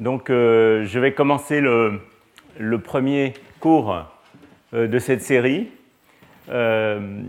Donc, 0.00 0.28
euh, 0.28 0.84
je 0.84 0.98
vais 0.98 1.14
commencer 1.14 1.62
le, 1.62 2.02
premier 2.84 3.32
cours 3.58 4.04
euh, 4.74 4.86
de 4.86 4.98
cette 4.98 5.22
série. 5.22 5.70
Euh, 6.50 7.22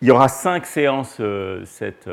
il 0.00 0.06
y 0.06 0.12
aura 0.12 0.28
cinq 0.28 0.64
séances 0.64 1.20
cette, 1.64 2.08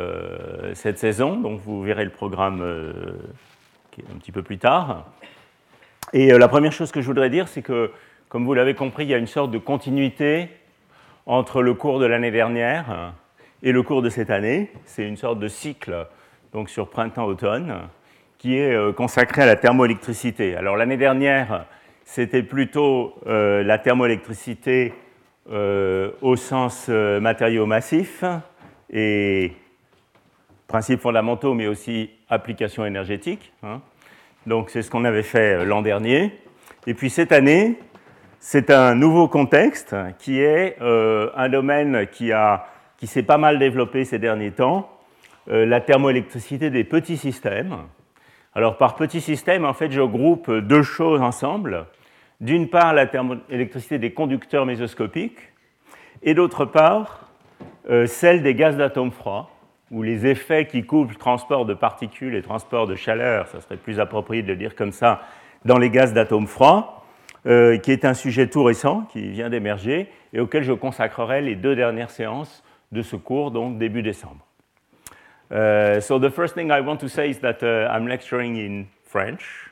cette, 0.74 0.98
saison, 0.98 1.40
donc 1.40 1.62
vous 1.62 1.84
verrez 1.84 2.06
le 2.06 2.12
programme 2.12 2.64
un 2.64 4.18
petit 4.18 4.32
peu 4.32 4.42
plus 4.42 4.58
tard. 4.58 5.06
Et 6.12 6.32
la 6.32 6.48
première 6.48 6.72
chose 6.72 6.92
que 6.92 7.02
je 7.02 7.06
voudrais 7.06 7.30
dire, 7.30 7.48
c'est 7.48 7.62
que, 7.62 7.92
comme 8.30 8.46
vous 8.46 8.54
l'avez 8.54 8.76
compris, 8.76 9.04
il 9.04 9.10
y 9.10 9.14
a 9.14 9.18
une 9.18 9.28
sorte 9.28 9.52
de 9.52 9.58
continuité 9.58 10.50
entre 11.26 11.62
le 11.62 11.74
cours 11.74 12.00
de 12.00 12.06
l'année 12.06 12.32
dernière 12.32 13.14
et 13.62 13.72
le 13.72 13.84
cours 13.84 14.02
de 14.02 14.10
cette 14.10 14.30
année. 14.30 14.72
C'est 14.86 15.08
une 15.08 15.18
sorte 15.18 15.40
de 15.40 15.48
cycle 15.48 16.08
donc 16.54 16.70
sur 16.70 16.90
printemps-automne 16.90 17.82
qui 18.38 18.56
est 18.56 18.96
consacré 18.96 19.42
à 19.42 19.46
la 19.46 19.56
thermoélectricité. 19.58 20.56
Alors 20.56 20.78
l'année 20.78 20.98
dernière, 20.98 21.66
c'était 22.10 22.42
plutôt 22.42 23.14
euh, 23.28 23.62
la 23.62 23.78
thermoélectricité 23.78 24.94
euh, 25.52 26.10
au 26.24 26.36
sens 26.36 26.88
euh, 26.90 27.20
matériaux 27.20 27.68
massifs 27.68 28.24
et 28.92 29.54
principes 30.68 31.02
fondamentaux, 31.02 31.54
mais 31.54 31.68
aussi 31.68 32.10
applications 32.28 32.84
énergétiques. 32.84 33.54
Hein. 33.62 33.82
Donc 34.48 34.72
c'est 34.72 34.82
ce 34.82 34.90
qu'on 34.90 35.06
avait 35.06 35.22
fait 35.22 35.64
l'an 35.66 35.84
dernier. 35.84 36.34
Et 36.88 36.96
puis 36.96 37.12
cette 37.12 37.32
année, 37.32 37.78
c'est 38.40 38.70
un 38.70 38.96
nouveau 38.96 39.28
contexte 39.28 39.96
qui 40.18 40.40
est 40.40 40.78
un 40.80 41.50
domaine 41.50 42.08
qui, 42.08 42.32
qui 42.98 43.08
s'est 43.08 43.24
pas 43.24 43.38
mal 43.38 43.60
développé 43.60 44.06
ces 44.06 44.18
derniers 44.18 44.52
temps, 44.52 44.90
la 45.48 45.82
thermoélectricité 45.82 46.70
des 46.70 46.84
petits 46.84 47.18
systèmes. 47.18 47.78
Alors 48.56 48.78
par 48.78 48.96
petits 48.96 49.22
systèmes, 49.22 49.66
en 49.66 49.74
fait, 49.74 49.92
je 49.92 50.02
groupe 50.02 50.52
deux 50.52 50.84
choses 50.84 51.22
ensemble. 51.22 51.86
D'une 52.40 52.70
part, 52.70 52.94
la 52.94 53.06
thermoélectricité 53.06 54.00
des 54.00 54.14
conducteurs 54.14 54.66
mésoscopiques, 54.66 55.40
et 56.24 56.34
d'autre 56.34 56.66
part, 56.66 57.30
euh, 57.90 58.06
celle 58.06 58.42
des 58.42 58.56
gaz 58.56 58.78
d'atomes 58.78 59.12
froids, 59.12 59.50
où 59.92 60.04
les 60.04 60.26
effets 60.26 60.66
qui 60.66 60.86
couplent 60.86 61.16
transport 61.16 61.66
de 61.66 61.74
particules 61.74 62.36
et 62.36 62.42
transport 62.42 62.88
de 62.88 62.96
chaleur, 62.96 63.48
ça 63.48 63.60
serait 63.60 63.78
plus 63.78 64.00
approprié 64.00 64.42
de 64.44 64.48
le 64.48 64.56
dire 64.56 64.76
comme 64.76 64.92
ça, 64.92 65.22
dans 65.66 65.78
les 65.78 65.90
gaz 65.90 66.14
d'atomes 66.14 66.48
froids, 66.48 66.99
euh, 67.46 67.78
qui 67.78 67.92
est 67.92 68.06
un 68.06 68.14
sujet 68.14 68.48
tout 68.48 68.64
récent, 68.64 69.04
qui 69.12 69.30
vient 69.30 69.50
d'émerger, 69.50 70.10
et 70.34 70.40
auquel 70.40 70.64
je 70.64 70.74
consacrerai 70.74 71.42
les 71.42 71.56
deux 71.56 71.76
dernières 71.76 72.12
séances 72.12 72.64
de 72.92 73.02
ce 73.02 73.16
cours, 73.16 73.52
donc 73.52 73.78
début 73.78 74.02
décembre. 74.02 74.46
Uh, 75.52 76.00
so 76.00 76.20
the 76.20 76.30
first 76.30 76.54
thing 76.54 76.70
I 76.70 76.80
want 76.80 76.98
to 76.98 77.08
say 77.08 77.30
is 77.32 77.40
that 77.40 77.64
uh, 77.64 77.90
I'm 77.92 78.08
lecturing 78.08 78.56
in 78.56 78.86
French. 79.04 79.70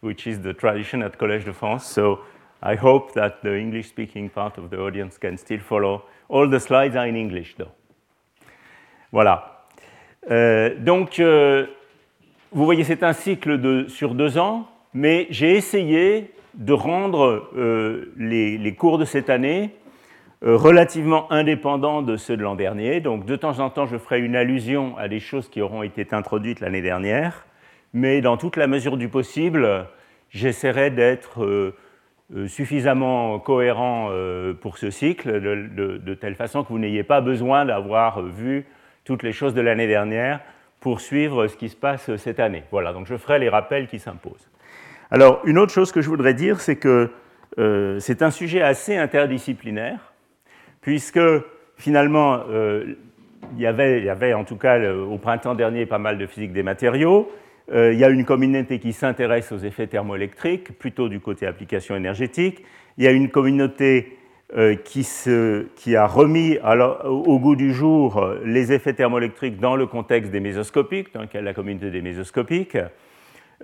which 0.00 0.26
is 0.26 0.40
the 0.40 0.52
tradition 0.52 1.02
at 1.02 1.18
Collège 1.18 1.44
de 1.44 1.52
France. 1.52 1.84
So 1.86 2.20
I 2.62 2.76
hope 2.76 3.12
that 3.14 3.42
the 3.42 3.58
English 3.58 3.88
speaking 3.88 4.30
part 4.30 4.58
of 4.58 4.70
the 4.70 4.78
audience 4.78 5.18
can 5.18 5.36
still 5.36 5.60
follow. 5.60 6.04
All 6.28 6.48
the 6.48 6.60
slides 6.60 6.96
are 6.96 7.06
in 7.06 7.16
English, 7.16 7.56
though. 7.56 7.72
Voilà. 9.12 9.66
Euh, 10.30 10.74
donc, 10.78 11.20
euh, 11.20 11.66
vous 12.52 12.64
voyez, 12.64 12.84
c'est 12.84 13.02
un 13.02 13.12
cycle 13.12 13.58
de, 13.58 13.86
sur 13.88 14.14
deux 14.14 14.38
ans, 14.38 14.66
mais 14.92 15.26
j'ai 15.30 15.56
essayé 15.56 16.32
de 16.56 16.72
rendre 16.72 17.50
euh, 17.56 18.12
les, 18.16 18.74
cours 18.74 18.98
de 18.98 19.04
cette 19.04 19.30
année 19.30 19.70
euh, 20.44 20.56
relativement 20.56 21.30
indépendants 21.32 22.02
de 22.02 22.16
ceux 22.16 22.36
de 22.36 22.42
l'an 22.42 22.54
dernier. 22.54 23.00
Donc, 23.00 23.26
de 23.26 23.36
temps 23.36 23.58
en 23.60 23.70
temps, 23.70 23.86
je 23.86 23.96
ferai 23.96 24.20
une 24.20 24.36
allusion 24.36 24.96
à 24.98 25.08
des 25.08 25.20
choses 25.20 25.48
qui 25.48 25.60
auront 25.60 25.82
été 25.82 26.06
introduites 26.12 26.60
l'année 26.60 26.82
dernière 26.82 27.46
mais 27.92 28.20
dans 28.20 28.36
toute 28.36 28.56
la 28.56 28.66
mesure 28.66 28.98
du 28.98 29.08
possible, 29.08 29.86
j'essaierai 30.28 30.90
d'être 30.90 31.44
euh, 31.44 31.74
suffisamment 32.46 33.38
cohérent 33.38 34.10
pour 34.60 34.76
ce 34.76 34.90
cycle, 34.90 35.40
de, 35.40 36.14
telle 36.14 36.34
façon 36.34 36.62
que 36.62 36.68
vous 36.68 36.78
n'ayez 36.78 37.04
pas 37.04 37.22
besoin 37.22 37.64
d'avoir 37.64 38.22
vu 38.22 38.66
toutes 39.04 39.22
les 39.22 39.32
choses 39.32 39.54
de 39.54 39.62
l'année 39.62 39.86
dernière 39.86 40.40
pour 40.80 41.00
suivre 41.00 41.46
ce 41.46 41.56
qui 41.56 41.70
se 41.70 41.76
passe 41.76 42.14
cette 42.16 42.38
année. 42.38 42.64
Voilà, 42.70 42.92
donc 42.92 43.06
je 43.06 43.16
ferai 43.16 43.38
les 43.38 43.48
rappels 43.48 43.86
qui 43.86 43.98
s'imposent. 43.98 44.50
Alors, 45.10 45.40
une 45.44 45.58
autre 45.58 45.72
chose 45.72 45.92
que 45.92 46.00
je 46.00 46.08
voudrais 46.08 46.34
dire, 46.34 46.60
c'est 46.60 46.76
que 46.76 47.10
c'est 47.98 48.20
un 48.20 48.30
sujet 48.30 48.60
assez 48.60 48.96
interdisciplinaire, 48.96 50.12
puisque 50.82 51.20
finalement, 51.78 52.42
il, 52.50 53.60
y 53.60 53.66
avait, 53.66 53.98
il, 53.98 54.04
y 54.04 54.10
avait, 54.10 54.34
en 54.34 54.44
tout 54.44 54.56
cas 54.56 54.92
au 54.92 55.16
printemps 55.16 55.54
dernier 55.54 55.86
pas 55.86 55.98
mal 55.98 56.18
de 56.18 56.26
physique 56.26 56.52
des 56.52 56.62
matériaux, 56.62 57.30
euh, 57.72 57.92
il 57.92 57.98
y 57.98 58.04
a 58.04 58.08
une 58.08 58.24
communauté 58.24 58.78
qui 58.78 58.92
s'intéresse 58.92 59.50
aux 59.52 59.58
effets 59.58 59.86
thermoélectriques, 59.86 60.78
plutôt 60.78 61.08
du 61.08 61.20
côté 61.20 61.46
application 61.46 61.96
énergétique. 61.96 62.62
Il 62.96 63.04
y 63.04 63.08
a 63.08 63.10
une 63.10 63.28
communauté 63.28 64.18
euh, 64.56 64.76
qui, 64.76 65.96
a 65.96 66.06
remis 66.06 66.58
au 67.04 67.38
goût 67.40 67.56
du 67.56 67.74
jour 67.74 68.18
euh, 68.18 68.40
les 68.44 68.72
effets 68.72 68.92
thermoélectriques 68.92 69.58
dans 69.58 69.74
le 69.74 69.86
contexte 69.86 70.30
des 70.30 70.40
mésoscopiques, 70.40 71.12
dans 71.12 71.22
lequel 71.22 71.44
la 71.44 71.54
communauté 71.54 71.90
des 71.90 72.02
mésoscopiques. 72.02 72.78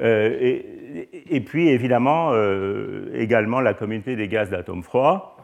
Et, 0.00 1.36
et, 1.36 1.40
puis 1.40 1.68
évidemment 1.68 2.32
également 3.12 3.60
la 3.60 3.74
communauté 3.74 4.16
des 4.16 4.26
gaz 4.26 4.48
d'atomes 4.48 4.82
froids, 4.82 5.36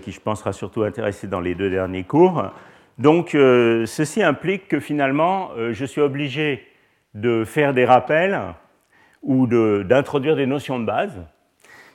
qui 0.00 0.10
je 0.10 0.20
pense 0.20 0.40
sera 0.40 0.54
surtout 0.54 0.84
intéressée 0.84 1.26
dans 1.26 1.40
les 1.40 1.54
deux 1.54 1.68
derniers 1.68 2.04
cours. 2.04 2.50
Donc 2.96 3.30
ceci 3.32 4.22
implique 4.22 4.68
que 4.68 4.80
finalement 4.80 5.50
je 5.72 5.84
suis 5.84 6.00
obligé 6.00 6.66
de 7.14 7.44
faire 7.44 7.74
des 7.74 7.84
rappels 7.84 8.40
ou 9.22 9.46
d'introduire 9.84 10.36
des 10.36 10.46
notions 10.46 10.78
de 10.78 10.84
base 10.84 11.20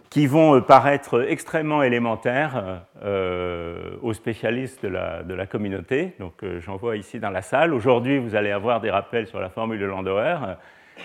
qui 0.09 0.25
vont 0.25 0.55
euh, 0.55 0.61
paraître 0.61 1.25
extrêmement 1.29 1.83
élémentaires 1.83 2.83
euh, 3.03 3.91
aux 4.01 4.13
spécialistes 4.13 4.83
de 4.83 4.89
la, 4.89 5.23
de 5.23 5.33
la 5.33 5.45
communauté. 5.45 6.15
Donc 6.19 6.43
euh, 6.43 6.59
j'en 6.59 6.77
vois 6.77 6.97
ici 6.97 7.19
dans 7.19 7.29
la 7.29 7.41
salle. 7.41 7.73
Aujourd'hui, 7.73 8.17
vous 8.17 8.35
allez 8.35 8.51
avoir 8.51 8.81
des 8.81 8.89
rappels 8.89 9.27
sur 9.27 9.39
la 9.39 9.49
formule 9.49 9.79
de 9.79 9.85
Landauer, 9.85 10.57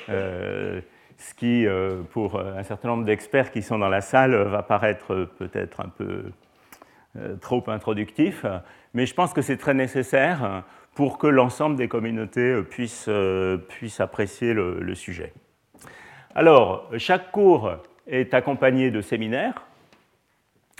ce 0.09 1.35
qui, 1.37 1.67
pour 2.11 2.41
un 2.41 2.63
certain 2.63 2.89
nombre 2.89 3.05
d'experts 3.05 3.51
qui 3.51 3.63
sont 3.63 3.79
dans 3.79 3.89
la 3.89 4.01
salle, 4.01 4.35
va 4.35 4.63
paraître 4.63 5.29
peut-être 5.39 5.81
un 5.81 5.89
peu 5.89 6.25
trop 7.41 7.63
introductif. 7.69 8.45
Mais 8.93 9.07
je 9.07 9.15
pense 9.15 9.33
que 9.33 9.43
c'est 9.43 9.57
très 9.57 9.75
nécessaire 9.75 10.65
pour 10.95 11.19
que 11.19 11.27
l'ensemble 11.27 11.77
des 11.77 11.89
communautés 11.89 12.41
euh, 12.41 12.63
puissent, 12.63 13.07
euh, 13.09 13.59
apprécier 13.99 14.55
le, 14.55 14.95
sujet. 14.95 15.33
Alors, 16.35 16.91
chaque 16.99 17.31
cours 17.31 17.73
est 18.07 18.35
accompagné 18.35 18.91
de 18.91 19.01
séminaires 19.01 19.67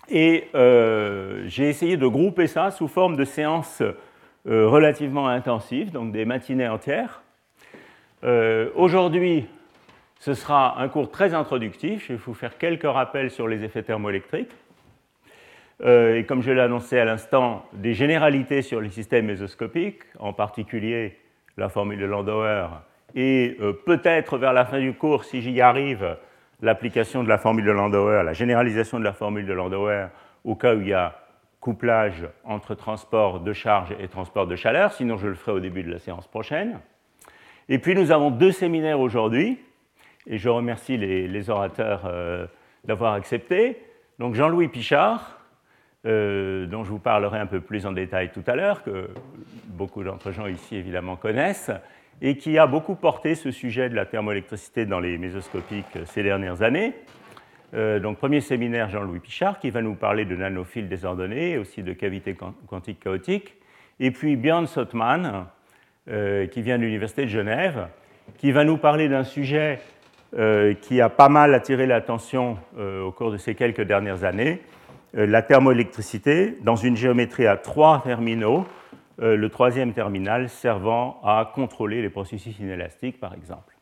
et 0.09 0.49
euh, 0.55 1.45
j'ai 1.47 1.69
essayé 1.69 1.97
de 1.97 2.07
grouper 2.07 2.47
ça 2.47 2.71
sous 2.71 2.89
forme 2.89 3.17
de 3.17 3.25
séances 3.25 3.83
relativement 4.47 5.27
intensives, 5.27 5.91
donc 5.91 6.13
des 6.13 6.27
matinées 6.27 6.69
entières. 6.69 7.23
Aujourd'hui, 8.75 9.47
ce 10.19 10.33
sera 10.33 10.81
un 10.81 10.89
cours 10.89 11.11
très 11.11 11.35
introductif. 11.35 12.07
Je 12.09 12.15
vais 12.15 12.19
vous 12.19 12.33
faire 12.33 12.57
quelques 12.57 12.91
rappels 12.91 13.31
sur 13.31 13.47
les 13.47 13.63
effets 13.63 13.83
thermoélectriques. 13.83 14.53
Euh, 15.83 16.17
et 16.17 16.25
comme 16.25 16.41
je 16.41 16.51
l'ai 16.51 16.61
annoncé 16.61 16.99
à 16.99 17.05
l'instant, 17.05 17.67
des 17.73 17.95
généralités 17.95 18.63
sur 18.63 18.81
les 18.81 18.91
systèmes 18.91 19.27
mésoscopiques, 19.27 20.03
en 20.19 20.33
particulier 20.33 21.19
la 21.57 21.69
formule 21.69 21.99
de 21.99 22.07
Landauer, 22.07 22.69
et 23.15 23.57
euh, 23.61 23.73
peut-être 23.73 24.39
vers 24.39 24.53
la 24.53 24.65
fin 24.65 24.81
du 24.81 24.95
cours, 24.95 25.25
si 25.25 25.43
j'y 25.43 25.61
arrive, 25.61 26.17
l'application 26.63 27.23
de 27.23 27.29
la 27.29 27.39
formule 27.39 27.65
de 27.65 27.73
Landauer, 27.73 28.23
la 28.25 28.33
généralisation 28.33 28.99
de 28.99 29.05
la 29.05 29.13
formule 29.13 29.47
de 29.47 29.53
Landauer, 29.53 30.07
au 30.45 30.55
cas 30.55 30.75
où 30.75 30.81
il 30.81 30.89
y 30.89 30.95
a 30.95 31.21
couplage 31.61 32.27
entre 32.45 32.75
transport 32.75 33.41
de 33.41 33.53
charge 33.53 33.95
et 33.99 34.09
transport 34.09 34.47
de 34.47 34.55
chaleur, 34.55 34.93
sinon 34.93 35.17
je 35.17 35.29
le 35.29 35.35
ferai 35.35 35.53
au 35.53 35.61
début 35.61 35.83
de 35.83 35.91
la 35.91 35.99
séance 35.99 36.27
prochaine. 36.27 36.79
Et 37.69 37.79
puis 37.79 37.95
nous 37.95 38.11
avons 38.11 38.31
deux 38.31 38.53
séminaires 38.53 39.01
aujourd'hui, 39.01 39.59
et 40.27 40.39
je 40.39 40.49
remercie 40.49 40.97
les, 40.97 41.51
orateurs 41.51 42.03
euh, 42.07 42.47
d'avoir 42.85 43.15
accepté. 43.15 43.79
Donc 44.19 44.35
Jean-Louis 44.35 44.69
Pichard, 44.69 45.41
euh, 46.07 46.67
dont 46.67 46.85
je 46.85 46.91
vous 46.91 46.99
parlerai 46.99 47.39
un 47.39 47.47
peu 47.47 47.61
plus 47.61 47.87
en 47.87 47.93
détail 47.93 48.31
tout 48.33 48.43
à 48.47 48.55
l'heure, 48.55 48.83
que 48.83 49.09
beaucoup 49.69 50.05
d'entre 50.05 50.31
gens 50.31 50.47
ici 50.47 50.77
évidemment 50.77 51.17
connaissent, 51.17 51.71
et 52.21 52.37
qui 52.37 52.59
a 52.59 52.67
beaucoup 52.67 52.95
porté 52.95 53.35
ce 53.35 53.51
sujet 53.51 53.89
de 53.89 53.95
la 53.95 54.07
thermoélectricité 54.07 54.87
dans 54.87 55.01
les 55.01 55.19
mésoscopiques 55.19 55.99
ces 56.07 56.23
dernières 56.23 56.63
années. 56.63 56.93
Euh, 57.75 57.99
donc, 57.99 58.19
premier 58.19 58.41
séminaire, 58.41 58.89
Jean-Louis 58.89 59.19
Pichard, 59.19 59.59
qui 59.59 59.71
va 59.71 59.83
nous 59.83 59.95
parler 59.95 60.25
de 60.25 60.37
nanophiles 60.37 60.89
désordonnés 60.89 61.59
aussi 61.59 61.83
de 61.83 61.93
cavités 61.93 62.37
quantiques 62.69 63.01
chaotiques. 63.01 63.57
Et 64.01 64.11
puis 64.11 64.37
Björn 64.37 64.67
Sottman, 64.67 65.47
euh, 66.09 66.47
qui 66.47 66.61
vient 66.61 66.77
de 66.77 66.83
l'Université 66.83 67.23
de 67.23 67.31
Genève, 67.31 67.89
qui 68.39 68.53
va 68.53 68.65
nous 68.65 68.77
parler 68.77 69.09
d'un 69.09 69.25
sujet 69.25 69.81
qui 70.81 71.01
a 71.01 71.09
pas 71.11 71.29
mal 71.29 71.55
attiré 71.55 71.87
l'attention 71.87 72.59
au 72.77 73.13
cours 73.13 73.31
de 73.31 73.37
ces 73.37 73.55
quelques 73.55 73.83
dernières 73.83 74.25
années, 74.25 74.61
la 75.13 75.43
thermoélectricité 75.43 76.59
dans 76.63 76.75
une 76.75 76.97
géométrie 76.97 77.47
à 77.47 77.57
trois 77.57 78.03
terminaux, 78.03 78.67
le 79.19 79.47
troisième 79.49 79.93
terminal 79.93 80.49
servant 80.49 81.21
à 81.23 81.53
contrôler 81.55 82.03
les 82.03 82.11
processus 82.11 82.59
inélastiques, 82.59 83.21
par 83.21 83.33
exemple. 83.33 83.77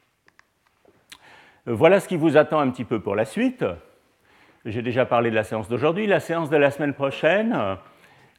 Voilà 1.64 2.00
ce 2.00 2.08
qui 2.08 2.18
vous 2.18 2.36
attend 2.36 2.58
un 2.58 2.68
petit 2.68 2.84
peu 2.84 3.00
pour 3.00 3.14
la 3.14 3.24
suite. 3.24 3.64
J'ai 4.66 4.82
déjà 4.82 5.06
parlé 5.06 5.30
de 5.30 5.34
la 5.34 5.44
séance 5.44 5.70
d'aujourd'hui. 5.70 6.06
La 6.06 6.20
séance 6.20 6.50
de 6.50 6.56
la 6.58 6.70
semaine 6.70 6.92
prochaine 6.92 7.56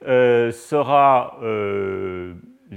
sera 0.03 1.39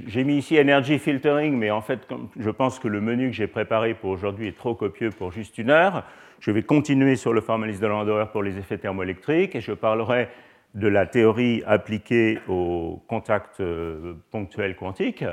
j'ai 0.06 0.25
mis 0.25 0.38
ici 0.38 0.58
Energy 0.58 0.98
Filtering, 0.98 1.56
mais 1.56 1.70
en 1.70 1.81
fait, 1.81 2.00
je 2.38 2.50
pense 2.50 2.78
que 2.78 2.88
le 2.88 3.00
menu 3.00 3.31
que 3.31 3.37
j'ai 3.37 3.46
préparé 3.46 3.94
pour 3.94 4.10
aujourd'hui 4.10 4.48
est 4.48 4.56
trop 4.56 4.75
copieux 4.75 5.10
pour 5.10 5.32
juste 5.32 5.58
une 5.58 5.70
heure. 5.70 6.04
Je 6.40 6.50
vais 6.50 6.62
continuer 6.62 7.16
sur 7.16 7.32
le 7.32 7.40
formalisme 7.40 7.82
de 7.82 7.87
Landauer 7.87 8.26
pour 8.32 8.43
les 8.43 8.58
effets 8.58 8.78
thermoélectriques 8.78 9.54
et 9.54 9.60
je 9.60 9.72
parlerai 9.72 10.28
de 10.75 10.88
la 10.88 11.06
théorie 11.06 11.62
appliquée 11.66 12.38
aux 12.48 13.02
contacts 13.08 13.60
euh, 13.60 14.14
ponctuels 14.31 14.76
quantiques, 14.76 15.25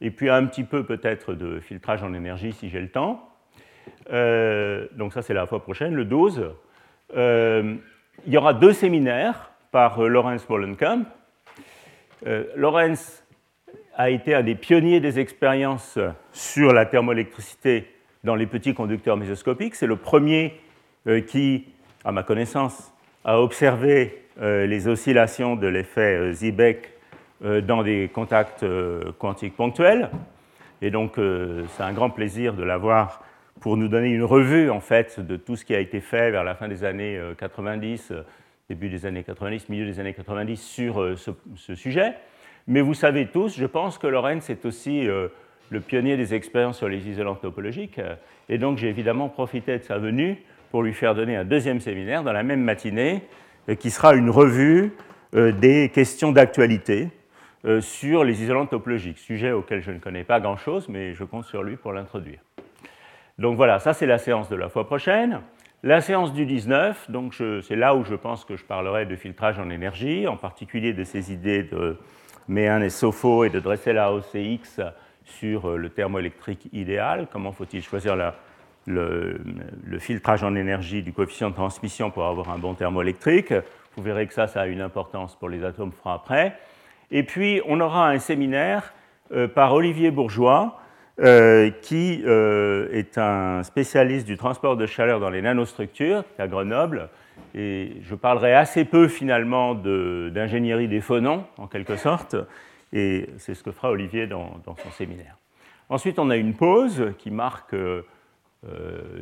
et 0.00 0.10
puis 0.10 0.30
un 0.30 0.46
petit 0.46 0.62
peu 0.64 0.84
peut-être 0.84 1.34
de 1.34 1.58
filtrage 1.58 2.02
en 2.02 2.14
énergie 2.14 2.52
si 2.52 2.68
j'ai 2.68 2.80
le 2.80 2.88
temps. 2.88 3.28
Euh, 4.12 4.86
donc 4.92 5.12
ça, 5.12 5.22
c'est 5.22 5.34
la 5.34 5.46
fois 5.46 5.62
prochaine, 5.62 5.94
le 5.94 6.04
12. 6.04 6.52
Euh, 7.16 7.74
il 8.26 8.32
y 8.32 8.36
aura 8.36 8.54
deux 8.54 8.72
séminaires 8.72 9.50
par 9.72 10.00
Lorenz 10.02 10.48
Mollenkamp. 10.48 11.04
Lorenz 12.54 13.19
a 13.96 14.10
été 14.10 14.34
un 14.34 14.42
des 14.42 14.54
pionniers 14.54 15.00
des 15.00 15.18
expériences 15.18 15.98
sur 16.32 16.72
la 16.72 16.86
thermoélectricité 16.86 17.86
dans 18.24 18.34
les 18.34 18.46
petits 18.46 18.74
conducteurs 18.74 19.16
mésoscopiques. 19.16 19.74
C'est 19.74 19.86
le 19.86 19.96
premier 19.96 20.60
euh, 21.06 21.20
qui, 21.20 21.66
à 22.04 22.12
ma 22.12 22.22
connaissance, 22.22 22.92
a 23.24 23.40
observé 23.40 24.24
euh, 24.40 24.66
les 24.66 24.88
oscillations 24.88 25.56
de 25.56 25.66
l'effet 25.66 26.16
euh, 26.16 26.32
Zibek 26.32 26.90
dans 27.42 27.82
des 27.82 28.10
contacts 28.12 28.66
quantiques 29.18 29.56
ponctuels. 29.56 30.10
Et 30.82 30.90
donc, 30.90 31.14
c'est 31.16 31.82
un 31.82 31.94
grand 31.94 32.10
plaisir 32.10 32.52
de 32.52 32.62
l'avoir 32.62 33.24
pour 33.60 33.78
nous 33.78 33.88
donner 33.88 34.10
une 34.10 34.24
revue, 34.24 34.68
en 34.68 34.80
fait, 34.80 35.18
de 35.18 35.36
tout 35.36 35.56
ce 35.56 35.64
qui 35.64 35.74
a 35.74 35.80
été 35.80 36.02
fait 36.02 36.30
vers 36.30 36.44
la 36.44 36.54
fin 36.54 36.68
des 36.68 36.84
années 36.84 37.18
90, 37.38 38.12
début 38.68 38.90
des 38.90 39.06
années 39.06 39.22
90, 39.22 39.70
milieu 39.70 39.86
des 39.86 39.98
années 40.00 40.12
90 40.12 40.60
sur 40.60 41.16
ce 41.16 41.74
sujet. 41.74 42.12
Mais 42.70 42.82
vous 42.82 42.94
savez 42.94 43.26
tous, 43.26 43.58
je 43.58 43.66
pense 43.66 43.98
que 43.98 44.06
Lorenz 44.06 44.48
est 44.48 44.64
aussi 44.64 45.08
euh, 45.08 45.26
le 45.70 45.80
pionnier 45.80 46.16
des 46.16 46.34
expériences 46.34 46.78
sur 46.78 46.88
les 46.88 47.08
isolants 47.08 47.34
topologiques. 47.34 48.00
et 48.48 48.58
donc 48.58 48.78
j'ai 48.78 48.88
évidemment 48.88 49.28
profité 49.28 49.76
de 49.76 49.82
sa 49.82 49.98
venue 49.98 50.40
pour 50.70 50.84
lui 50.84 50.94
faire 50.94 51.16
donner 51.16 51.34
un 51.36 51.44
deuxième 51.44 51.80
séminaire 51.80 52.22
dans 52.22 52.32
la 52.32 52.44
même 52.44 52.62
matinée, 52.62 53.24
euh, 53.68 53.74
qui 53.74 53.90
sera 53.90 54.14
une 54.14 54.30
revue 54.30 54.92
euh, 55.34 55.50
des 55.50 55.88
questions 55.88 56.30
d'actualité 56.30 57.08
sur 57.80 58.24
les 58.24 58.40
isolants 58.40 58.64
topologiques, 58.64 59.18
sujet 59.18 59.50
auquel 59.50 59.82
je 59.82 59.90
ne 59.90 59.98
connais 59.98 60.24
pas 60.24 60.40
grand-chose, 60.40 60.88
mais 60.88 61.12
je 61.12 61.24
compte 61.24 61.44
sur 61.44 61.62
lui 61.62 61.76
pour 61.76 61.92
l'introduire. 61.92 62.38
Donc 63.38 63.56
voilà, 63.56 63.80
ça 63.80 63.92
c'est 63.92 64.06
la 64.06 64.16
séance 64.16 64.48
de 64.48 64.56
la 64.56 64.70
fois 64.70 64.86
prochaine. 64.86 65.40
La 65.82 66.00
séance 66.00 66.32
du 66.32 66.46
19, 66.46 67.10
donc 67.10 67.34
c'est 67.34 67.76
là 67.76 67.94
où 67.94 68.04
je 68.04 68.14
pense 68.14 68.46
que 68.46 68.56
je 68.56 68.64
parlerai 68.64 69.04
de 69.04 69.14
filtrage 69.14 69.58
en 69.58 69.68
énergie, 69.68 70.26
en 70.26 70.38
particulier 70.38 70.94
de 70.94 71.04
ces 71.04 71.34
idées 71.34 71.64
de 71.64 71.98
Méhan 72.48 72.80
et 72.80 72.90
Sofo 72.90 73.44
et 73.44 73.50
de 73.50 73.60
dresser 73.60 73.92
la 73.92 74.12
OCX 74.12 74.80
sur 75.24 75.68
euh, 75.68 75.76
le 75.76 75.88
thermoélectrique 75.88 76.68
idéal. 76.72 77.28
Comment 77.32 77.52
faut-il 77.52 77.82
choisir 77.82 78.16
le, 78.86 79.40
filtrage 79.98 80.42
en 80.42 80.54
énergie 80.54 81.02
du 81.02 81.12
coefficient 81.12 81.50
de 81.50 81.54
transmission 81.54 82.10
pour 82.10 82.26
avoir 82.26 82.50
un 82.50 82.58
bon 82.58 82.74
thermoélectrique? 82.74 83.54
Vous 83.96 84.02
verrez 84.02 84.26
que 84.26 84.34
ça, 84.34 84.46
ça 84.46 84.62
a 84.62 84.66
une 84.66 84.80
importance 84.80 85.36
pour 85.36 85.48
les 85.48 85.64
atomes 85.64 85.92
froids 85.92 86.14
après. 86.14 86.56
Et 87.10 87.22
puis, 87.22 87.60
on 87.66 87.80
aura 87.80 88.08
un 88.08 88.18
séminaire 88.18 88.92
euh, 89.32 89.48
par 89.48 89.74
Olivier 89.74 90.10
Bourgeois, 90.10 90.80
euh, 91.20 91.70
qui 91.82 92.22
est 92.24 93.18
un 93.18 93.62
spécialiste 93.62 94.26
du 94.26 94.38
transport 94.38 94.76
de 94.76 94.86
chaleur 94.86 95.20
dans 95.20 95.28
les 95.28 95.42
nanostructures 95.42 96.24
à 96.38 96.48
Grenoble, 96.48 97.10
et 97.54 97.96
je 98.02 98.14
parlerai 98.14 98.54
assez 98.54 98.84
peu 98.84 99.08
finalement 99.08 99.74
d'ingénierie 99.74 100.88
des 100.88 101.00
phonons, 101.00 101.44
en 101.58 101.66
quelque 101.66 101.96
sorte, 101.96 102.36
et 102.92 103.28
c'est 103.38 103.54
ce 103.54 103.62
que 103.62 103.72
fera 103.72 103.90
Olivier 103.90 104.26
dans, 104.26 104.60
son 104.64 104.90
séminaire. 104.90 105.36
Ensuite, 105.88 106.18
on 106.18 106.30
a 106.30 106.36
une 106.36 106.54
pause 106.54 107.12
qui 107.18 107.30
marque, 107.30 107.74
euh, 107.74 108.02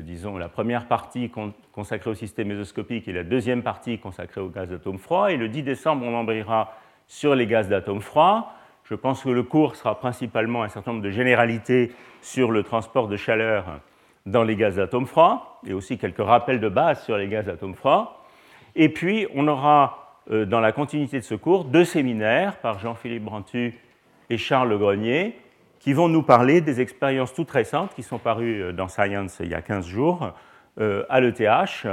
disons, 0.00 0.36
la 0.36 0.48
première 0.48 0.86
partie 0.86 1.30
consacrée 1.72 2.10
au 2.10 2.14
système 2.14 2.48
mésoscopique 2.48 3.08
et 3.08 3.12
la 3.12 3.24
deuxième 3.24 3.62
partie 3.62 3.98
consacrée 3.98 4.40
aux 4.40 4.48
gaz 4.48 4.68
d'atomes 4.68 4.98
froids. 4.98 5.32
Et 5.32 5.36
le 5.36 5.48
10 5.48 5.62
décembre, 5.62 6.04
on 6.04 6.14
embrayera 6.14 6.74
sur 7.06 7.34
les 7.34 7.46
gaz 7.46 7.68
d'atomes 7.68 8.02
froids. 8.02 8.52
Je 8.84 8.94
pense 8.94 9.22
que 9.22 9.28
le 9.28 9.42
cours 9.42 9.76
sera 9.76 9.98
principalement 9.98 10.62
un 10.62 10.68
certain 10.68 10.92
nombre 10.92 11.04
de 11.04 11.10
généralités 11.10 11.92
sur 12.22 12.50
le 12.50 12.62
transport 12.62 13.08
de 13.08 13.16
chaleur 13.16 13.80
dans 14.30 14.42
les 14.42 14.56
gaz 14.56 14.76
d'atomes 14.76 15.06
froids 15.06 15.60
et 15.66 15.72
aussi 15.72 15.98
quelques 15.98 16.25
rappels 16.25 16.60
de 16.60 16.69
base 16.69 17.02
sur 17.04 17.16
les 17.16 17.28
gaz 17.28 17.46
d'atomes 17.46 17.75
froids. 17.75 18.25
Et 18.76 18.88
puis, 18.88 19.26
on 19.34 19.48
aura, 19.48 20.20
euh, 20.30 20.44
dans 20.44 20.60
la 20.60 20.72
continuité 20.72 21.19
de 21.19 21.25
ce 21.25 21.34
cours, 21.34 21.64
deux 21.64 21.84
séminaires 21.84 22.56
par 22.56 22.78
Jean-Philippe 22.78 23.25
Brantu 23.25 23.75
et 24.30 24.38
Charles 24.38 24.76
Grenier, 24.78 25.36
qui 25.80 25.92
vont 25.92 26.08
nous 26.08 26.22
parler 26.22 26.60
des 26.60 26.80
expériences 26.80 27.32
toutes 27.32 27.50
récentes 27.50 27.94
qui 27.94 28.02
sont 28.02 28.19
parues 28.19 28.62
euh, 28.62 28.72
dans 28.72 28.88
Science 28.88 29.38
il 29.40 29.48
y 29.48 29.54
a 29.54 29.62
15 29.62 29.86
jours 29.86 30.32
euh, 30.80 31.04
à 31.08 31.20
l'ETH, 31.20 31.86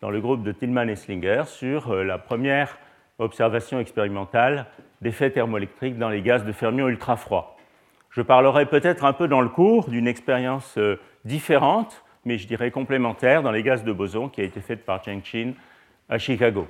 dans 0.00 0.10
le 0.10 0.20
groupe 0.20 0.42
de 0.42 0.52
Tillman 0.52 0.88
et 0.88 0.96
Slinger, 0.96 1.44
sur 1.46 1.94
la 1.94 2.18
première 2.18 2.78
observation 3.18 3.80
expérimentale 3.80 4.66
d'effets 5.00 5.30
thermoélectriques 5.30 5.96
dans 5.96 6.10
les 6.10 6.20
gaz 6.20 6.44
de 6.44 6.52
fermions 6.52 6.88
ultra-froids. 6.88 7.56
Je 8.10 8.20
parlerai 8.20 8.66
peut-être 8.66 9.06
un 9.06 9.14
peu 9.14 9.26
dans 9.26 9.40
le 9.40 9.48
cours 9.48 9.88
d'une 9.88 10.06
expérience 10.06 10.78
différente, 11.26 12.04
mais 12.24 12.38
je 12.38 12.46
dirais 12.46 12.70
complémentaire, 12.70 13.42
dans 13.42 13.50
les 13.50 13.62
gaz 13.62 13.84
de 13.84 13.92
boson 13.92 14.28
qui 14.28 14.40
a 14.40 14.44
été 14.44 14.60
faite 14.60 14.84
par 14.84 15.04
Cheng 15.04 15.22
Chin 15.22 15.52
à 16.08 16.18
Chicago. 16.18 16.66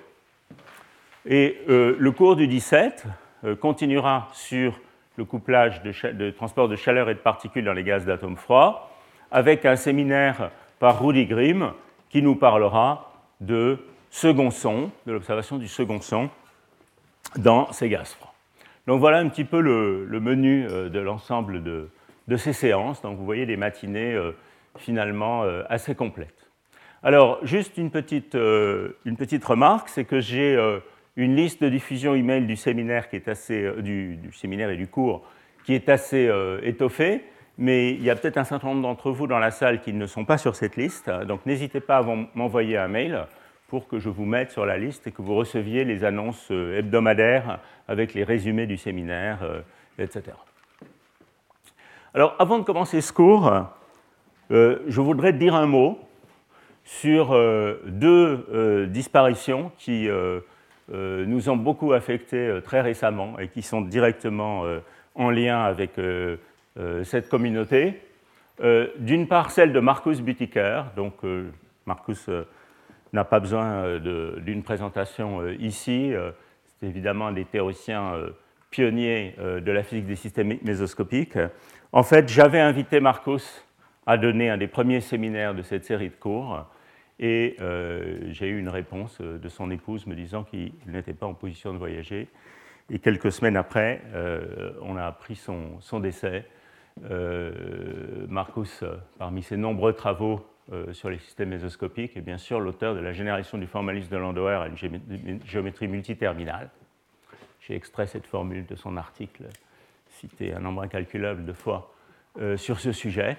Et 1.26 1.58
euh, 1.68 1.96
le 1.98 2.10
cours 2.12 2.36
du 2.36 2.46
17 2.46 3.04
euh, 3.44 3.54
continuera 3.54 4.28
sur 4.32 4.80
le 5.16 5.24
couplage 5.24 5.82
de, 5.82 6.30
transport 6.30 6.68
de 6.68 6.76
chaleur 6.76 7.08
et 7.10 7.14
de 7.14 7.20
particules 7.20 7.64
dans 7.64 7.72
les 7.72 7.84
gaz 7.84 8.04
d'atomes 8.04 8.36
froids, 8.36 8.90
avec 9.30 9.64
un 9.64 9.76
séminaire 9.76 10.50
par 10.78 11.02
Rudy 11.02 11.26
Grimm 11.26 11.72
qui 12.10 12.22
nous 12.22 12.36
parlera 12.36 13.12
de 13.40 13.78
second 14.10 14.50
son, 14.50 14.90
de 15.06 15.12
l'observation 15.12 15.58
du 15.58 15.68
second 15.68 16.00
son 16.00 16.30
dans 17.36 17.72
ces 17.72 17.88
gaz 17.88 18.14
froids. 18.14 18.32
Donc 18.86 19.00
voilà 19.00 19.18
un 19.18 19.28
petit 19.28 19.44
peu 19.44 19.60
le, 19.60 20.20
menu 20.20 20.66
euh, 20.68 20.88
de 20.88 21.00
l'ensemble 21.00 21.62
de, 21.62 21.88
de, 22.28 22.36
ces 22.36 22.52
séances. 22.52 23.02
Donc 23.02 23.18
vous 23.18 23.24
voyez 23.24 23.46
des 23.46 23.56
matinées 23.56 24.16
finalement 24.80 25.42
assez 25.68 25.94
complètes. 25.94 26.46
Alors, 27.06 27.38
juste 27.44 27.76
une 27.76 27.92
petite, 27.92 28.34
euh, 28.34 28.96
une 29.04 29.16
petite 29.16 29.44
remarque, 29.44 29.88
c'est 29.88 30.04
que 30.04 30.18
j'ai 30.18 30.56
euh, 30.56 30.80
une 31.14 31.36
liste 31.36 31.62
de 31.62 31.68
diffusion 31.68 32.16
email 32.16 32.46
du 32.46 32.56
séminaire 32.56 33.08
qui 33.08 33.14
est 33.14 33.28
assez, 33.28 33.62
euh, 33.62 33.80
du, 33.80 34.18
séminaire 34.32 34.70
et 34.70 34.76
du 34.76 34.88
cours 34.88 35.22
qui 35.64 35.74
est 35.74 35.88
assez 35.88 36.30
étoffée, 36.62 37.24
mais 37.58 37.90
il 37.90 38.02
y 38.02 38.10
a 38.10 38.14
peut-être 38.14 38.36
un 38.38 38.44
certain 38.44 38.68
nombre 38.68 38.82
d'entre 38.82 39.10
vous 39.10 39.26
dans 39.26 39.40
la 39.40 39.50
salle 39.50 39.80
qui 39.80 39.92
ne 39.92 40.06
sont 40.06 40.24
pas 40.24 40.38
sur 40.38 40.54
cette 40.54 40.76
liste, 40.76 41.10
donc 41.26 41.44
n'hésitez 41.44 41.80
pas 41.80 41.96
à 41.96 42.02
m'envoyer 42.34 42.76
un 42.76 42.86
mail 42.86 43.26
pour 43.66 43.88
que 43.88 43.98
je 43.98 44.08
vous 44.08 44.26
mette 44.26 44.52
sur 44.52 44.64
la 44.64 44.78
liste 44.78 45.08
et 45.08 45.10
que 45.10 45.22
vous 45.22 45.34
receviez 45.34 45.84
les 45.84 46.04
annonces 46.04 46.52
hebdomadaires 46.52 47.58
avec 47.88 48.14
les 48.14 48.22
résumés 48.22 48.68
du 48.68 48.76
séminaire, 48.76 49.38
etc. 49.98 50.36
Alors, 52.14 52.36
avant 52.38 52.60
de 52.60 52.64
commencer 52.64 53.00
ce 53.00 53.12
cours, 53.12 53.52
je 54.50 55.00
voudrais 55.00 55.32
dire 55.32 55.54
un 55.54 55.66
mot 55.66 55.98
sur 56.86 57.32
euh, 57.32 57.82
deux 57.84 58.46
euh, 58.52 58.86
disparitions 58.86 59.72
qui 59.76 60.08
euh, 60.08 60.40
nous 60.88 61.48
ont 61.48 61.56
beaucoup 61.56 61.92
affectés 61.92 62.60
très 62.64 62.80
récemment 62.80 63.38
et 63.40 63.48
qui 63.48 63.60
sont 63.60 63.80
directement 63.80 64.62
en 65.16 65.30
lien 65.30 65.64
avec 65.64 66.00
cette 67.02 67.28
communauté. 67.28 68.00
D'une 68.98 69.26
part, 69.26 69.50
celle 69.50 69.72
de 69.72 69.80
Marcus 69.80 70.20
Büttiker. 70.20 70.84
Donc, 70.94 71.14
Marcus 71.86 72.30
n'a 73.12 73.24
pas 73.24 73.40
besoin 73.40 73.98
d'une 73.98 74.62
présentation 74.62 75.44
ici. 75.58 76.12
C'est 76.64 76.86
évidemment 76.86 77.26
un 77.26 77.32
des 77.32 77.46
théoriciens 77.46 78.12
pionniers 78.70 79.34
de 79.40 79.72
la 79.72 79.82
physique 79.82 80.06
des 80.06 80.14
systèmes 80.14 80.56
mésoscopiques. 80.62 81.36
En 81.90 82.04
fait, 82.04 82.28
j'avais 82.28 82.60
invité 82.60 83.00
Marcus 83.00 83.65
à 84.06 84.16
donner 84.16 84.50
un 84.50 84.56
des 84.56 84.68
premiers 84.68 85.00
séminaires 85.00 85.54
de 85.54 85.62
cette 85.62 85.84
série 85.84 86.08
de 86.08 86.14
cours. 86.14 86.64
Et 87.18 87.56
euh, 87.60 88.18
j'ai 88.28 88.48
eu 88.48 88.58
une 88.58 88.68
réponse 88.68 89.18
euh, 89.20 89.38
de 89.38 89.48
son 89.48 89.70
épouse 89.70 90.06
me 90.06 90.14
disant 90.14 90.44
qu'il 90.44 90.72
n'était 90.86 91.14
pas 91.14 91.26
en 91.26 91.34
position 91.34 91.72
de 91.72 91.78
voyager. 91.78 92.28
Et 92.90 92.98
quelques 92.98 93.32
semaines 93.32 93.56
après, 93.56 94.02
euh, 94.14 94.72
on 94.82 94.96
a 94.96 95.04
appris 95.04 95.34
son, 95.34 96.00
décès. 96.00 96.46
Marcus, 98.28 98.82
parmi 99.18 99.42
ses 99.42 99.58
nombreux 99.58 99.92
travaux 99.92 100.46
sur 100.92 101.10
les 101.10 101.18
systèmes 101.18 101.50
mésoscopiques 101.50 102.16
et 102.16 102.22
bien 102.22 102.38
sûr 102.38 102.58
l'auteur 102.58 102.94
de 102.94 103.00
la 103.00 103.12
génération 103.12 103.58
du 103.58 103.66
formalisme 103.66 104.08
de 104.08 104.16
Landauer 104.16 104.62
à 104.62 104.68
une 104.68 105.40
géométrie 105.44 105.88
multiterminale. 105.88 106.70
J'ai 107.60 107.74
extrait 107.74 108.06
cette 108.06 108.26
formule 108.26 108.64
de 108.64 108.74
son 108.76 108.96
article, 108.96 109.42
cité 110.08 110.54
un 110.54 110.60
nombre 110.60 110.80
incalculable 110.80 111.44
de 111.44 111.52
fois 111.52 111.92
sur 112.56 112.80
ce 112.80 112.92
sujet. 112.92 113.36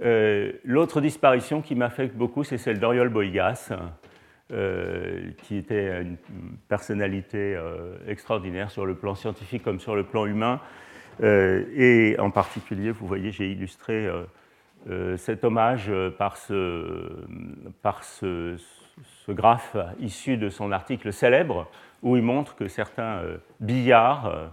L'autre 0.00 1.00
disparition 1.00 1.60
qui 1.60 1.74
m'affecte 1.74 2.14
beaucoup, 2.14 2.44
c'est 2.44 2.58
celle 2.58 2.78
d'Oriol 2.78 3.08
Boigas, 3.08 3.72
euh, 4.50 5.30
qui 5.42 5.58
était 5.58 6.00
une 6.00 6.16
personnalité 6.68 7.54
euh, 7.54 7.98
extraordinaire 8.06 8.70
sur 8.70 8.86
le 8.86 8.94
plan 8.94 9.14
scientifique 9.14 9.62
comme 9.62 9.78
sur 9.78 9.94
le 9.94 10.04
plan 10.04 10.24
humain. 10.24 10.58
Euh, 11.22 11.66
et 11.76 12.18
en 12.18 12.30
particulier, 12.30 12.90
vous 12.90 13.06
voyez, 13.06 13.30
j'ai 13.30 13.52
illustré 13.52 14.08
cet 15.18 15.44
hommage 15.44 15.92
par, 16.16 16.38
ce, 16.38 17.26
par 17.82 18.04
ce, 18.04 18.56
ce, 19.26 19.32
graphe 19.32 19.76
issu 20.00 20.38
de 20.38 20.48
son 20.48 20.72
article 20.72 21.12
célèbre 21.12 21.70
où 22.02 22.16
il 22.16 22.22
montre 22.22 22.56
que 22.56 22.68
certains 22.68 23.20
billards, 23.60 24.50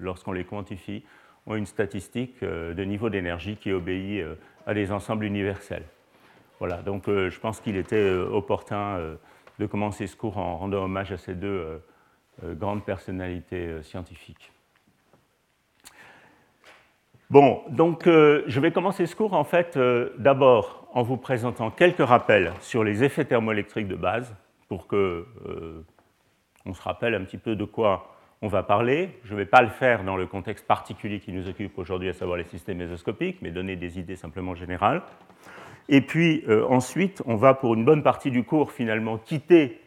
lorsqu'on 0.00 0.32
les 0.32 0.44
quantifie, 0.44 1.02
ont 1.46 1.54
une 1.54 1.64
statistique 1.64 2.42
de 2.42 2.84
niveau 2.84 3.08
d'énergie 3.08 3.56
qui 3.56 3.72
obéit 3.72 4.22
à 4.66 4.74
des 4.74 4.92
ensembles 4.92 5.24
universels. 5.24 5.84
Voilà, 6.58 6.82
donc 6.82 7.08
euh, 7.08 7.30
je 7.30 7.40
pense 7.40 7.60
qu'il 7.60 7.76
était 7.76 7.96
euh, 7.96 8.28
opportun 8.30 8.96
euh, 8.96 9.16
de 9.58 9.66
commencer 9.66 10.06
ce 10.06 10.16
cours 10.16 10.38
en 10.38 10.56
rendant 10.56 10.84
hommage 10.84 11.12
à 11.12 11.16
ces 11.16 11.34
deux 11.34 11.80
grandes 12.42 12.84
personnalités 12.84 13.80
scientifiques. 13.82 14.50
Bon, 17.30 17.62
donc 17.68 18.06
je 18.06 18.60
vais 18.60 18.72
commencer 18.72 19.06
ce 19.06 19.14
cours 19.14 19.34
en 19.34 19.44
fait 19.44 19.78
d'abord 20.18 20.88
en 20.92 21.02
vous 21.02 21.16
présentant 21.16 21.70
quelques 21.70 22.04
rappels 22.04 22.52
sur 22.60 22.82
les 22.82 23.04
effets 23.04 23.24
thermoélectriques 23.24 23.86
de 23.86 23.94
base 23.94 24.34
pour 24.68 24.88
que 24.88 25.24
on 26.66 26.74
se 26.74 26.82
rappelle 26.82 27.14
un 27.14 27.22
petit 27.22 27.38
peu 27.38 27.54
de 27.54 27.64
quoi 27.64 28.13
on 28.42 28.48
va 28.48 28.62
parler. 28.62 29.10
Je 29.24 29.32
ne 29.32 29.38
vais 29.38 29.46
pas 29.46 29.62
le 29.62 29.68
faire 29.68 30.04
dans 30.04 30.16
le 30.16 30.26
contexte 30.26 30.66
particulier 30.66 31.20
qui 31.20 31.32
nous 31.32 31.48
occupe 31.48 31.78
aujourd'hui, 31.78 32.08
à 32.08 32.12
savoir 32.12 32.36
les 32.36 32.44
systèmes 32.44 32.78
mésoscopiques, 32.78 33.38
mais 33.42 33.50
donner 33.50 33.76
des 33.76 33.98
idées 33.98 34.16
simplement 34.16 34.54
générales. 34.54 35.02
Et 35.88 36.00
puis 36.00 36.44
euh, 36.48 36.66
ensuite, 36.68 37.22
on 37.26 37.36
va 37.36 37.54
pour 37.54 37.74
une 37.74 37.84
bonne 37.84 38.02
partie 38.02 38.30
du 38.30 38.44
cours 38.44 38.72
finalement 38.72 39.18
quitter 39.18 39.80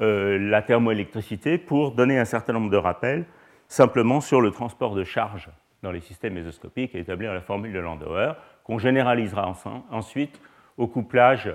euh, 0.00 0.38
la 0.38 0.62
thermoélectricité 0.62 1.58
pour 1.58 1.92
donner 1.92 2.18
un 2.18 2.24
certain 2.24 2.52
nombre 2.52 2.70
de 2.70 2.76
rappels 2.76 3.24
simplement 3.68 4.20
sur 4.20 4.40
le 4.40 4.50
transport 4.50 4.94
de 4.94 5.04
charge 5.04 5.50
dans 5.82 5.90
les 5.90 6.00
systèmes 6.00 6.34
mésoscopiques 6.34 6.94
et 6.94 7.00
établir 7.00 7.34
la 7.34 7.40
formule 7.40 7.72
de 7.72 7.78
Landauer 7.78 8.34
qu'on 8.64 8.78
généralisera 8.78 9.52
ensuite 9.90 10.40
au 10.76 10.86
couplage 10.86 11.54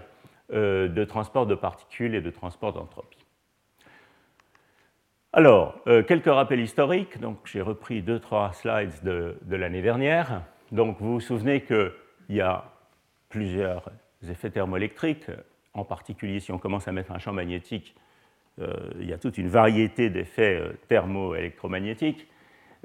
euh, 0.53 0.87
de 0.87 1.03
transport 1.03 1.45
de 1.45 1.55
particules 1.55 2.15
et 2.15 2.21
de 2.21 2.29
transport 2.29 2.73
d'entropie. 2.73 3.16
Alors, 5.33 5.75
quelques 6.07 6.25
rappels 6.25 6.61
historiques. 6.61 7.19
Donc, 7.19 7.37
j'ai 7.45 7.61
repris 7.61 8.01
deux, 8.01 8.19
trois 8.19 8.53
slides 8.53 9.03
de, 9.03 9.37
de 9.41 9.55
l'année 9.55 9.81
dernière. 9.81 10.41
Donc, 10.71 10.97
vous 10.99 11.13
vous 11.13 11.19
souvenez 11.19 11.61
qu'il 11.61 11.91
y 12.29 12.41
a 12.41 12.65
plusieurs 13.29 13.91
effets 14.29 14.49
thermoélectriques, 14.49 15.29
en 15.73 15.83
particulier 15.83 16.39
si 16.39 16.51
on 16.51 16.57
commence 16.57 16.87
à 16.87 16.91
mettre 16.91 17.11
un 17.11 17.19
champ 17.19 17.33
magnétique, 17.33 17.95
euh, 18.59 18.73
il 18.99 19.07
y 19.07 19.13
a 19.13 19.17
toute 19.17 19.37
une 19.37 19.49
variété 19.49 20.09
d'effets 20.09 20.59
euh, 20.59 20.73
thermoélectromagnétiques, 20.87 22.27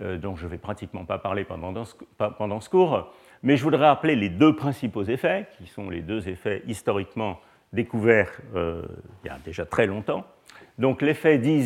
euh, 0.00 0.18
dont 0.18 0.36
je 0.36 0.44
ne 0.44 0.50
vais 0.50 0.58
pratiquement 0.58 1.04
pas 1.04 1.18
parler 1.18 1.44
pendant 1.44 1.84
ce, 1.84 1.94
pendant 2.38 2.60
ce 2.60 2.68
cours, 2.68 3.12
mais 3.42 3.56
je 3.56 3.64
voudrais 3.64 3.86
rappeler 3.86 4.16
les 4.16 4.28
deux 4.28 4.54
principaux 4.54 5.04
effets, 5.04 5.46
qui 5.56 5.66
sont 5.66 5.88
les 5.88 6.02
deux 6.02 6.28
effets 6.28 6.62
historiquement 6.66 7.40
découverts 7.72 8.38
il 8.54 9.26
y 9.26 9.30
a 9.30 9.38
déjà 9.46 9.64
très 9.64 9.86
longtemps. 9.86 10.26
Donc 10.78 11.00
l'effet 11.00 11.38
dit 11.38 11.56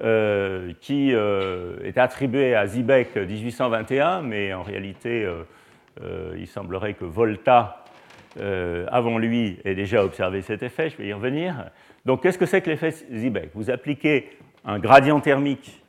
Ziebeck, 0.00 0.78
qui 0.80 1.10
est 1.10 1.98
attribué 1.98 2.54
à 2.54 2.66
Ziebeck 2.66 3.16
1821, 3.16 4.22
mais 4.22 4.52
en 4.52 4.62
réalité 4.62 5.26
euh, 6.02 6.34
il 6.36 6.46
semblerait 6.46 6.94
que 6.94 7.04
Volta, 7.04 7.84
euh, 8.40 8.86
avant 8.90 9.18
lui, 9.18 9.58
ait 9.64 9.74
déjà 9.74 10.04
observé 10.04 10.42
cet 10.42 10.62
effet, 10.62 10.90
je 10.90 10.96
vais 10.96 11.06
y 11.06 11.12
revenir. 11.12 11.70
Donc 12.04 12.22
qu'est-ce 12.22 12.38
que 12.38 12.46
c'est 12.46 12.62
que 12.62 12.70
l'effet 12.70 12.90
Ziebeck 12.90 13.50
Vous 13.54 13.70
appliquez 13.70 14.30
un 14.64 14.78
gradient 14.78 15.20
thermique 15.20 15.82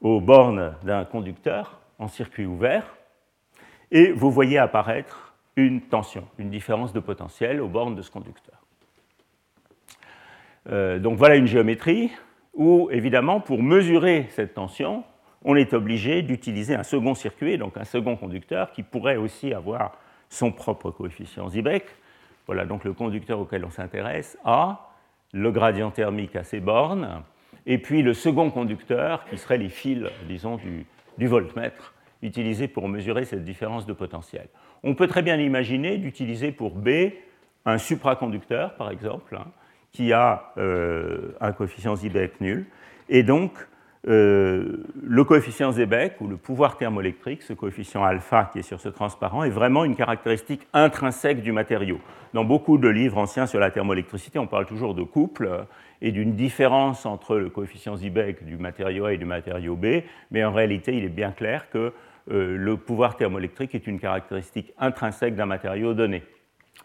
aux 0.00 0.20
bornes 0.20 0.74
d'un 0.82 1.04
conducteur 1.04 1.80
en 1.98 2.08
circuit 2.08 2.46
ouvert, 2.46 2.96
et 3.90 4.12
vous 4.12 4.30
voyez 4.30 4.56
apparaître 4.56 5.34
une 5.56 5.82
tension, 5.82 6.26
une 6.38 6.48
différence 6.48 6.92
de 6.92 7.00
potentiel 7.00 7.60
aux 7.60 7.68
bornes 7.68 7.96
de 7.96 8.02
ce 8.02 8.10
conducteur. 8.10 8.54
Euh, 10.70 10.98
donc 10.98 11.18
voilà 11.18 11.36
une 11.36 11.46
géométrie 11.46 12.10
où, 12.54 12.88
évidemment, 12.90 13.40
pour 13.40 13.62
mesurer 13.62 14.26
cette 14.30 14.54
tension, 14.54 15.04
on 15.44 15.56
est 15.56 15.72
obligé 15.72 16.22
d'utiliser 16.22 16.74
un 16.74 16.82
second 16.82 17.14
circuit, 17.14 17.56
donc 17.58 17.76
un 17.76 17.84
second 17.84 18.16
conducteur, 18.16 18.72
qui 18.72 18.82
pourrait 18.82 19.16
aussi 19.16 19.54
avoir 19.54 19.92
son 20.28 20.52
propre 20.52 20.90
coefficient 20.90 21.48
Ziebeck. 21.48 21.86
Voilà 22.46 22.66
donc 22.66 22.84
le 22.84 22.92
conducteur 22.92 23.40
auquel 23.40 23.64
on 23.64 23.70
s'intéresse, 23.70 24.38
A, 24.44 24.90
le 25.32 25.50
gradient 25.52 25.90
thermique 25.90 26.36
à 26.36 26.44
ses 26.44 26.60
bornes, 26.60 27.22
et 27.66 27.78
puis 27.78 28.02
le 28.02 28.14
second 28.14 28.50
conducteur, 28.50 29.24
qui 29.26 29.38
serait 29.38 29.58
les 29.58 29.68
fils, 29.68 30.04
disons, 30.26 30.56
du, 30.56 31.26
voltmètre, 31.26 31.94
utilisés 32.22 32.68
pour 32.68 32.88
mesurer 32.88 33.24
cette 33.24 33.44
différence 33.44 33.86
de 33.86 33.92
potentiel. 33.92 34.48
On 34.82 34.94
peut 34.94 35.06
très 35.06 35.22
bien 35.22 35.36
imaginer 35.36 35.98
d'utiliser 35.98 36.52
pour 36.52 36.74
B 36.74 36.88
un 37.66 37.78
supraconducteur, 37.78 38.74
par 38.74 38.90
exemple, 38.90 39.36
hein, 39.36 39.46
qui 39.92 40.12
a 40.12 40.52
euh, 40.58 41.32
un 41.40 41.52
coefficient 41.52 41.96
Ziebeck 41.96 42.40
nul, 42.40 42.66
et 43.08 43.22
donc 43.22 43.52
euh, 44.08 44.78
le 45.02 45.24
coefficient 45.24 45.72
Zébec 45.72 46.14
ou 46.20 46.26
le 46.26 46.38
pouvoir 46.38 46.78
thermoélectrique, 46.78 47.42
ce 47.42 47.52
coefficient 47.52 48.02
alpha 48.02 48.48
qui 48.50 48.60
est 48.60 48.62
sur 48.62 48.80
ce 48.80 48.88
transparent, 48.88 49.44
est 49.44 49.50
vraiment 49.50 49.84
une 49.84 49.94
caractéristique 49.94 50.66
intrinsèque 50.72 51.42
du 51.42 51.52
matériau. 51.52 52.00
Dans 52.32 52.44
beaucoup 52.44 52.78
de 52.78 52.88
livres 52.88 53.18
anciens 53.18 53.46
sur 53.46 53.60
la 53.60 53.70
thermoélectricité, 53.70 54.38
on 54.38 54.46
parle 54.46 54.64
toujours 54.64 54.94
de 54.94 55.02
couple 55.02 55.66
et 56.00 56.12
d'une 56.12 56.34
différence 56.34 57.04
entre 57.04 57.36
le 57.36 57.50
coefficient 57.50 57.96
Zébec 57.96 58.44
du 58.44 58.56
matériau 58.56 59.04
A 59.04 59.12
et 59.12 59.18
du 59.18 59.26
matériau 59.26 59.76
B, 59.76 60.02
mais 60.30 60.44
en 60.44 60.52
réalité, 60.52 60.96
il 60.96 61.04
est 61.04 61.10
bien 61.10 61.32
clair 61.32 61.68
que 61.68 61.92
euh, 62.30 62.56
le 62.56 62.76
pouvoir 62.78 63.16
thermoélectrique 63.16 63.74
est 63.74 63.86
une 63.86 64.00
caractéristique 64.00 64.72
intrinsèque 64.78 65.34
d'un 65.34 65.46
matériau 65.46 65.92
donné. 65.92 66.22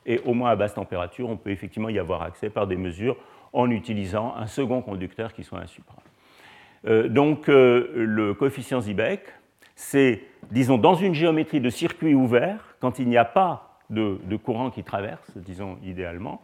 Et 0.06 0.20
au 0.26 0.34
moins 0.34 0.52
à 0.52 0.56
basse 0.56 0.74
température, 0.74 1.30
on 1.30 1.38
peut 1.38 1.52
effectivement 1.52 1.90
y 1.90 2.00
avoir 2.00 2.22
accès 2.22 2.50
par 2.50 2.68
des 2.68 2.78
mesures 2.78 3.18
en 3.54 3.72
utilisant 3.72 4.36
un 4.36 4.48
second 4.48 4.82
conducteur 4.82 5.34
qui 5.34 5.44
soit 5.44 5.60
un 5.60 5.68
supra. 5.68 5.98
Euh, 6.88 7.08
donc 7.08 7.50
euh, 7.50 7.92
le 7.96 8.34
coefficient 8.34 8.82
Ziebeck, 8.82 9.22
c'est, 9.76 10.22
disons, 10.52 10.78
dans 10.78 10.96
une 10.96 11.14
géométrie 11.14 11.62
de 11.62 11.70
circuit 11.70 12.14
ouvert, 12.14 12.76
quand 12.80 13.00
il 13.00 13.08
n'y 13.08 13.18
a 13.18 13.26
pas 13.26 13.80
de, 13.90 14.18
courant 14.38 14.70
qui 14.72 14.84
traverse, 14.84 15.32
disons 15.38 15.78
idéalement, 15.84 16.42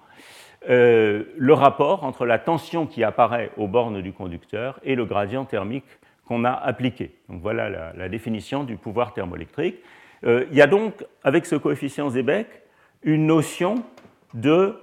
euh, 0.70 1.24
le 1.38 1.54
rapport 1.54 2.04
entre 2.04 2.26
la 2.26 2.40
tension 2.40 2.86
qui 2.86 3.04
apparaît 3.04 3.52
aux 3.58 3.68
bornes 3.68 4.02
du 4.02 4.14
conducteur 4.14 4.80
et 4.84 4.96
le 4.96 5.06
gradient 5.06 5.46
thermique 5.46 5.86
qu'on 6.26 6.46
a 6.46 6.52
appliqué. 6.52 7.16
Donc 7.30 7.42
voilà 7.42 7.94
la, 7.94 8.10
définition 8.10 8.64
du 8.64 8.78
pouvoir 8.78 9.14
thermoélectrique. 9.14 9.80
il 10.24 10.54
y 10.54 10.62
a 10.62 10.68
donc, 10.68 11.04
avec 11.24 11.46
ce 11.48 11.56
coefficient 11.56 12.10
Ziebeck, 12.10 12.48
une 13.04 13.26
notion 13.26 13.84
de 14.34 14.76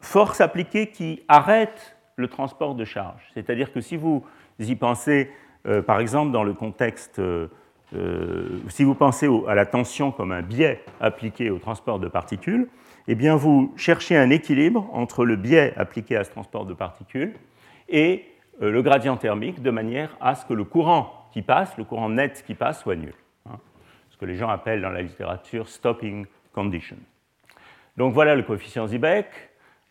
force 0.00 0.40
appliquée 0.40 0.88
qui 0.88 1.22
arrête 1.28 1.96
le 2.16 2.28
transport 2.28 2.74
de 2.74 2.84
charge. 2.84 3.22
C'est-à-dire 3.34 3.72
que 3.72 3.80
si 3.80 3.96
vous 3.96 4.24
y 4.58 4.74
pensez, 4.76 5.30
euh, 5.66 5.82
par 5.82 6.00
exemple, 6.00 6.30
dans 6.30 6.44
le 6.44 6.52
contexte, 6.52 7.18
euh, 7.18 7.48
euh, 7.94 8.60
si 8.68 8.84
vous 8.84 8.94
pensez 8.94 9.28
à 9.48 9.54
la 9.54 9.66
tension 9.66 10.12
comme 10.12 10.32
un 10.32 10.42
biais 10.42 10.84
appliqué 11.00 11.50
au 11.50 11.58
transport 11.58 11.98
de 11.98 12.08
particules, 12.08 12.68
eh 13.08 13.14
bien 13.14 13.36
vous 13.36 13.72
cherchez 13.76 14.16
un 14.16 14.30
équilibre 14.30 14.88
entre 14.92 15.24
le 15.24 15.36
biais 15.36 15.74
appliqué 15.76 16.16
à 16.16 16.24
ce 16.24 16.30
transport 16.30 16.64
de 16.64 16.74
particules 16.74 17.34
et 17.88 18.24
le 18.60 18.82
gradient 18.82 19.16
thermique 19.16 19.62
de 19.62 19.70
manière 19.70 20.16
à 20.20 20.34
ce 20.34 20.46
que 20.46 20.54
le 20.54 20.64
courant 20.64 21.28
qui 21.32 21.42
passe, 21.42 21.76
le 21.76 21.84
courant 21.84 22.08
net 22.08 22.42
qui 22.46 22.54
passe, 22.54 22.80
soit 22.80 22.96
nul. 22.96 23.12
Ce 24.14 24.16
que 24.16 24.26
les 24.26 24.36
gens 24.36 24.48
appellent 24.48 24.80
dans 24.80 24.90
la 24.90 25.02
littérature 25.02 25.68
stopping 25.68 26.26
condition. 26.52 26.96
Donc 27.96 28.14
voilà 28.14 28.36
le 28.36 28.44
coefficient 28.44 28.86
Ziebeck. 28.86 29.26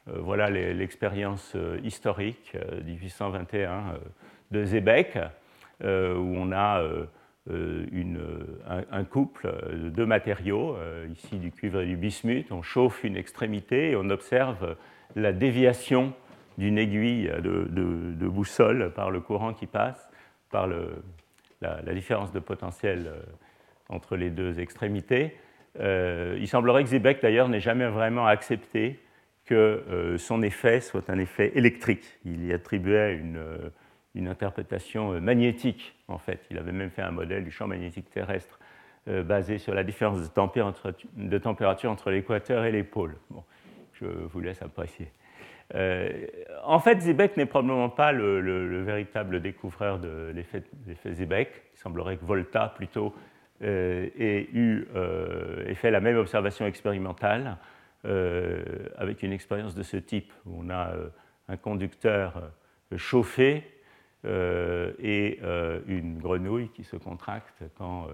Euh, 0.08 0.14
voilà 0.20 0.50
l'expérience 0.50 1.52
euh, 1.58 1.78
historique 1.84 2.56
1821 2.86 3.70
euh, 3.70 3.98
de 4.52 4.64
Zébec, 4.64 5.20
où 5.82 5.86
on 5.86 6.54
a 6.54 6.82
un, 7.50 9.04
couple 9.04 9.54
de 9.74 9.90
deux 9.90 10.06
matériaux, 10.06 10.78
ici 11.12 11.38
du 11.38 11.52
cuivre 11.52 11.82
et 11.82 11.86
du 11.86 11.98
bismuth. 11.98 12.50
On 12.52 12.62
chauffe 12.62 13.04
une 13.04 13.18
extrémité 13.18 13.92
et 13.92 13.96
on 13.98 14.10
observe 14.10 14.78
la 15.18 15.34
déviation 15.34 16.14
d'une 16.58 16.78
aiguille 16.78 17.30
de, 17.42 18.28
boussole 18.28 18.94
par 18.94 19.12
le 19.12 19.20
courant 19.20 19.54
qui 19.54 19.66
passe, 19.66 20.10
par 20.52 20.70
la, 21.62 21.94
différence 21.94 22.32
de 22.32 22.40
potentiel 22.40 23.12
entre 23.90 24.16
les 24.16 24.30
deux 24.30 24.60
extrémités. 24.60 25.36
il 25.80 26.48
semblerait 26.48 26.84
que 26.84 26.90
Zibek, 26.90 27.22
d'ailleurs, 27.22 27.50
n'ait 27.50 27.60
jamais 27.60 27.88
vraiment 27.88 28.26
accepté 28.26 29.00
que 29.46 30.16
son 30.18 30.42
effet 30.42 30.80
soit 30.80 31.10
un 31.10 31.20
effet 31.20 31.52
électrique. 31.56 32.06
Il 32.26 32.46
y 32.46 32.54
attribuait 32.54 33.16
une, 33.16 33.44
une, 34.16 34.28
interprétation 34.28 35.20
magnétique, 35.20 35.96
en 36.08 36.18
fait. 36.18 36.46
Il 36.50 36.58
avait 36.58 36.72
même 36.72 36.92
fait 36.92 37.02
un 37.02 37.12
modèle 37.12 37.44
du 37.44 37.52
champ 37.52 37.68
magnétique 37.68 38.10
terrestre 38.10 38.60
basé 39.06 39.58
sur 39.58 39.74
la 39.74 39.84
différence 39.84 40.22
de 40.22 40.28
température, 40.28 40.94
de 41.18 41.38
température 41.38 41.92
entre 41.92 42.10
l'équateur 42.10 42.64
et 42.64 42.72
les 42.72 42.84
pôles. 42.84 43.18
Bon, 43.30 43.44
je 43.94 44.06
vous 44.06 44.40
laisse 44.40 44.62
apprécier. 44.62 45.10
Euh, 45.76 46.28
en 46.64 46.80
fait, 46.80 47.02
Zibek 47.02 47.38
n'est 47.38 47.46
probablement 47.46 47.90
pas 47.90 48.12
le, 48.12 48.84
véritable 48.84 49.42
découvreur 49.42 50.00
de 50.00 50.32
l'effet 50.34 50.64
Zibek. 51.12 51.50
Il 51.74 51.80
semblerait 51.80 52.18
que 52.18 52.26
Volta, 52.26 52.74
plutôt, 52.76 53.14
euh, 53.64 54.10
ait, 54.18 54.50
eu, 54.54 54.88
euh, 54.96 55.74
fait 55.76 55.92
la 55.92 56.02
même 56.02 56.18
observation 56.18 56.66
expérimentale 56.66 57.58
avec 58.98 59.24
une 59.24 59.32
expérience 59.32 59.76
de 59.76 59.84
ce 59.84 59.96
type, 59.96 60.34
où 60.46 60.62
on 60.62 60.70
a 60.70 60.92
un 61.48 61.56
conducteur 61.56 62.52
chauffé 62.98 63.64
et 64.26 65.40
une 65.88 66.20
grenouille 66.20 66.68
qui 66.74 66.84
se 66.84 66.98
contracte 66.98 67.64
quand 67.78 68.10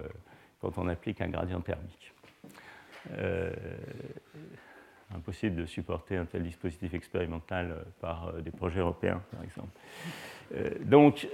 on 0.62 0.86
applique 0.86 1.20
un 1.20 1.28
gradient 1.28 1.60
thermique 1.60 2.14
impossible 5.14 5.56
de 5.56 5.66
supporter 5.66 6.16
un 6.16 6.24
tel 6.24 6.42
dispositif 6.42 6.94
expérimental 6.94 7.70
euh, 7.70 7.82
par 8.00 8.28
euh, 8.28 8.40
des 8.40 8.50
projets 8.50 8.80
européens, 8.80 9.22
par 9.32 9.42
exemple. 9.42 9.70
Euh, 10.54 10.70
donc, 10.80 11.28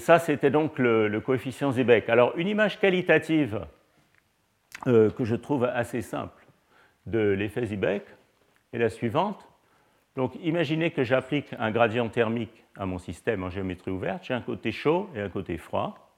ça, 0.00 0.18
c'était 0.18 0.50
donc 0.50 0.78
le, 0.78 1.20
coefficient 1.20 1.70
Zebek. 1.72 2.08
Alors, 2.08 2.36
une 2.36 2.48
image 2.48 2.80
qualitative 2.80 3.66
que 4.84 5.24
je 5.24 5.36
trouve 5.36 5.64
assez 5.64 6.02
simple 6.02 6.44
de 7.06 7.20
l'effet 7.20 7.64
Zebek 7.64 8.02
est 8.72 8.78
la 8.78 8.90
suivante. 8.90 9.48
Donc, 10.16 10.34
imaginez 10.42 10.90
que 10.90 11.04
j'applique 11.04 11.54
un 11.58 11.70
gradient 11.70 12.08
thermique 12.08 12.64
à 12.76 12.84
mon 12.86 12.98
système 12.98 13.44
en 13.44 13.50
géométrie 13.50 13.92
ouverte. 13.92 14.24
J'ai 14.24 14.34
un 14.34 14.40
côté 14.40 14.72
chaud 14.72 15.08
et 15.14 15.20
un 15.20 15.28
côté 15.28 15.56
froid. 15.58 16.10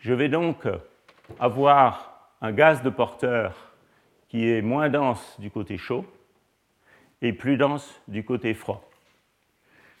Je 0.00 0.14
vais 0.14 0.30
donc 0.30 0.66
avoir 1.38 2.30
un 2.40 2.52
gaz 2.52 2.82
de 2.82 2.90
porteur 2.90 3.73
qui 4.34 4.50
est 4.50 4.62
moins 4.62 4.88
dense 4.88 5.36
du 5.38 5.48
côté 5.48 5.78
chaud 5.78 6.04
et 7.22 7.32
plus 7.32 7.56
dense 7.56 8.02
du 8.08 8.24
côté 8.24 8.52
froid. 8.52 8.90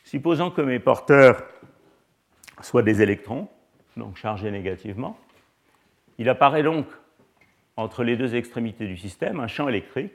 Supposons 0.02 0.50
que 0.50 0.60
mes 0.60 0.80
porteurs 0.80 1.40
soient 2.60 2.82
des 2.82 3.00
électrons, 3.00 3.46
donc 3.96 4.16
chargés 4.16 4.50
négativement, 4.50 5.16
il 6.18 6.28
apparaît 6.28 6.64
donc 6.64 6.86
entre 7.76 8.02
les 8.02 8.16
deux 8.16 8.34
extrémités 8.34 8.88
du 8.88 8.96
système 8.96 9.38
un 9.38 9.46
champ 9.46 9.68
électrique. 9.68 10.10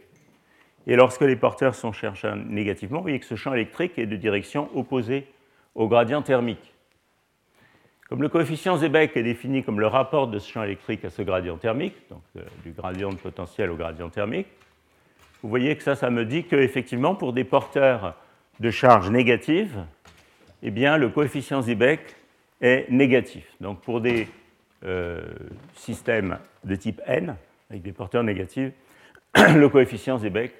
Et 0.86 0.98
lorsque 0.98 1.22
les 1.22 1.38
porteurs 1.38 1.74
sont 1.74 1.94
chargés 1.94 2.34
négativement, 2.36 2.98
vous 2.98 3.04
voyez 3.04 3.22
que 3.22 3.26
ce 3.26 3.36
champ 3.36 3.54
électrique 3.54 3.98
est 3.98 4.06
de 4.06 4.18
direction 4.18 4.70
opposée 4.76 5.28
au 5.76 5.88
gradient 5.88 6.22
thermique. 6.22 6.74
Comme 8.10 8.24
le 8.24 8.30
coefficient 8.30 8.76
Zebek 8.78 9.16
est 9.18 9.24
défini 9.24 9.64
comme 9.64 9.80
le 9.80 9.86
rapport 9.86 10.28
de 10.28 10.40
ce 10.40 10.52
champ 10.52 10.64
électrique 10.64 11.06
à 11.06 11.12
ce 11.12 11.22
gradient 11.22 11.58
thermique, 11.58 11.96
donc 12.10 12.24
euh, 12.38 12.42
du 12.64 12.72
gradient 12.72 13.12
de 13.12 13.18
potentiel 13.18 13.70
au 13.70 13.76
gradient 13.76 14.10
thermique, 14.10 14.48
vous 15.44 15.50
voyez 15.50 15.78
que 15.78 15.84
ça, 15.84 15.96
ça 15.96 16.10
me 16.10 16.26
dit 16.26 16.44
qu'effectivement, 16.44 17.14
pour 17.14 17.34
des 17.34 17.44
porteurs 17.44 18.16
de 18.60 18.72
charge 18.72 19.12
négative, 19.12 19.86
eh 20.64 20.72
bien, 20.72 20.98
le 20.98 21.10
coefficient 21.10 21.62
Zebek 21.62 22.16
est 22.62 22.90
négatif. 22.90 23.46
Donc 23.62 23.82
pour 23.82 24.02
des 24.02 24.28
euh, 24.84 25.22
systèmes 25.76 26.40
de 26.64 26.76
type 26.76 27.02
N, 27.06 27.36
avec 27.70 27.84
des 27.84 27.94
porteurs 27.94 28.24
négatifs, 28.24 28.74
le 29.36 29.70
coefficient 29.70 30.18
Zebek 30.18 30.54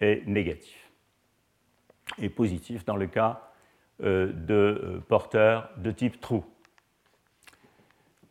est 0.00 0.26
négatif 0.26 0.90
et 2.18 2.28
positif 2.28 2.84
dans 2.84 2.96
le 2.96 3.06
cas 3.06 3.48
euh, 4.02 4.32
de 4.32 5.00
porteurs 5.08 5.70
de 5.76 5.92
type 5.92 6.20
trou. 6.20 6.44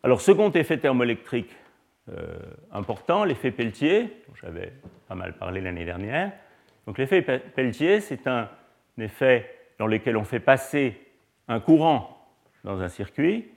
Alors, 0.02 0.20
second 0.20 0.50
effet 0.52 0.78
thermoélectrique 0.78 1.54
euh, 2.08 2.38
important, 2.72 3.24
l'effet 3.24 3.50
Pelletier, 3.50 4.04
dont 4.26 4.34
j'avais 4.40 4.72
pas 5.08 5.14
mal 5.14 5.34
parlé 5.34 5.60
l'année 5.60 5.84
dernière. 5.84 6.32
Donc, 6.86 6.96
l'effet 6.96 7.22
Pelletier, 7.22 8.00
c'est 8.00 8.26
un 8.26 8.48
effet 8.98 9.54
dans 9.78 9.86
lequel 9.86 10.16
on 10.16 10.24
fait 10.24 10.40
passer 10.40 10.98
un 11.48 11.60
courant 11.60 12.28
dans 12.64 12.80
un 12.80 12.88
circuit, 12.88 13.48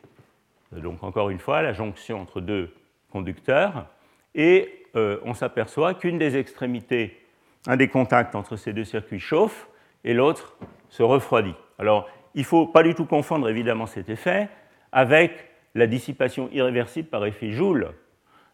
donc 0.71 1.03
encore 1.03 1.29
une 1.29 1.39
fois, 1.39 1.62
la 1.62 1.73
jonction 1.73 2.19
entre 2.19 2.41
deux 2.41 2.73
conducteurs, 3.12 3.88
et 4.36 4.86
euh, 4.95 5.19
on 5.23 5.34
s'aperçoit 5.34 5.93
qu'une 5.93 6.17
des 6.17 6.38
extrémités, 6.38 7.19
un 7.67 7.77
des 7.77 7.88
contacts 7.88 8.36
entre 8.36 8.56
ces 8.56 8.73
deux 8.73 8.84
circuits 8.84 9.19
chauffe 9.19 9.67
et 10.03 10.13
l'autre 10.13 10.58
se 10.89 11.03
refroidit. 11.03 11.56
Alors, 11.79 12.10
il 12.36 12.41
ne 12.41 12.45
faut 12.45 12.65
pas 12.65 12.84
du 12.84 12.95
tout 12.95 13.06
confondre 13.06 13.47
évidemment 13.49 13.86
cet 13.86 14.10
effet 14.10 14.49
avec 14.91 15.53
la 15.75 15.88
dissipation 15.88 16.49
irréversible 16.51 17.09
par 17.09 17.25
effet 17.25 17.51
Joule 17.51 17.89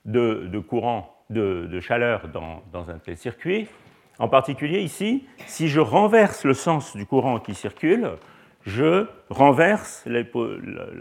de, 0.06 0.60
courant 0.60 1.16
de, 1.30 1.80
chaleur 1.80 2.30
dans, 2.30 2.90
un 2.90 2.98
tel 3.00 3.18
circuit. 3.18 3.68
En 4.18 4.28
particulier 4.28 4.80
ici, 4.80 5.26
si 5.46 5.68
je 5.68 5.80
renverse 5.80 6.44
le 6.46 6.54
sens 6.54 6.96
du 6.96 7.06
courant 7.06 7.40
qui 7.40 7.54
circule, 7.54 8.12
je 8.66 9.08
renverse 9.30 10.04
la, 10.06 10.24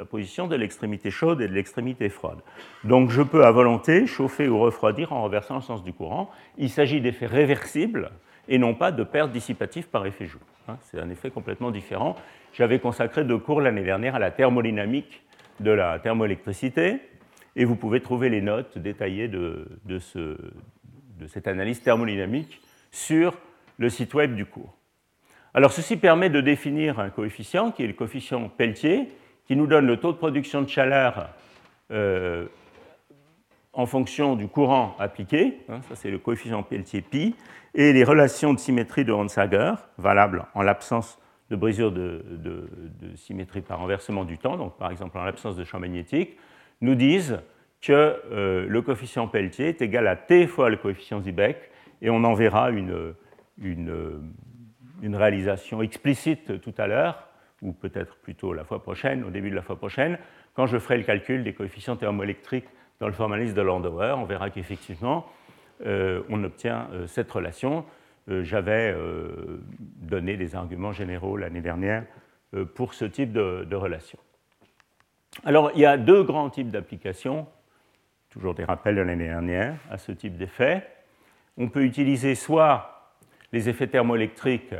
position 0.05 0.47
de 0.47 0.57
l'extrémité 0.57 1.11
chaude 1.11 1.41
et 1.41 1.49
de 1.49 1.53
l'extrémité 1.53 2.09
froide. 2.09 2.39
Donc 2.85 3.11
je 3.11 3.23
peux 3.23 3.45
à 3.45 3.51
volonté 3.51 4.07
chauffer 4.07 4.49
ou 4.49 4.59
refroidir 4.59 5.13
en 5.13 5.23
renversant 5.23 5.57
le 5.57 5.63
sens 5.63 5.83
du 5.83 5.93
courant. 5.93 6.31
Il 6.57 6.71
s'agit 6.71 7.01
d'effets 7.01 7.27
réversibles 7.27 8.11
et 8.49 8.59
non 8.59 8.75
pas 8.75 8.93
de 8.93 9.03
perte 9.03 9.33
dissipative 9.33 9.89
par 9.89 10.07
effet 10.07 10.27
Joule. 10.27 10.41
Hein, 10.69 10.77
c'est 10.83 11.01
un 11.01 11.11
effet 11.11 11.31
complètement 11.31 11.71
différent. 11.71 12.17
J'avais 12.53 12.79
consacré 12.79 13.25
deux 13.25 13.39
cours 13.39 13.61
l'année 13.61 13.85
dernière 13.85 14.15
à 14.15 14.19
la 14.19 14.31
thermodynamique 14.31 15.23
de 15.61 15.71
la 15.71 15.99
thermoélectricité, 15.99 17.01
et 17.57 17.65
vous 17.65 17.77
pouvez 17.77 18.01
trouver 18.01 18.29
les 18.29 18.41
notes 18.41 18.79
détaillées 18.79 19.29
de, 19.29 19.67
cette 21.27 21.49
analyse 21.49 21.83
thermodynamique 21.83 22.61
sur 22.91 23.37
le 23.79 23.91
site 23.91 24.15
web 24.15 24.35
du 24.35 24.47
cours. 24.47 24.75
Alors 25.55 25.73
ceci 25.73 25.97
permet 25.97 26.31
de 26.31 26.41
définir 26.41 27.01
un 27.01 27.11
coefficient 27.11 27.73
qui 27.73 27.83
est 27.83 27.87
le 27.87 27.93
coefficient 27.95 28.49
Pelletier, 28.49 29.09
qui 29.47 29.57
nous 29.57 29.67
donne 29.67 29.87
le 29.87 29.97
taux 29.97 30.13
de 30.13 30.19
production 30.19 30.63
de 30.63 30.69
chaleur 30.69 31.31
euh, 31.91 32.47
en 33.73 33.87
fonction 33.87 34.37
du 34.37 34.47
courant 34.47 34.95
appliqué, 34.99 35.59
hein, 35.69 35.81
ça 35.89 35.97
c'est 35.97 36.11
le 36.11 36.19
coefficient 36.19 36.63
Pelletier 36.63 37.01
pi, 37.01 37.35
et 37.75 37.93
les 37.93 38.05
relations 38.05 38.55
de 38.55 38.59
symétrie 38.59 39.05
de 39.05 39.13
Hansager, 39.13 39.75
valables 39.99 40.45
en 40.55 40.63
l'absence 40.63 41.19
de 41.51 41.57
brisure 41.57 41.93
de, 41.93 42.23
symétrie 43.17 43.63
par 43.63 43.79
renversement 43.79 44.25
du 44.25 44.39
temps, 44.39 44.57
donc 44.57 44.77
par 44.77 44.91
exemple 44.91 45.17
en 45.19 45.25
l'absence 45.25 45.57
de 45.57 45.65
champ 45.65 45.81
magnétique, 45.81 46.37
nous 46.81 46.95
disent 46.95 47.41
que 47.81 47.93
euh, 47.93 48.67
le 48.69 48.83
coefficient 48.83 49.29
Pelletier 49.29 49.69
est 49.69 49.83
égal 49.83 50.07
à 50.09 50.17
t 50.17 50.47
fois 50.47 50.69
le 50.69 50.77
coefficient 50.77 51.21
Zibek, 51.21 51.71
et 52.03 52.11
on 52.11 52.23
en 52.25 52.35
verra 52.35 52.71
une, 52.71 53.15
réalisation 55.03 55.83
explicite 55.83 56.61
tout 56.61 56.75
à 56.77 56.87
l'heure, 56.87 57.29
ou 57.63 57.73
peut-être 57.73 58.17
plutôt 58.17 58.53
la 58.53 58.65
fois 58.65 58.83
prochaine, 58.83 59.25
au 59.25 59.31
début 59.31 59.51
de 59.51 59.57
la 59.57 59.63
fois 59.63 59.77
prochaine, 59.77 60.19
quand 60.55 60.67
je 60.67 60.79
ferai 60.79 60.99
le 60.99 61.05
calcul 61.05 61.45
des 61.45 61.55
coefficients 61.55 61.97
thermoélectriques 61.97 62.69
dans 63.01 63.07
le 63.07 63.13
formalisme 63.13 63.55
de 63.55 63.63
Landauer, 63.63 64.15
on 64.17 64.25
verra 64.25 64.51
qu'effectivement, 64.51 65.27
euh, 65.87 66.23
on 66.29 66.43
obtient 66.43 66.89
euh, 66.93 67.07
cette 67.07 67.31
relation. 67.31 67.85
Euh, 68.31 68.45
j'avais 68.45 68.93
euh, 68.95 69.61
donné 69.79 70.37
des 70.37 70.55
arguments 70.55 70.93
généraux 70.93 71.37
l'année 71.37 71.61
dernière 71.61 72.05
euh, 72.55 72.65
pour 72.65 72.95
ce 72.95 73.05
type 73.05 73.33
de, 73.33 73.75
relation. 73.75 74.19
Alors, 75.45 75.71
il 75.75 75.81
y 75.81 75.87
a 75.87 75.97
deux 75.97 76.23
grands 76.25 76.51
types 76.51 76.69
d'applications, 76.69 77.47
toujours 78.29 78.55
des 78.55 78.65
rappels 78.65 78.97
de 78.97 79.01
l'année 79.01 79.29
dernière, 79.29 79.77
à 79.91 79.97
ce 79.97 80.13
type 80.13 80.37
d'effet. 80.37 80.87
On 81.57 81.69
peut 81.69 81.85
utiliser 81.85 82.35
soit 82.35 83.15
les 83.53 83.69
effets 83.69 83.87
thermoélectriques, 83.87 84.75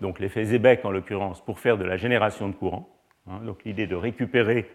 donc 0.00 0.18
l'effet 0.18 0.44
Zebek 0.44 0.84
en 0.84 0.90
l'occurrence, 0.90 1.42
pour 1.42 1.58
faire 1.58 1.78
de 1.78 1.84
la 1.84 1.96
génération 1.96 2.48
de 2.48 2.54
courant. 2.54 2.88
Hein, 3.28 3.40
donc 3.44 3.64
l'idée 3.64 3.86
de 3.86 3.96
récupérer 3.96 4.70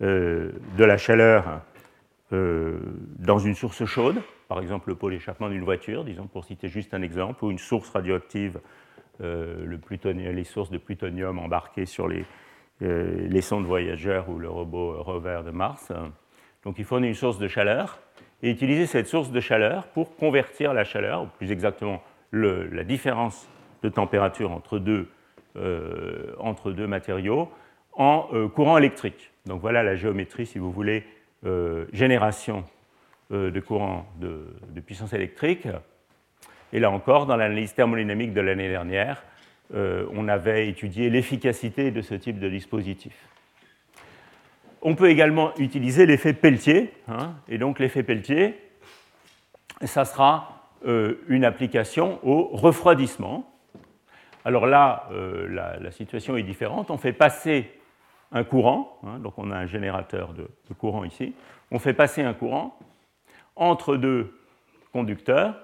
de 0.00 0.52
la 0.84 0.96
chaleur 0.96 1.62
dans 2.30 3.38
une 3.38 3.54
source 3.54 3.84
chaude, 3.86 4.20
par 4.48 4.60
exemple 4.60 4.90
le 4.90 4.94
pôle 4.94 5.14
échappement 5.14 5.48
d'une 5.48 5.64
voiture, 5.64 6.04
disons 6.04 6.26
pour 6.26 6.44
citer 6.44 6.68
juste 6.68 6.92
un 6.94 7.02
exemple, 7.02 7.44
ou 7.44 7.50
une 7.50 7.58
source 7.58 7.88
radioactive, 7.90 8.60
euh, 9.20 9.78
les 10.32 10.44
sources 10.44 10.70
de 10.70 10.78
plutonium 10.78 11.38
embarquées 11.38 11.86
sur 11.86 12.06
les, 12.06 12.24
euh, 12.82 13.40
sondes 13.40 13.66
voyageurs 13.66 14.28
ou 14.28 14.38
le 14.38 14.48
robot 14.48 15.02
rover 15.02 15.40
de 15.44 15.50
Mars. 15.50 15.92
Donc 16.64 16.78
il 16.78 16.84
faut 16.84 16.98
une 16.98 17.14
source 17.14 17.38
de 17.38 17.48
chaleur 17.48 17.98
et 18.42 18.50
utiliser 18.50 18.86
cette 18.86 19.08
source 19.08 19.32
de 19.32 19.40
chaleur 19.40 19.88
pour 19.88 20.14
convertir 20.16 20.72
la 20.72 20.84
chaleur, 20.84 21.22
ou 21.22 21.26
plus 21.38 21.50
exactement 21.50 22.02
la 22.30 22.84
différence 22.84 23.48
de 23.82 23.88
température 23.88 24.52
entre 24.52 24.78
deux, 24.78 25.08
euh, 25.56 26.34
entre 26.38 26.70
deux 26.70 26.86
matériaux, 26.86 27.48
en 27.94 28.28
courant 28.54 28.78
électrique. 28.78 29.32
Donc 29.46 29.60
voilà 29.60 29.82
la 29.82 29.96
géométrie, 29.96 30.46
si 30.46 30.60
vous 30.60 30.70
voulez, 30.70 31.04
génération 31.92 32.64
de 33.30 33.60
courant 33.60 34.06
de, 34.20 34.80
puissance 34.84 35.12
électrique. 35.12 35.68
Et 36.72 36.80
là 36.80 36.90
encore, 36.90 37.26
dans 37.26 37.36
l'analyse 37.36 37.74
thermodynamique 37.74 38.32
de 38.32 38.40
l'année 38.40 38.68
dernière, 38.68 39.22
on 39.74 40.28
avait 40.28 40.68
étudié 40.68 41.10
l'efficacité 41.10 41.90
de 41.90 42.00
ce 42.00 42.14
type 42.14 42.38
de 42.38 42.48
dispositif. 42.48 43.12
On 44.80 44.94
peut 44.94 45.10
également 45.10 45.54
utiliser 45.58 46.06
l'effet 46.06 46.32
Pelletier. 46.32 46.92
Hein, 47.08 47.34
et 47.48 47.58
donc 47.58 47.78
l'effet 47.78 48.02
Pelletier, 48.02 48.58
ça 49.84 50.04
sera 50.04 50.70
une 50.84 51.44
application 51.44 52.20
au 52.22 52.48
refroidissement. 52.52 53.52
Alors 54.44 54.66
là, 54.66 55.08
la, 55.48 55.90
situation 55.90 56.36
est 56.36 56.42
différente. 56.42 56.90
On 56.90 56.98
fait 56.98 57.12
passer 57.12 57.70
un 58.32 58.44
courant, 58.44 58.98
hein, 59.04 59.18
donc 59.20 59.34
on 59.38 59.50
a 59.50 59.56
un 59.56 59.66
générateur 59.66 60.34
de, 60.34 60.48
courant 60.74 61.04
ici, 61.04 61.34
on 61.70 61.78
fait 61.78 61.94
passer 61.94 62.22
un 62.22 62.34
courant 62.34 62.78
entre 63.56 63.96
deux 63.96 64.34
conducteurs, 64.92 65.54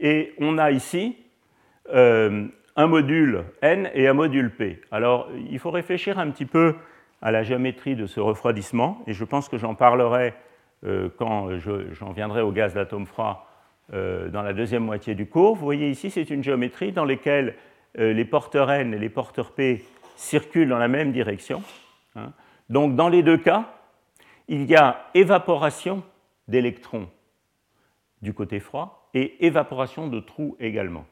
et 0.00 0.34
on 0.38 0.58
a 0.58 0.70
ici 0.70 1.16
euh, 1.92 2.46
un 2.76 2.86
module 2.86 3.44
N 3.62 3.90
et 3.94 4.08
un 4.08 4.14
module 4.14 4.50
P. 4.54 4.80
Alors 4.90 5.28
il 5.50 5.58
faut 5.58 5.70
réfléchir 5.70 6.18
un 6.18 6.30
petit 6.30 6.46
peu 6.46 6.76
à 7.22 7.30
la 7.30 7.42
géométrie 7.42 7.96
de 7.96 8.06
ce 8.06 8.20
refroidissement, 8.20 9.02
et 9.06 9.12
je 9.12 9.24
pense 9.24 9.48
que 9.48 9.58
j'en 9.58 9.74
parlerai 9.74 10.34
euh, 10.84 11.08
quand 11.18 11.58
j'en 11.58 12.12
viendrai 12.12 12.42
au 12.42 12.52
gaz 12.52 12.74
d'atome 12.74 13.06
froid 13.06 13.46
euh, 13.92 14.28
dans 14.28 14.42
la 14.42 14.52
deuxième 14.52 14.84
moitié 14.84 15.14
du 15.14 15.26
cours. 15.26 15.56
Vous 15.56 15.64
voyez 15.64 15.90
ici, 15.90 16.10
c'est 16.10 16.30
une 16.30 16.42
géométrie 16.42 16.92
dans 16.92 17.04
laquelle 17.04 17.56
les 17.96 18.24
porteurs 18.24 18.70
N 18.70 18.94
et 18.94 18.98
les 18.98 19.08
porteurs 19.08 19.50
P 19.50 19.84
circulent 20.14 20.68
dans 20.68 20.78
la 20.78 20.86
même 20.86 21.10
direction. 21.10 21.60
Hein. 22.16 22.32
Donc 22.68 22.96
dans 22.96 23.08
les 23.08 23.22
deux 23.22 23.38
cas, 23.38 23.72
il 24.48 24.64
y 24.64 24.76
a 24.76 25.08
évaporation 25.14 26.02
d'électrons 26.48 27.08
du 28.22 28.34
côté 28.34 28.60
froid 28.60 29.08
et 29.14 29.46
évaporation 29.46 30.08
de 30.08 30.20
trous 30.20 30.56
également. 30.60 31.06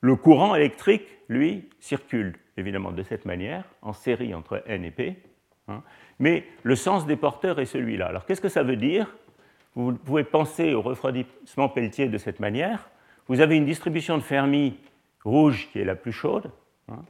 Le 0.00 0.16
courant 0.16 0.54
électrique, 0.54 1.06
lui, 1.28 1.68
circule 1.80 2.36
évidemment 2.56 2.92
de 2.92 3.02
cette 3.02 3.24
manière, 3.24 3.64
en 3.82 3.92
série 3.92 4.34
entre 4.34 4.62
N 4.66 4.84
et 4.84 4.90
P, 4.90 5.16
hein. 5.68 5.82
mais 6.18 6.44
le 6.62 6.76
sens 6.76 7.06
des 7.06 7.16
porteurs 7.16 7.58
est 7.58 7.66
celui-là. 7.66 8.06
Alors 8.06 8.26
qu'est-ce 8.26 8.40
que 8.40 8.48
ça 8.48 8.62
veut 8.62 8.76
dire? 8.76 9.14
Vous 9.74 9.92
pouvez 9.92 10.24
penser 10.24 10.74
au 10.74 10.82
refroidissement 10.82 11.68
Pelletier 11.68 12.08
de 12.08 12.18
cette 12.18 12.38
manière. 12.38 12.90
Vous 13.26 13.40
avez 13.40 13.56
une 13.56 13.64
distribution 13.64 14.16
de 14.16 14.22
Fermi 14.22 14.78
rouge 15.24 15.68
qui 15.72 15.80
est 15.80 15.84
la 15.84 15.96
plus 15.96 16.12
chaude, 16.12 16.50
hein, 16.88 17.02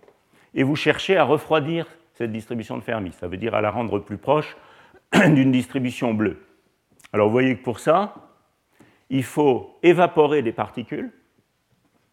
et 0.54 0.62
vous 0.62 0.76
cherchez 0.76 1.16
à 1.16 1.24
refroidir 1.24 1.86
cette 2.14 2.32
distribution 2.32 2.76
de 2.76 2.82
Fermi. 2.82 3.12
Ça 3.12 3.28
veut 3.28 3.36
dire 3.36 3.54
à 3.54 3.60
la 3.60 3.70
rendre 3.70 3.98
plus 3.98 4.18
proche 4.18 4.56
d'une 5.12 5.52
distribution 5.52 6.14
bleue. 6.14 6.40
Alors 7.12 7.28
vous 7.28 7.32
voyez 7.32 7.56
que 7.56 7.62
pour 7.62 7.78
ça, 7.78 8.14
il 9.10 9.24
faut 9.24 9.78
évaporer 9.82 10.42
des 10.42 10.52
particules, 10.52 11.12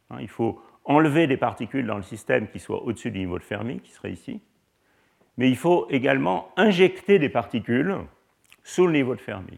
hein, 0.09 0.17
il 0.19 0.27
faut 0.27 0.61
enlever 0.83 1.27
des 1.27 1.37
particules 1.37 1.85
dans 1.85 1.97
le 1.97 2.03
système 2.03 2.47
qui 2.47 2.59
soient 2.59 2.83
au-dessus 2.83 3.11
du 3.11 3.19
niveau 3.19 3.37
de 3.37 3.43
Fermi, 3.43 3.79
qui 3.79 3.91
serait 3.91 4.11
ici, 4.11 4.41
mais 5.37 5.49
il 5.49 5.55
faut 5.55 5.87
également 5.89 6.49
injecter 6.57 7.17
des 7.17 7.29
particules 7.29 7.95
sous 8.63 8.85
le 8.85 8.93
niveau 8.93 9.15
de 9.15 9.21
Fermi, 9.21 9.57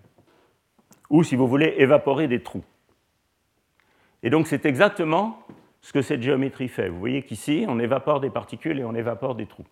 ou 1.10 1.23
si 1.23 1.36
vous 1.36 1.47
voulez, 1.47 1.73
évaporer 1.77 2.27
des 2.27 2.41
trous. 2.41 2.63
Et 4.21 4.29
donc 4.29 4.47
c'est 4.47 4.65
exactement 4.65 5.39
ce 5.82 5.91
que 5.91 6.01
cette 6.01 6.21
géométrie 6.21 6.69
fait. 6.69 6.88
Vous 6.88 6.99
voyez 6.99 7.23
qu'ici, 7.23 7.65
on 7.67 7.79
évapore 7.79 8.21
des 8.21 8.29
particules 8.29 8.79
et 8.79 8.86
on 8.86 8.95
évapore 8.95 9.36
des 9.36 9.45
trous. 9.45 9.65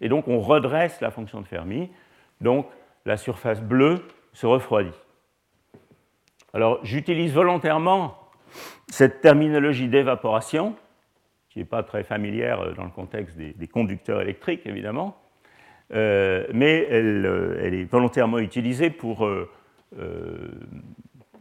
Et 0.00 0.08
donc 0.08 0.28
on 0.28 0.40
redresse 0.40 1.00
la 1.00 1.10
fonction 1.10 1.40
de 1.40 1.46
Fermi, 1.46 1.90
donc 2.40 2.66
la 3.04 3.16
surface 3.16 3.60
bleue 3.60 4.02
se 4.32 4.46
refroidit. 4.46 4.96
Alors 6.52 6.80
j'utilise 6.84 7.32
volontairement 7.32 8.18
cette 8.88 9.20
terminologie 9.20 9.88
d'évaporation, 9.88 10.74
qui 11.48 11.60
n'est 11.60 11.64
pas 11.64 11.82
très 11.82 12.04
familière 12.04 12.60
euh, 12.60 12.72
dans 12.72 12.84
le 12.84 12.90
contexte 12.90 13.36
des, 13.36 13.68
conducteurs 13.68 14.20
électriques, 14.20 14.66
évidemment, 14.66 15.16
euh, 15.92 16.46
mais 16.52 16.86
euh, 16.90 17.60
elle, 17.62 17.74
est 17.74 17.84
volontairement 17.84 18.38
utilisée 18.38 18.90
pour 18.90 19.28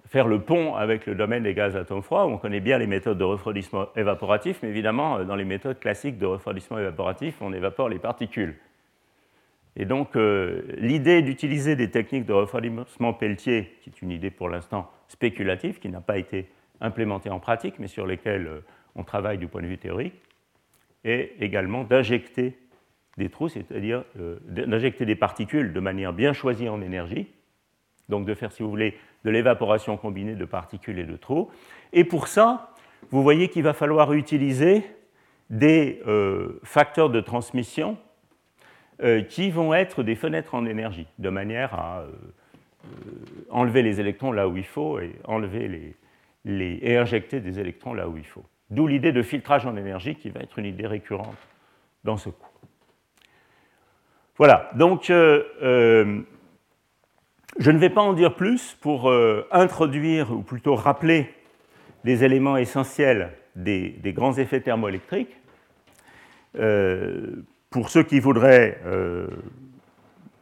faire 0.10 0.28
le 0.28 0.42
pont 0.42 0.76
avec 0.76 1.06
le 1.06 1.14
domaine 1.14 1.44
des 1.44 1.54
gaz 1.54 1.76
à 1.76 1.82
atomes 1.82 2.02
froids, 2.02 2.26
où 2.26 2.32
on 2.32 2.38
connaît 2.38 2.60
bien 2.60 2.80
les 2.80 2.88
méthodes 2.88 3.18
de 3.18 3.24
refroidissement 3.24 3.88
évaporatif, 3.96 4.60
mais 4.64 4.70
évidemment, 4.70 5.24
dans 5.24 5.36
les 5.36 5.46
méthodes 5.46 5.80
classiques 5.80 6.18
de 6.18 6.26
refroidissement 6.26 6.80
évaporatif, 6.80 7.36
on 7.42 7.54
évapore 7.54 7.90
les 7.90 8.00
particules. 8.00 8.56
Et 9.76 9.86
donc, 9.86 10.16
euh, 10.16 10.64
l'idée 10.78 11.22
d'utiliser 11.22 11.76
des 11.76 11.92
techniques 11.92 12.26
de 12.26 12.34
refroidissement 12.34 13.14
Pelletier, 13.14 13.72
qui 13.82 13.92
est 13.92 14.02
une 14.02 14.10
idée 14.10 14.32
pour 14.32 14.50
l'instant 14.50 14.92
spéculative, 15.08 15.80
qui 15.80 15.90
n'a 15.90 16.02
pas 16.02 16.18
été 16.18 16.50
implémentée 16.82 17.30
en 17.30 17.40
pratique, 17.40 17.76
mais 17.78 17.88
sur 17.88 18.08
lesquelles 18.08 18.48
euh, 18.48 18.66
on 18.96 19.04
travaille 19.04 19.38
du 19.38 19.48
point 19.48 19.62
de 19.62 19.68
vue 19.68 19.78
théorique, 19.78 20.16
est 21.04 21.34
également 21.40 21.84
d'injecter 21.84 22.58
des 23.18 23.30
trous, 23.30 23.50
c'est-à-dire 23.50 24.04
euh, 24.20 24.40
d'injecter 24.48 25.06
des 25.06 25.16
particules 25.16 25.72
de 25.72 25.80
manière 25.80 26.14
bien 26.14 26.34
choisie 26.34 26.68
en 26.68 26.82
énergie, 26.82 27.28
donc 28.10 28.26
de 28.26 28.34
faire, 28.34 28.52
si 28.52 28.64
vous 28.64 28.70
voulez, 28.70 28.98
de 29.26 29.30
l'évaporation 29.30 29.98
combinée 29.98 30.36
de 30.36 30.46
particules 30.46 31.00
et 31.00 31.06
de 31.06 31.18
trous. 31.18 31.50
Et 31.94 32.04
pour 32.04 32.28
ça, 32.28 32.74
vous 33.12 33.24
voyez 33.24 33.50
qu'il 33.50 33.64
va 33.64 33.74
falloir 33.74 34.14
utiliser 34.14 34.84
des 35.50 36.02
euh, 36.08 36.60
facteurs 36.64 37.10
de 37.10 37.22
transmission 37.22 37.98
euh, 39.02 39.22
qui 39.24 39.50
vont 39.50 39.74
être 39.74 40.04
des 40.04 40.16
fenêtres 40.16 40.54
en 40.54 40.66
énergie, 40.66 41.08
de 41.18 41.30
manière 41.30 41.74
à 41.74 42.02
euh, 42.02 42.08
enlever 43.50 43.82
les 43.82 44.00
électrons 44.00 44.32
là 44.32 44.48
où 44.48 44.58
il 44.58 44.66
faut 44.66 45.00
et, 45.00 45.16
enlever 45.26 45.96
les, 46.46 46.80
et 46.82 46.98
injecter 46.98 47.40
des 47.40 47.60
électrons 47.60 47.94
là 47.94 48.08
où 48.08 48.18
il 48.18 48.26
faut. 48.26 48.46
D'où 48.70 48.86
l'idée 48.86 49.12
de 49.12 49.24
filtrage 49.24 49.66
en 49.66 49.76
énergie 49.76 50.16
qui 50.16 50.30
va 50.30 50.42
être 50.42 50.60
une 50.60 50.66
idée 50.66 50.86
récurrente 50.86 51.38
dans 52.04 52.18
ce 52.18 52.30
cours. 52.30 52.46
Voilà, 54.38 54.70
donc 54.76 55.12
je 57.58 57.72
ne 57.72 57.78
vais 57.78 57.90
pas 57.90 58.02
en 58.02 58.14
dire 58.14 58.36
plus 58.36 58.78
pour 58.80 59.10
euh, 59.10 59.48
introduire, 59.52 60.32
ou 60.32 60.42
plutôt 60.42 60.76
rappeler, 60.76 61.34
les 62.04 62.24
éléments 62.24 62.58
essentiels 62.58 63.32
des, 63.56 64.00
grands 64.06 64.38
effets 64.38 64.62
thermoélectriques. 64.62 65.36
Euh, 66.58 67.44
pour 67.70 67.90
ceux 67.90 68.04
qui 68.04 68.20
voudraient 68.20 68.80
euh, 68.86 69.28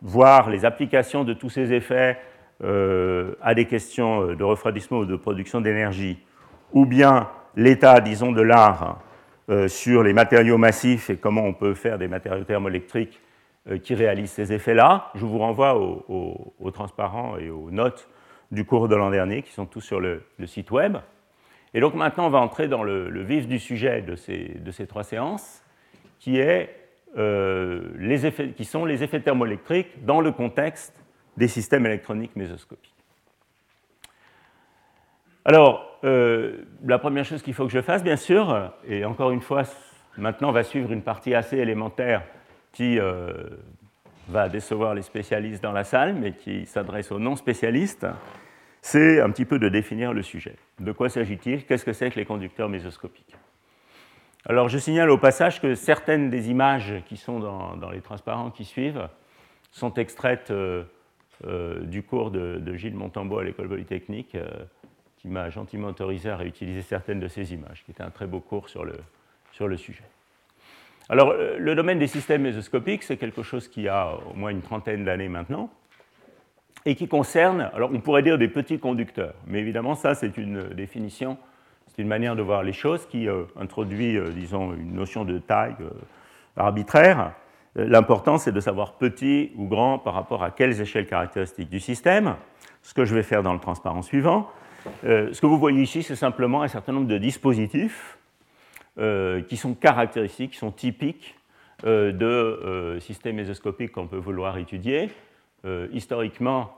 voir 0.01 0.49
les 0.49 0.65
applications 0.65 1.23
de 1.23 1.33
tous 1.33 1.49
ces 1.49 1.73
effets 1.73 2.17
à 2.59 3.53
des 3.53 3.65
questions 3.65 4.33
de 4.33 4.43
refroidissement 4.43 4.99
ou 4.99 5.05
de 5.05 5.15
production 5.15 5.61
d'énergie, 5.61 6.17
ou 6.73 6.87
bien 6.87 7.29
l'état, 7.55 8.01
disons, 8.01 8.31
de 8.31 8.41
l'art 8.41 8.99
sur 9.67 10.01
les 10.01 10.11
matériaux 10.11 10.57
massifs 10.57 11.11
et 11.11 11.17
comment 11.17 11.43
on 11.43 11.53
peut 11.53 11.75
faire 11.75 11.99
des 11.99 12.07
matériaux 12.07 12.45
thermoélectriques 12.45 13.21
qui 13.83 13.95
réalise 13.95 14.31
ces 14.31 14.53
effets-là. 14.53 15.11
Je 15.15 15.25
vous 15.25 15.39
renvoie 15.39 15.75
aux, 15.75 16.71
transparents 16.71 17.37
et 17.37 17.49
aux 17.49 17.71
notes 17.71 18.07
du 18.51 18.65
cours 18.65 18.87
de 18.87 18.95
l'an 18.95 19.09
dernier 19.09 19.41
qui 19.41 19.51
sont 19.51 19.65
tous 19.65 19.81
sur 19.81 19.99
le, 19.99 20.23
site 20.45 20.71
web. 20.71 20.97
Et 21.73 21.81
donc 21.81 21.93
maintenant, 21.93 22.27
on 22.27 22.29
va 22.29 22.39
entrer 22.39 22.67
dans 22.67 22.83
le, 22.83 23.21
vif 23.23 23.47
du 23.47 23.59
sujet 23.59 24.01
de 24.01 24.15
ces, 24.15 24.59
de 24.59 24.71
ces, 24.71 24.87
trois 24.87 25.03
séances, 25.03 25.63
qui, 26.19 26.39
est, 26.39 26.75
euh, 27.17 27.89
les 27.97 28.25
effets, 28.25 28.49
qui 28.51 28.65
sont 28.65 28.85
les 28.85 29.03
effets 29.03 29.19
thermoélectriques 29.19 30.05
dans 30.05 30.21
le 30.21 30.31
contexte 30.31 30.93
des 31.35 31.47
systèmes 31.47 31.85
électroniques 31.85 32.35
mésoscopiques. 32.35 32.93
Alors, 35.45 35.99
euh, 36.03 36.65
la 36.83 36.99
première 36.99 37.25
chose 37.25 37.41
qu'il 37.41 37.53
faut 37.53 37.65
que 37.65 37.71
je 37.71 37.81
fasse, 37.81 38.03
bien 38.03 38.17
sûr, 38.17 38.73
et 38.87 39.05
encore 39.05 39.31
une 39.31 39.41
fois, 39.41 39.63
maintenant 40.17 40.49
on 40.49 40.53
va 40.53 40.63
suivre 40.63 40.91
une 40.91 41.01
partie 41.01 41.33
assez 41.33 41.57
élémentaire 41.57 42.23
qui 42.77 42.99
euh, 42.99 43.31
va 44.27 44.49
décevoir 44.49 44.93
les 44.93 45.01
spécialistes 45.01 45.63
dans 45.63 45.71
la 45.71 45.83
salle, 45.83 46.13
mais 46.13 46.33
qui 46.33 46.67
s'adresse 46.67 47.11
aux 47.11 47.17
non-spécialistes, 47.17 48.05
c'est 48.83 49.19
un 49.19 49.31
petit 49.31 49.45
peu 49.45 49.57
de 49.57 49.67
définir 49.67 50.13
le 50.13 50.21
sujet. 50.21 50.55
De 50.79 50.91
quoi 50.91 51.09
s'agit-il? 51.09 51.65
Qu'est-ce 51.65 51.83
que 51.83 51.91
c'est 51.91 52.11
que 52.11 52.19
les 52.19 52.25
conducteurs 52.25 52.69
mésoscopiques? 52.69 53.35
Alors 54.45 54.69
je 54.69 54.77
signale 54.77 55.09
au 55.09 55.17
passage 55.17 55.59
que 55.59 55.73
certaines 55.73 56.29
des 56.29 56.51
images 56.51 57.01
qui 57.07 57.17
sont 57.17 57.39
dans, 57.39 57.89
les 57.89 58.01
transparents 58.01 58.51
qui 58.51 58.63
suivent 58.63 59.09
sont 59.71 59.95
extraites 59.95 60.51
euh, 60.51 60.83
euh, 61.45 61.83
du 61.83 62.03
cours 62.03 62.29
de, 62.29 62.75
Gilles 62.75 62.95
Montambeau 62.95 63.39
à 63.39 63.43
l'école 63.43 63.69
polytechnique, 63.69 64.37
qui 65.17 65.29
m'a 65.29 65.49
gentiment 65.49 65.87
autorisé 65.87 66.29
à 66.29 66.37
réutiliser 66.37 66.83
certaines 66.83 67.19
de 67.19 67.27
ces 67.27 67.55
images, 67.55 67.83
qui 67.85 67.89
était 67.89 68.03
un 68.03 68.11
très 68.11 68.27
beau 68.27 68.39
cours 68.39 68.69
sur 68.69 68.85
le, 68.85 68.93
sur 69.51 69.67
le 69.67 69.77
sujet. 69.77 70.03
Alors, 71.09 71.31
euh, 71.31 71.55
le 71.57 71.73
domaine 71.73 71.99
des 71.99 72.07
systèmes 72.07 72.41
mésoscopiques, 72.41 73.03
c'est 73.03 73.17
quelque 73.17 73.41
chose 73.41 73.67
qui 73.67 73.87
a 73.87 74.15
au 74.29 74.33
moins 74.33 74.49
une 74.49 74.61
trentaine 74.61 75.05
d'années 75.05 75.29
maintenant, 75.29 75.69
et 76.85 76.95
qui 76.95 77.07
concerne, 77.07 77.69
alors 77.73 77.91
on 77.93 77.99
pourrait 77.99 78.23
dire 78.23 78.37
des 78.37 78.49
petits 78.49 78.79
conducteurs, 78.79 79.33
mais 79.45 79.59
évidemment, 79.59 79.95
ça, 79.95 80.15
c'est 80.15 80.37
une 80.37 80.69
définition, 80.69 81.37
c'est 81.87 82.01
une 82.01 82.07
manière 82.09 82.35
de 82.35 82.41
voir 82.41 82.63
les 82.63 82.73
choses 82.73 83.05
qui 83.07 83.29
euh, 83.29 83.43
introduit, 83.57 84.17
euh, 84.17 84.29
disons, 84.29 84.73
une 84.73 84.93
notion 84.93 85.23
de 85.23 85.37
taille 85.37 85.75
arbitraire. 86.57 87.33
L'important, 87.75 88.39
c'est 88.39 88.51
de 88.51 88.59
savoir 88.59 88.93
petit 88.93 89.51
ou 89.55 89.67
grand 89.67 89.99
par 89.99 90.15
rapport 90.15 90.43
à 90.43 90.49
quelles 90.49 90.81
échelles 90.81 91.05
caractéristiques 91.05 91.69
du 91.69 91.79
système, 91.79 92.35
ce 92.81 92.93
que 92.95 93.05
je 93.05 93.13
vais 93.13 93.21
faire 93.21 93.43
dans 93.43 93.53
le 93.53 93.59
transparent 93.59 94.01
suivant. 94.01 94.49
Ce 95.03 95.39
que 95.39 95.45
vous 95.45 95.59
voyez 95.59 95.83
ici, 95.83 96.01
c'est 96.01 96.15
simplement 96.15 96.63
un 96.63 96.67
certain 96.69 96.93
nombre 96.93 97.05
de 97.07 97.19
dispositifs 97.19 98.16
qui 98.97 99.57
sont 99.57 99.75
caractéristiques, 99.75 100.51
qui 100.51 100.57
sont 100.57 100.71
typiques 100.71 101.35
euh, 101.85 102.11
de 102.11 102.99
systèmes 102.99 103.35
mésoscopiques 103.35 103.91
qu'on 103.91 104.07
peut 104.07 104.17
vouloir 104.17 104.57
étudier. 104.57 105.09
historiquement, 105.91 106.73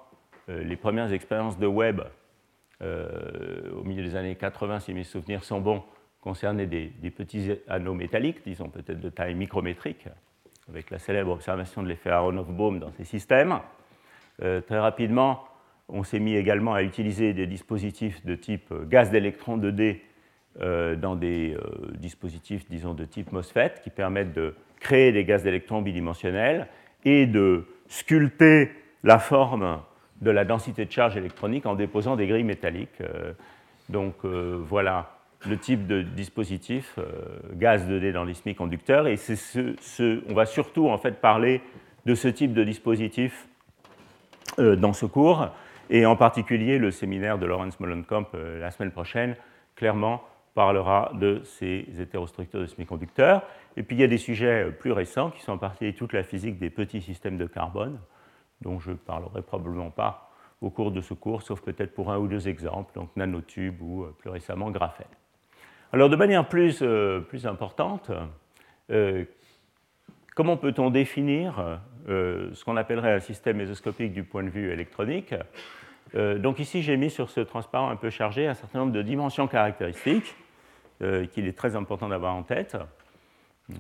les 0.48 0.76
premières 0.76 1.14
expériences 1.14 1.58
de 1.60 1.68
web 1.68 2.02
au 2.82 3.84
milieu 3.84 4.04
des 4.04 4.16
années 4.16 4.36
80, 4.36 4.80
si 4.80 4.94
mes 4.94 5.04
souvenirs 5.04 5.44
sont 5.44 5.62
bons, 5.62 5.84
concernaient 6.22 6.66
des, 6.66 7.12
petits 7.12 7.52
anneaux 7.68 7.94
métalliques, 7.94 8.44
disons 8.46 8.70
peut-être 8.70 9.00
de 9.00 9.10
taille 9.10 9.36
micrométrique, 9.36 10.08
avec 10.70 10.90
la 10.90 10.98
célèbre 10.98 11.32
observation 11.32 11.84
de 11.84 11.88
l'effet 11.88 12.10
Aronoff-Bohm 12.10 12.80
dans 12.80 12.92
ces 12.94 13.06
systèmes. 13.06 13.60
très 14.40 14.80
rapidement, 14.80 15.50
on 15.90 16.04
s'est 16.04 16.20
mis 16.20 16.36
également 16.36 16.74
à 16.74 16.84
utiliser 16.84 17.34
des 17.34 17.48
dispositifs 17.48 18.24
de 18.26 18.36
type 18.36 18.74
gaz 18.88 19.10
d'électrons 19.10 19.58
2D 19.58 19.82
euh, 19.82 19.96
dans 20.96 21.16
des 21.16 21.54
euh, 21.56 21.92
dispositifs, 21.98 22.70
disons, 22.70 22.94
de 22.94 23.06
type 23.06 23.32
MOSFET, 23.32 23.76
qui 23.84 23.90
permettent 23.90 24.34
de 24.34 24.56
créer 24.80 25.12
des 25.12 25.24
gaz 25.24 25.44
d'électrons 25.44 25.82
bidimensionnels 25.82 26.68
et 27.06 27.26
de 27.26 27.66
sculpter 27.88 28.72
la 29.04 29.20
forme 29.20 29.80
de 30.22 30.32
la 30.32 30.46
densité 30.46 30.86
de 30.86 30.92
charge 30.92 31.16
électronique 31.18 31.66
en 31.66 31.76
déposant 31.76 32.16
des 32.16 32.28
grilles 32.28 32.44
métalliques. 32.44 33.02
Euh, 33.02 33.34
donc 33.88 34.24
voilà 34.24 35.18
le 35.48 35.58
type 35.58 35.88
de 35.88 36.04
dispositif 36.04 37.00
gaz 37.54 37.90
2D 37.90 38.12
dans 38.12 38.24
les 38.24 38.36
semi-conducteurs. 38.36 39.08
Et 39.08 39.16
on 40.30 40.34
va 40.36 40.46
surtout 40.46 40.88
parler 41.22 41.62
de 42.06 42.14
ce 42.14 42.28
type 42.28 42.54
de 42.54 42.64
dispositif 42.64 43.48
dans 44.60 44.94
ce 44.94 45.08
cours 45.08 45.50
et 45.90 46.06
en 46.06 46.16
particulier, 46.16 46.78
le 46.78 46.92
séminaire 46.92 47.38
de 47.38 47.46
Lawrence 47.46 47.80
Mollenkamp 47.80 48.28
euh, 48.36 48.60
la 48.60 48.70
semaine 48.72 48.92
prochaine, 48.92 49.36
clairement, 49.76 50.22
parlera 50.60 51.14
de 51.14 51.40
ces 51.46 51.88
hétérostructures 51.98 52.60
de 52.60 52.66
semi-conducteurs. 52.66 53.44
Et 53.78 53.84
puis 53.84 53.96
il 53.96 54.02
y 54.02 54.04
a 54.04 54.08
des 54.08 54.18
sujets 54.18 54.66
euh, 54.66 54.72
plus 54.72 54.92
récents 54.92 55.32
qui 55.32 55.42
sont 55.42 55.54
en 55.54 55.58
partie 55.58 55.94
toute 55.94 56.12
la 56.12 56.22
physique 56.22 56.60
des 56.60 56.70
petits 56.70 57.02
systèmes 57.02 57.38
de 57.38 57.46
carbone, 57.46 57.98
dont 58.60 58.78
je 58.78 58.92
ne 58.92 58.98
parlerai 58.98 59.42
probablement 59.42 59.90
pas 59.90 60.34
au 60.60 60.70
cours 60.70 60.92
de 60.92 61.00
ce 61.00 61.14
cours, 61.14 61.44
sauf 61.44 61.62
peut-être 61.62 61.94
pour 61.94 62.12
un 62.12 62.18
ou 62.18 62.28
deux 62.28 62.50
exemples, 62.50 62.94
donc 62.94 63.10
nanotubes 63.16 63.82
ou 63.82 64.04
euh, 64.04 64.14
plus 64.20 64.30
récemment 64.30 64.70
graphène. 64.70 65.08
Alors 65.94 66.10
de 66.10 66.18
manière 66.18 66.50
plus, 66.50 66.84
plus 67.30 67.48
importante, 67.48 68.12
comment 70.36 70.56
peut-on 70.56 70.92
définir 70.92 71.80
ce 72.08 72.64
qu'on 72.64 72.78
appellerait 72.78 73.14
un 73.14 73.20
système 73.20 73.58
mésoscopique 73.58 74.14
du 74.14 74.24
point 74.24 74.44
de 74.44 74.50
vue 74.50 74.72
électronique? 74.72 75.34
Euh, 76.16 76.38
donc 76.38 76.60
ici, 76.60 76.82
j'ai 76.82 76.98
mis 76.98 77.10
sur 77.10 77.30
ce 77.30 77.40
transparent 77.42 77.90
un 77.90 77.96
peu 77.96 78.10
chargé 78.10 78.48
un 78.48 78.54
certain 78.54 78.80
nombre 78.80 78.92
de 78.92 79.02
dimensions 79.02 79.48
caractéristiques 79.48 80.36
euh, 81.02 81.26
qu'il 81.26 81.48
est 81.48 81.58
très 81.58 81.76
important 81.76 82.10
d'avoir 82.10 82.36
en 82.36 82.44
tête. 82.44 82.76
Euh, 83.70 83.74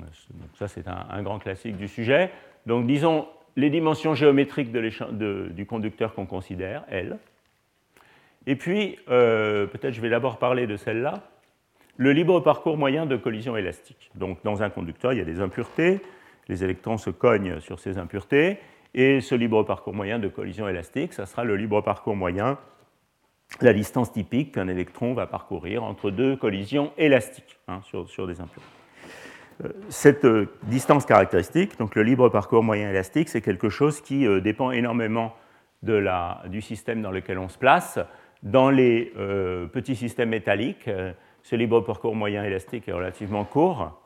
ça, 0.57 0.67
c'est 0.67 0.87
un, 0.87 1.21
grand 1.23 1.39
classique 1.39 1.77
du 1.77 1.87
sujet. 1.87 2.31
Donc 2.65 2.85
disons 2.85 3.27
les 3.55 3.69
dimensions 3.69 4.13
géométriques 4.13 4.71
du 4.71 5.65
conducteur 5.65 6.13
qu'on 6.13 6.25
considère, 6.25 6.83
L. 6.89 7.17
Et 8.45 8.55
puis, 8.55 8.97
peut-être 9.07 9.91
je 9.91 9.99
vais 9.99 10.09
d'abord 10.09 10.37
parler 10.37 10.67
de 10.67 10.77
celle-là, 10.77 11.23
le 11.97 12.13
libre 12.13 12.39
parcours 12.39 12.77
moyen 12.77 13.05
de 13.05 13.17
collision 13.17 13.57
élastique. 13.57 14.09
Donc 14.15 14.41
dans 14.43 14.63
un 14.63 14.69
conducteur, 14.69 15.11
il 15.11 15.19
y 15.19 15.21
a 15.21 15.25
des 15.25 15.41
impuretés, 15.41 15.99
les 16.47 16.63
électrons 16.63 16.97
se 16.97 17.09
cognent 17.09 17.59
sur 17.59 17.79
ces 17.79 17.97
impuretés, 17.97 18.59
et 18.93 19.21
ce 19.21 19.35
libre 19.35 19.63
parcours 19.63 19.93
moyen 19.93 20.17
de 20.17 20.27
collision 20.27 20.67
élastique, 20.67 21.13
ça 21.13 21.25
sera 21.25 21.43
le 21.43 21.55
libre 21.55 21.81
parcours 21.81 22.15
moyen, 22.15 22.57
la 23.61 23.73
distance 23.73 24.11
typique 24.11 24.53
qu'un 24.53 24.67
électron 24.67 25.13
va 25.13 25.27
parcourir 25.27 25.83
entre 25.83 26.11
deux 26.11 26.35
collisions 26.35 26.91
élastiques 26.97 27.59
hein, 27.67 27.81
sur, 27.83 28.27
des 28.27 28.39
impuretés. 28.39 28.61
Euh, 29.63 29.69
cette 29.89 30.25
euh, 30.25 30.47
distance 30.63 31.05
caractéristique, 31.05 31.77
donc 31.77 31.95
le 31.95 32.03
libre 32.03 32.29
parcours 32.29 32.63
moyen 32.63 32.89
élastique, 32.89 33.27
c'est 33.27 33.41
quelque 33.41 33.69
chose 33.69 34.01
qui 34.01 34.25
euh, 34.25 34.39
dépend 34.39 34.71
énormément 34.71 35.35
de 35.83 35.93
la, 35.93 36.43
du 36.47 36.61
système 36.61 37.01
dans 37.01 37.11
lequel 37.11 37.37
on 37.37 37.49
se 37.49 37.57
place. 37.57 37.99
Dans 38.43 38.69
les 38.69 39.11
petits 39.73 39.97
systèmes 39.97 40.29
métalliques, 40.29 40.89
ce 41.43 41.55
libre 41.55 41.81
parcours 41.81 42.15
moyen 42.15 42.43
élastique 42.45 42.87
est 42.87 42.93
relativement 42.93 43.43
court. 43.43 43.99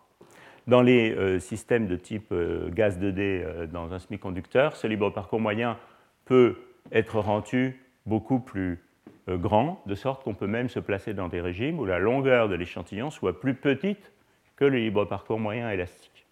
Dans 0.65 0.81
les 0.81 1.39
systèmes 1.39 1.87
de 1.87 1.97
type 1.97 2.33
gaz 2.69 2.97
2D 2.97 3.19
euh, 3.19 3.67
dans 3.67 3.93
un 3.93 3.99
semi-conducteur, 3.99 4.75
ce 4.77 4.87
libre 4.87 5.09
parcours 5.09 5.41
moyen 5.41 5.77
peut 6.25 6.55
être 6.91 7.19
rendu 7.19 7.81
beaucoup 8.05 8.39
plus 8.39 8.79
grand, 9.27 9.81
de 9.85 9.95
sorte 9.95 10.23
qu'on 10.23 10.33
peut 10.33 10.47
même 10.47 10.69
se 10.69 10.79
placer 10.79 11.13
dans 11.13 11.27
des 11.27 11.41
régimes 11.41 11.79
où 11.79 11.85
la 11.85 11.99
longueur 11.99 12.49
de 12.49 12.55
l'échantillon 12.55 13.09
soit 13.09 13.39
plus 13.39 13.53
petite 13.53 14.11
que 14.55 14.65
le 14.65 14.77
libre 14.77 15.05
parcours 15.05 15.39
moyen 15.39 15.69
élastique. 15.69 16.25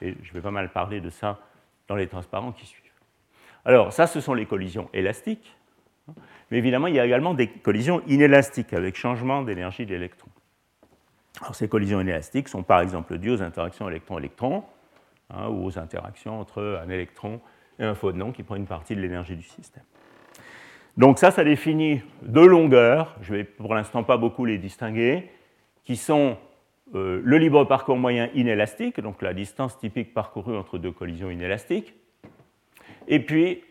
Et 0.00 0.14
je 0.22 0.32
vais 0.32 0.40
pas 0.40 0.50
mal 0.50 0.70
parler 0.70 1.00
de 1.00 1.10
ça 1.10 1.40
dans 1.88 1.96
les 1.96 2.06
transparents 2.06 2.52
qui 2.52 2.66
suivent. 2.66 2.84
Alors, 3.64 3.92
ça, 3.92 4.06
ce 4.06 4.20
sont 4.20 4.34
les 4.34 4.46
collisions 4.46 4.88
élastiques. 4.92 5.56
Mais 6.50 6.58
évidemment, 6.58 6.86
il 6.86 6.94
y 6.94 7.00
a 7.00 7.04
également 7.04 7.34
des 7.34 7.48
collisions 7.48 8.02
inélastiques 8.06 8.72
avec 8.72 8.96
changement 8.96 9.42
d'énergie 9.42 9.84
de 9.84 9.90
l'électron 9.90 10.30
ces 11.52 11.68
collisions 11.68 12.00
inélastiques 12.00 12.48
sont 12.48 12.62
par 12.62 12.80
exemple 12.80 13.18
dues 13.18 13.30
aux 13.30 13.42
interactions 13.42 13.88
électron-électron 13.88 14.64
hein, 15.30 15.48
ou 15.48 15.66
aux 15.66 15.78
interactions 15.78 16.40
entre 16.40 16.80
un 16.84 16.88
électron 16.88 17.40
et 17.78 17.84
un 17.84 17.94
photon 17.94 18.32
qui 18.32 18.42
prend 18.42 18.56
une 18.56 18.66
partie 18.66 18.96
de 18.96 19.00
l'énergie 19.00 19.36
du 19.36 19.42
système. 19.42 19.84
Donc 20.98 21.20
ça, 21.20 21.30
ça 21.30 21.44
définit 21.44 22.02
deux 22.22 22.48
longueurs, 22.48 23.16
je 23.22 23.32
ne 23.32 23.38
vais 23.38 23.44
pour 23.44 23.72
l'instant 23.72 24.02
pas 24.02 24.16
beaucoup 24.16 24.44
les 24.44 24.58
distinguer, 24.58 25.30
qui 25.84 25.94
sont 25.94 26.36
euh, 26.96 27.20
le 27.22 27.38
libre 27.38 27.64
parcours 27.64 27.96
moyen 27.96 28.28
inélastique, 28.34 29.00
donc 29.00 29.22
la 29.22 29.32
distance 29.32 29.78
typique 29.78 30.12
parcourue 30.12 30.56
entre 30.56 30.76
deux 30.76 30.90
collisions 30.90 31.30
inélastiques, 31.30 31.94
et 33.06 33.20
puis, 33.20 33.62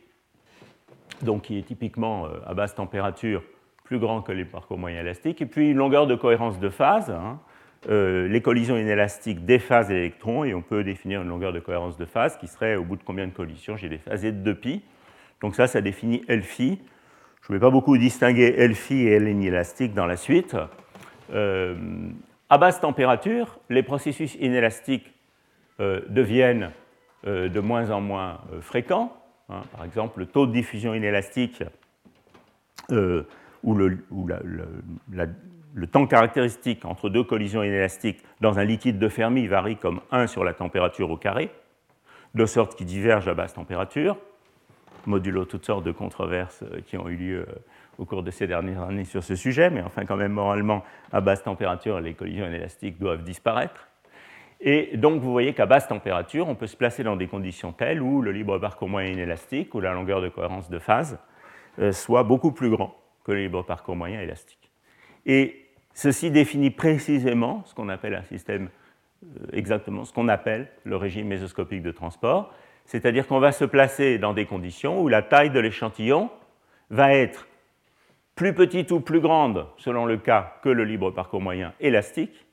donc 1.22 1.42
qui 1.42 1.60
est 1.60 1.64
typiquement 1.64 2.28
euh, 2.28 2.40
à 2.46 2.54
basse 2.54 2.76
température 2.76 3.44
plus 3.84 4.00
grand 4.00 4.22
que 4.22 4.32
le 4.32 4.46
parcours 4.46 4.78
moyen 4.78 5.02
élastique, 5.02 5.42
et 5.42 5.46
puis 5.46 5.72
une 5.72 5.78
longueur 5.78 6.08
de 6.08 6.16
cohérence 6.16 6.62
de 6.62 6.70
phase, 6.70 7.12
hein, 7.12 7.42
euh, 7.90 8.30
les 8.30 8.42
collisions 8.42 8.78
inélastiques 8.78 9.44
des 9.44 9.60
phases 9.60 9.90
d'électrons, 9.90 10.46
et 10.46 10.54
on 10.54 10.62
peut 10.62 10.86
définir 10.86 11.24
une 11.24 11.28
longueur 11.28 11.52
de 11.52 11.60
cohérence 11.60 11.98
de 11.98 12.06
phase 12.06 12.38
qui 12.38 12.48
serait 12.48 12.78
au 12.78 12.86
bout 12.86 12.96
de 12.96 13.04
combien 13.04 13.28
de 13.28 13.34
collisions 13.34 13.76
j'ai 13.76 13.90
des 13.90 13.98
phases 13.98 14.22
de 14.22 14.54
2pi. 14.54 14.80
Donc 15.42 15.56
ça, 15.56 15.68
ça 15.68 15.82
définit 15.82 16.24
L 16.30 16.42
phi. 16.42 16.80
Je 17.48 17.54
ne 17.54 17.60
vais 17.60 17.62
pas 17.62 17.70
beaucoup 17.70 17.98
distinguer 17.98 18.56
L 18.58 18.76
phi 18.76 19.08
et 19.08 19.14
L 19.14 19.30
inélastique 19.30 19.94
dans 19.94 20.06
la 20.06 20.18
suite. 20.18 20.58
Euh, 21.34 21.76
à 22.50 22.58
basse 22.58 22.82
température, 22.82 23.62
les 23.70 23.84
processus 23.84 24.36
inélastiques 24.36 25.14
euh, 25.80 26.02
deviennent 26.10 26.72
de 27.26 27.60
moins 27.60 27.90
en 27.90 28.00
moins 28.00 28.42
fréquents. 28.62 29.12
Hein. 29.50 29.62
Par 29.76 29.86
exemple, 29.86 30.20
le 30.20 30.28
taux 30.28 30.46
de 30.46 30.52
diffusion 30.52 30.94
inélastique 30.94 31.64
ou, 32.92 33.74
le 33.74 33.98
temps 35.88 36.06
caractéristique 36.06 36.86
entre 36.86 37.10
deux 37.10 37.24
collisions 37.24 37.64
inélastiques 37.64 38.24
dans 38.40 38.60
un 38.60 38.66
liquide 38.66 39.00
de 39.00 39.10
Fermi 39.10 39.48
varie 39.48 39.78
comme 39.78 40.02
1 40.12 40.28
sur 40.28 40.44
la 40.44 40.54
température 40.54 41.10
au 41.10 41.18
carré, 41.18 41.50
de 42.36 42.46
sorte 42.46 42.76
qu'il 42.76 42.88
diverge 42.88 43.28
à 43.28 43.34
basse 43.34 43.54
température, 43.54 44.18
modulo 45.08 45.46
toutes 45.46 45.66
sortes 45.66 45.84
de 45.84 45.92
controverses 45.92 46.64
euh, 46.64 46.82
qui 46.86 46.98
ont 46.98 47.10
eu 47.10 47.16
lieu 47.16 47.40
euh, 47.40 47.56
au 47.98 48.06
cours 48.06 48.22
de 48.22 48.30
ces 48.30 48.46
dernières 48.46 48.84
années 48.84 49.06
sur 49.06 49.24
ce 49.24 49.36
sujet, 49.36 49.70
mais 49.70 49.82
enfin 49.82 50.06
quand 50.06 50.16
même 50.18 50.34
moralement, 50.34 50.84
à 51.12 51.22
basse 51.22 51.44
température, 51.44 52.00
les 52.00 52.14
collisions 52.14 52.46
inélastiques 52.46 53.00
doivent 53.00 53.24
disparaître. 53.24 53.88
Et 54.62 54.98
donc 54.98 55.22
vous 55.22 55.32
voyez 55.32 55.54
qu'à 55.54 55.66
basse 55.66 55.88
température, 55.88 56.48
on 56.48 56.56
peut 56.56 56.68
se 56.68 56.78
placer 56.78 57.04
dans 57.04 57.16
des 57.16 57.28
conditions 57.28 57.72
telles 57.72 58.02
où 58.02 58.22
le 58.22 58.32
libre 58.32 58.60
parcours 58.60 58.90
moyen 58.90 59.12
inélastique 59.12 59.74
ou 59.74 59.80
la 59.80 59.94
longueur 59.94 60.22
de 60.22 60.30
cohérence 60.30 60.70
de 60.70 60.80
phase 60.80 61.18
euh, 61.80 61.92
soit 61.92 62.24
beaucoup 62.24 62.52
plus 62.52 62.70
grand 62.70 62.96
que 63.24 63.32
le 63.32 63.40
libre 63.40 63.64
parcours 63.64 63.96
moyen 63.96 64.22
élastique. 64.22 64.72
Et 65.26 65.68
Ceci 65.98 66.30
définit 66.30 66.70
précisément 66.70 67.64
ce 67.66 67.74
qu'on 67.74 67.90
appelle 67.90 68.14
un 68.14 68.22
système, 68.22 68.70
exactement 69.52 70.06
ce 70.06 70.14
qu'on 70.14 70.28
appelle 70.28 70.68
le 70.84 70.96
régime 70.96 71.26
mésoscopique 71.26 71.82
de 71.82 71.90
transport, 71.90 72.54
c'est-à-dire 72.88 73.28
qu'on 73.28 73.40
va 73.40 73.52
se 73.52 73.66
placer 73.66 74.18
dans 74.18 74.34
des 74.34 74.46
conditions 74.46 75.02
où 75.02 75.10
la 75.10 75.22
taille 75.22 75.52
de 75.52 75.60
l'échantillon 75.60 76.32
va 76.90 77.14
être 77.14 77.48
plus 78.34 78.54
petite 78.54 78.92
ou 78.92 79.02
plus 79.02 79.20
grande, 79.20 79.68
selon 79.78 80.06
le 80.06 80.18
cas, 80.18 80.56
que 80.64 80.70
le 80.70 80.86
libre 80.86 81.12
parcours 81.12 81.42
moyen 81.42 81.74
élastique, 81.80 82.46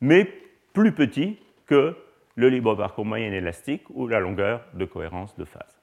mais 0.00 0.30
plus 0.74 0.92
petit 0.92 1.38
que 1.66 1.96
le 2.34 2.48
libre 2.48 2.74
parcours 2.74 3.06
moyen 3.06 3.32
élastique 3.32 3.84
ou 3.90 4.06
la 4.06 4.20
longueur 4.20 4.62
de 4.74 4.84
cohérence 4.84 5.34
de 5.36 5.44
phase. 5.44 5.80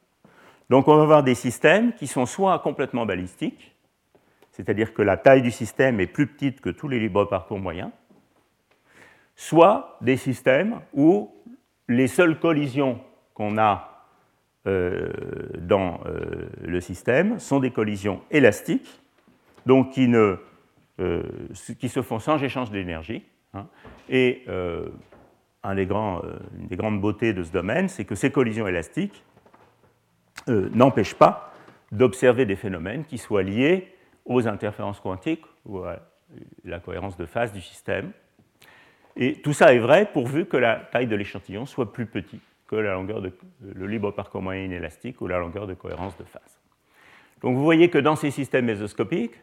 Donc 0.70 0.88
on 0.88 0.96
va 0.96 1.04
avoir 1.04 1.24
des 1.24 1.36
systèmes 1.36 1.94
qui 1.94 2.06
sont 2.08 2.26
soit 2.26 2.60
complètement 2.60 3.06
balistiques, 3.06 3.74
c'est-à-dire 4.52 4.94
que 4.94 5.02
la 5.02 5.18
taille 5.18 5.42
du 5.42 5.52
système 5.52 6.00
est 6.00 6.08
plus 6.08 6.28
petite 6.28 6.62
que 6.62 6.70
tous 6.70 6.88
les 6.88 7.00
libres 7.00 7.26
parcours 7.26 7.60
moyens, 7.60 7.90
soit 9.36 9.98
des 10.02 10.18
systèmes 10.18 10.82
où 10.94 11.32
les 11.88 12.08
seules 12.08 12.40
collisions 12.40 13.00
qu'on 13.38 13.58
a 13.60 13.94
dans 14.66 16.02
le 16.62 16.82
système 16.82 17.40
sont 17.40 17.60
des 17.60 17.72
collisions 17.72 18.20
élastiques, 18.32 19.00
donc 19.66 19.92
qui, 19.92 20.12
qui 21.80 21.88
se 21.88 22.02
font 22.02 22.20
sans 22.20 22.44
échange 22.44 22.72
d'énergie. 22.72 23.24
Hein. 23.54 23.68
et 24.10 24.44
une 24.48 25.76
des 25.76 25.86
grandes 25.86 27.00
beautés 27.00 27.34
de 27.34 27.44
ce 27.44 27.52
domaine, 27.52 27.88
c'est 27.88 28.04
que 28.04 28.16
ces 28.16 28.32
collisions 28.32 28.68
élastiques 28.68 29.24
n'empêchent 30.48 31.16
pas 31.16 31.54
d'observer 31.92 32.46
des 32.46 32.56
phénomènes 32.56 33.06
qui 33.06 33.18
soient 33.18 33.44
liés 33.44 33.94
aux 34.26 34.48
interférences 34.48 35.00
quantiques 35.00 35.46
ou 35.66 35.80
à 35.84 36.00
la 36.66 36.80
cohérence 36.80 37.16
de 37.16 37.26
phase 37.26 37.54
du 37.54 37.62
système. 37.62 38.12
Et 39.16 39.42
tout 39.42 39.54
ça 39.54 39.74
est 39.74 39.80
vrai 39.80 40.10
pourvu 40.12 40.46
que 40.46 40.58
la 40.58 40.76
taille 40.76 41.08
de 41.08 41.16
l'échantillon 41.16 41.66
soit 41.66 41.94
plus 41.94 42.06
petite 42.06 42.42
que 42.68 42.76
la 42.76 42.94
longueur 42.94 43.22
de, 43.22 43.32
le 43.62 43.88
libre 43.88 44.12
parcours 44.12 44.42
moyen 44.42 44.64
inélastique 44.64 45.22
ou 45.22 45.28
la 45.28 45.40
longueur 45.40 45.68
de 45.68 45.74
cohérence 45.74 46.18
de 46.18 46.24
phase. 46.24 46.60
Donc 47.42 47.56
vous 47.56 47.64
voyez 47.64 47.90
que 47.90 47.98
dans 47.98 48.16
ces 48.16 48.32
systèmes 48.32 48.66
mésoscopiques, 48.66 49.36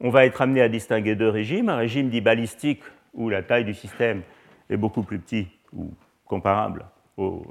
on 0.00 0.10
va 0.10 0.26
être 0.26 0.42
amené 0.42 0.60
à 0.60 0.68
distinguer 0.68 1.14
deux 1.14 1.28
régimes, 1.28 1.68
un 1.68 1.76
régime 1.76 2.08
dit 2.08 2.20
balistique 2.20 2.82
où 3.12 3.28
la 3.28 3.42
taille 3.42 3.64
du 3.64 3.74
système 3.74 4.22
est 4.70 4.76
beaucoup 4.76 5.02
plus 5.02 5.18
petite 5.18 5.50
ou 5.72 5.92
comparable 6.24 6.86
au 7.16 7.44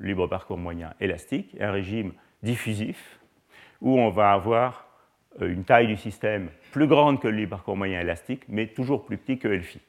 libre 0.00 0.26
parcours 0.26 0.58
moyen 0.58 0.92
élastique, 1.00 1.54
et 1.58 1.64
un 1.64 1.72
régime 1.72 2.12
diffusif 2.42 3.18
où 3.80 3.98
on 3.98 4.10
va 4.10 4.32
avoir 4.32 4.86
euh, 5.40 5.52
une 5.52 5.64
taille 5.64 5.86
du 5.86 5.96
système 5.96 6.50
plus 6.72 6.86
grande 6.86 7.20
que 7.20 7.28
le 7.28 7.36
libre 7.36 7.50
parcours 7.50 7.76
moyen 7.76 8.00
élastique, 8.00 8.42
mais 8.48 8.66
toujours 8.66 9.04
plus 9.04 9.16
petit 9.16 9.38
que 9.38 9.48
Elphi. 9.48 9.80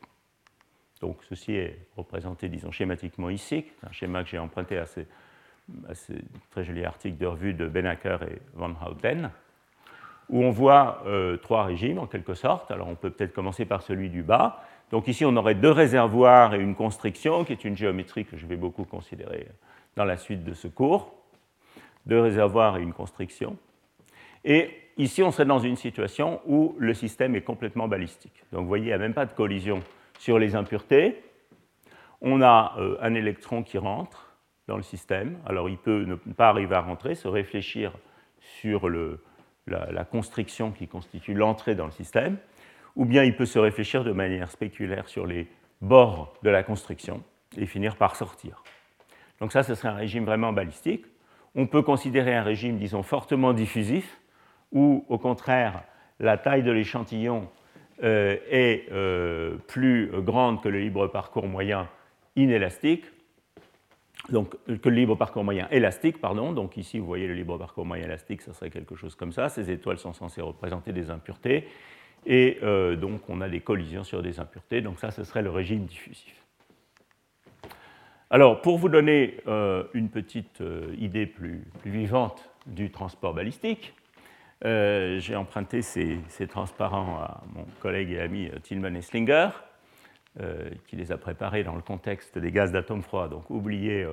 Donc 1.02 1.18
ceci 1.30 1.54
est 1.54 1.78
représenté, 1.96 2.50
disons, 2.50 2.72
schématiquement 2.72 3.30
ici, 3.30 3.66
un 3.88 3.92
schéma 3.92 4.24
que 4.24 4.30
j'ai 4.30 4.40
emprunté 4.40 4.78
à 4.78 4.86
ce, 4.86 5.02
très 6.52 6.64
joli 6.64 6.84
article 6.84 7.18
de 7.18 7.26
revue 7.26 7.54
de 7.54 7.68
Benaker 7.68 8.24
et 8.24 8.42
Van 8.56 8.72
Houten, 8.72 9.32
où 10.30 10.44
on 10.44 10.52
voit 10.52 11.04
euh, 11.06 11.38
trois 11.38 11.64
régimes 11.64 12.00
en 12.00 12.08
quelque 12.08 12.34
sorte. 12.34 12.70
Alors 12.72 12.88
on 12.88 12.96
peut 12.96 13.12
peut-être 13.12 13.34
commencer 13.34 13.66
par 13.66 13.82
celui 13.82 14.10
du 14.10 14.24
bas. 14.24 14.64
Donc 14.92 15.08
ici 15.08 15.26
on 15.26 15.36
aurait 15.36 15.56
deux 15.56 15.72
réservoirs 15.72 16.54
et 16.54 16.60
une 16.60 16.76
constriction, 16.76 17.46
qui 17.46 17.54
est 17.54 17.64
une 17.64 17.78
géométrie 17.78 18.26
que 18.26 18.38
je 18.38 18.46
vais 18.46 18.58
beaucoup 18.58 18.84
considérer 18.84 19.48
dans 19.96 20.06
la 20.06 20.18
suite 20.18 20.44
de 20.44 20.54
ce 20.54 20.68
cours. 20.68 21.14
Deux 22.06 22.20
réservoirs 22.20 22.78
et 22.78 22.82
une 22.82 22.94
constriction. 22.94 23.58
Et 24.46 24.72
ici, 24.98 25.22
on 25.22 25.32
serait 25.32 25.46
dans 25.46 25.60
une 25.60 25.76
situation 25.76 26.42
où 26.46 26.76
le 26.80 26.94
système 26.94 27.36
est 27.36 27.42
complètement 27.42 27.88
balistique. 27.88 28.44
Donc 28.52 28.62
vous 28.62 28.68
voyez, 28.68 28.86
il 28.86 28.88
n'y 28.88 28.94
a 28.94 28.98
même 28.98 29.14
pas 29.14 29.26
de 29.26 29.34
collision 29.34 29.82
sur 30.20 30.38
les 30.38 30.56
impuretés. 30.56 31.24
On 32.22 32.42
a 32.42 32.76
euh, 32.78 32.98
un 33.02 33.16
électron 33.16 33.64
qui 33.64 33.80
rentre 33.80 34.36
dans 34.68 34.78
le 34.78 34.84
système. 34.84 35.40
Alors 35.48 35.70
il 35.70 35.78
peut 35.78 36.04
ne 36.04 36.16
pas 36.16 36.50
arriver 36.50 36.76
à 36.76 36.82
rentrer, 36.82 37.16
se 37.16 37.28
réfléchir 37.28 37.94
sur 38.40 38.88
la, 38.90 40.06
constriction 40.06 40.72
qui 40.72 40.88
constitue 40.88 41.34
l'entrée 41.34 41.74
dans 41.74 41.86
le 41.86 41.92
système, 41.92 42.38
ou 42.96 43.06
bien 43.06 43.24
il 43.24 43.36
peut 43.36 43.46
se 43.46 43.60
réfléchir 43.60 44.04
de 44.04 44.12
manière 44.12 44.52
spéculaire 44.52 45.08
sur 45.08 45.26
les 45.26 45.48
bords 45.82 46.34
de 46.44 46.50
la 46.50 46.64
constriction 46.64 47.24
et 47.58 47.66
finir 47.66 47.96
par 47.96 48.16
sortir. 48.16 48.64
Donc 49.40 49.54
ça, 49.54 49.64
ce 49.64 49.74
serait 49.74 49.90
un 49.90 49.96
régime 49.96 50.26
vraiment 50.26 50.52
balistique. 50.52 51.06
On 51.56 51.66
peut 51.66 51.82
considérer 51.82 52.36
un 52.36 52.44
régime, 52.44 52.78
disons, 52.78 53.04
fortement 53.04 53.54
diffusif, 53.54 54.20
où 54.72 55.06
au 55.08 55.18
contraire 55.18 55.84
la 56.20 56.38
taille 56.38 56.64
de 56.64 56.72
l'échantillon 56.72 57.50
est 58.02 58.86
euh, 58.92 59.56
plus 59.68 60.10
grande 60.22 60.62
que 60.62 60.70
le 60.70 60.80
libre 60.80 61.08
parcours 61.08 61.48
moyen 61.48 61.90
inélastique, 62.36 63.06
donc 64.30 64.56
que 64.66 64.90
le 64.90 64.96
libre 64.96 65.16
parcours 65.16 65.44
moyen 65.44 65.68
élastique, 65.72 66.20
pardon. 66.20 66.54
Donc 66.54 66.78
ici, 66.78 67.00
vous 67.00 67.06
voyez 67.06 67.28
le 67.28 67.34
libre 67.34 67.58
parcours 67.58 67.86
moyen 67.86 68.06
élastique, 68.06 68.42
ça 68.42 68.54
serait 68.54 68.70
quelque 68.70 68.96
chose 68.96 69.16
comme 69.16 69.32
ça. 69.32 69.50
Ces 69.50 69.72
étoiles 69.72 69.98
sont 69.98 70.14
censées 70.14 70.42
représenter 70.42 70.94
des 70.94 71.10
impuretés, 71.10 71.68
et 72.26 72.60
euh, 72.64 72.96
donc 72.96 73.22
on 73.30 73.42
a 73.42 73.50
des 73.50 73.62
collisions 73.62 74.04
sur 74.04 74.22
des 74.22 74.40
impuretés. 74.40 74.82
Donc 74.82 75.00
ça, 75.00 75.12
ce 75.12 75.24
serait 75.24 75.42
le 75.42 75.50
régime 75.50 75.86
diffusif. 75.86 76.36
Alors, 78.32 78.62
pour 78.62 78.78
vous 78.78 78.90
donner 78.90 79.38
une 79.96 80.10
petite 80.10 80.62
idée 81.00 81.26
plus, 81.26 81.64
vivante 81.84 82.48
du 82.68 82.92
transport 82.92 83.34
balistique, 83.34 83.96
euh, 84.66 85.20
j'ai 85.20 85.36
emprunté 85.36 85.82
ces, 85.82 86.20
transparents 86.50 87.20
à 87.22 87.44
mon 87.54 87.66
collègue 87.80 88.12
et 88.12 88.20
ami 88.20 88.48
euh, 88.48 88.60
Tillman 88.60 88.94
Esslinger, 88.94 89.50
euh, 90.42 90.70
qui 90.88 90.98
les 90.98 91.14
a 91.14 91.18
préparés 91.18 91.64
dans 91.64 91.76
le 91.76 91.82
contexte 91.82 92.38
des 92.38 92.52
gaz 92.52 92.72
d'atomes 92.72 93.02
froids. 93.02 93.30
Donc 93.30 93.50
oubliez 93.50 94.06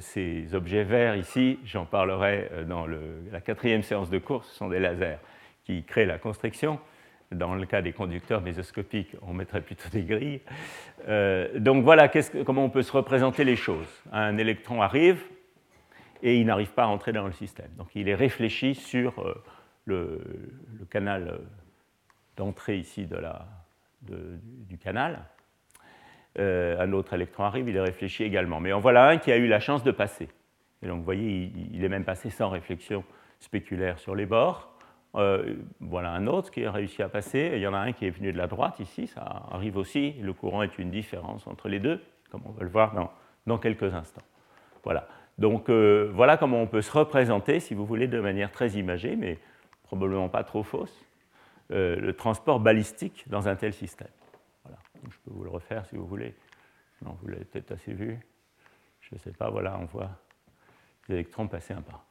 ces 0.00 0.54
objets 0.54 0.84
verts 0.84 1.16
ici, 1.16 1.58
j'en 1.64 1.86
parlerai 1.86 2.50
dans 2.68 2.86
la 2.86 3.40
quatrième 3.40 3.82
séance 3.82 4.10
de 4.10 4.18
cours, 4.18 4.44
ce 4.44 4.54
sont 4.54 4.68
des 4.68 4.78
lasers 4.78 5.16
qui 5.64 5.82
créent 5.84 6.04
la 6.04 6.18
constriction. 6.18 6.78
Dans 7.32 7.54
le 7.54 7.64
cas 7.64 7.80
des 7.80 7.92
conducteurs 7.92 8.42
mésoscopiques, 8.42 9.16
on 9.22 9.32
mettrait 9.32 9.62
plutôt 9.62 9.88
des 9.90 10.02
grilles. 10.02 10.42
donc 11.58 11.82
voilà 11.82 12.10
comment 12.44 12.66
on 12.66 12.68
peut 12.68 12.82
se 12.82 12.92
représenter 12.92 13.42
les 13.44 13.56
choses. 13.56 13.88
Un 14.12 14.36
électron 14.36 14.82
arrive, 14.82 15.24
et 16.24 16.38
il 16.38 16.46
n'arrive 16.46 16.72
pas 16.72 16.84
à 16.84 16.86
entrer 16.86 17.12
dans 17.12 17.26
le 17.26 17.32
système. 17.32 17.70
Donc 17.76 17.94
il 17.94 18.08
est 18.08 18.14
réfléchi 18.14 18.74
sur 18.74 19.22
le, 19.84 20.20
canal 20.90 21.38
d'entrée 22.36 22.78
ici 22.78 23.06
de 23.06 23.16
la, 23.16 23.46
du 24.02 24.78
canal. 24.78 25.20
Euh, 26.38 26.80
un 26.80 26.92
autre 26.92 27.12
électron 27.12 27.44
arrive, 27.44 27.68
il 27.68 27.76
est 27.76 27.80
réfléchi 27.80 28.24
également. 28.24 28.58
Mais 28.58 28.72
en 28.72 28.80
voilà 28.80 29.08
un 29.08 29.18
qui 29.18 29.30
a 29.30 29.36
eu 29.36 29.46
la 29.46 29.60
chance 29.60 29.84
de 29.84 29.92
passer. 29.92 30.28
Et 30.82 30.88
donc 30.88 30.98
vous 30.98 31.04
voyez, 31.04 31.52
il, 31.72 31.84
est 31.84 31.88
même 31.88 32.04
passé 32.04 32.30
sans 32.30 32.48
réflexion 32.48 33.04
spéculaire 33.38 33.98
sur 33.98 34.14
les 34.14 34.26
bords. 34.26 34.70
Euh, 35.16 35.56
voilà 35.80 36.10
un 36.10 36.26
autre 36.26 36.50
qui 36.50 36.64
a 36.64 36.72
réussi 36.72 37.02
à 37.02 37.08
passer. 37.08 37.52
il 37.54 37.60
y 37.60 37.66
en 37.66 37.74
a 37.74 37.78
un 37.78 37.92
qui 37.92 38.06
est 38.06 38.10
venu 38.10 38.32
de 38.32 38.38
la 38.38 38.46
droite 38.46 38.80
ici, 38.80 39.06
ça 39.06 39.46
arrive 39.50 39.76
aussi. 39.76 40.12
Le 40.22 40.32
courant 40.32 40.62
est 40.62 40.78
une 40.78 40.90
différence 40.90 41.46
entre 41.46 41.68
les 41.68 41.78
deux, 41.78 42.02
comme 42.30 42.42
on 42.46 42.50
va 42.50 42.64
le 42.64 42.70
voir 42.70 42.94
dans, 42.94 43.12
dans 43.46 43.58
quelques 43.58 43.94
instants. 43.94 44.24
Voilà. 44.82 45.06
Donc 45.38 45.68
euh, 45.68 46.10
voilà 46.14 46.36
comment 46.36 46.62
on 46.62 46.66
peut 46.66 46.82
se 46.82 46.92
représenter, 46.92 47.60
si 47.60 47.74
vous 47.74 47.84
voulez, 47.84 48.06
de 48.06 48.20
manière 48.20 48.52
très 48.52 48.70
imagée, 48.70 49.16
mais 49.16 49.38
probablement 49.82 50.28
pas 50.28 50.44
trop 50.44 50.62
fausse, 50.62 51.04
euh, 51.72 51.96
le 51.96 52.12
transport 52.14 52.60
balistique 52.60 53.24
dans 53.28 53.48
un 53.48 53.56
tel 53.56 53.72
système. 53.72 54.08
Voilà. 54.64 54.78
je 55.02 55.16
peux 55.24 55.30
vous 55.30 55.44
le 55.44 55.50
refaire 55.50 55.86
si 55.86 55.96
vous 55.96 56.06
voulez. 56.06 56.34
Non, 57.02 57.16
vous 57.20 57.28
l'avez 57.28 57.44
peut-être 57.44 57.72
assez 57.72 57.92
vu. 57.92 58.18
Je 59.00 59.14
ne 59.14 59.18
sais 59.18 59.32
pas, 59.32 59.50
voilà, 59.50 59.76
on 59.78 59.84
voit 59.84 60.10
les 61.08 61.16
électrons 61.16 61.46
passer 61.48 61.74
un 61.74 61.82
pas. 61.82 62.04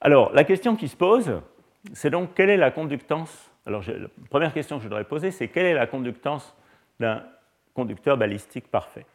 Alors, 0.00 0.32
la 0.32 0.44
question 0.44 0.74
qui 0.74 0.88
se 0.88 0.96
pose, 0.96 1.40
c'est 1.92 2.10
donc 2.10 2.34
quelle 2.34 2.50
est 2.50 2.56
la 2.56 2.70
conductance? 2.70 3.50
Alors, 3.66 3.84
la 3.86 4.08
première 4.28 4.52
question 4.52 4.78
que 4.78 4.82
je 4.82 4.88
voudrais 4.88 5.04
poser, 5.04 5.30
c'est 5.30 5.48
quelle 5.48 5.66
est 5.66 5.74
la 5.74 5.86
conductance 5.86 6.56
d'un 6.98 7.24
conducteur 7.74 8.16
balistique 8.16 8.68
parfait? 8.68 9.06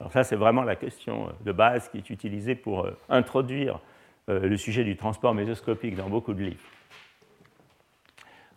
Alors 0.00 0.12
ça, 0.12 0.24
c'est 0.24 0.36
vraiment 0.36 0.62
la 0.62 0.76
question 0.76 1.28
de 1.44 1.52
base 1.52 1.88
qui 1.90 1.98
est 1.98 2.10
utilisée 2.10 2.54
pour 2.54 2.86
euh, 2.86 2.96
introduire 3.08 3.80
euh, 4.28 4.40
le 4.48 4.56
sujet 4.56 4.84
du 4.84 4.96
transport 4.96 5.34
mésoscopique 5.34 5.96
dans 5.96 6.08
beaucoup 6.08 6.34
de 6.34 6.42
livres. 6.42 6.60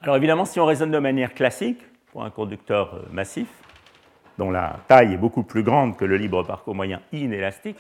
Alors 0.01 0.17
évidemment, 0.17 0.45
si 0.45 0.59
on 0.59 0.65
raisonne 0.65 0.91
de 0.91 0.99
manière 0.99 1.33
classique, 1.33 1.79
pour 2.11 2.23
un 2.23 2.29
conducteur 2.29 2.93
euh, 2.93 3.01
massif, 3.11 3.47
dont 4.37 4.51
la 4.51 4.79
taille 4.87 5.13
est 5.13 5.17
beaucoup 5.17 5.43
plus 5.43 5.63
grande 5.63 5.97
que 5.97 6.05
le 6.05 6.17
libre 6.17 6.43
parcours 6.43 6.75
moyen 6.75 7.01
inélastique, 7.11 7.77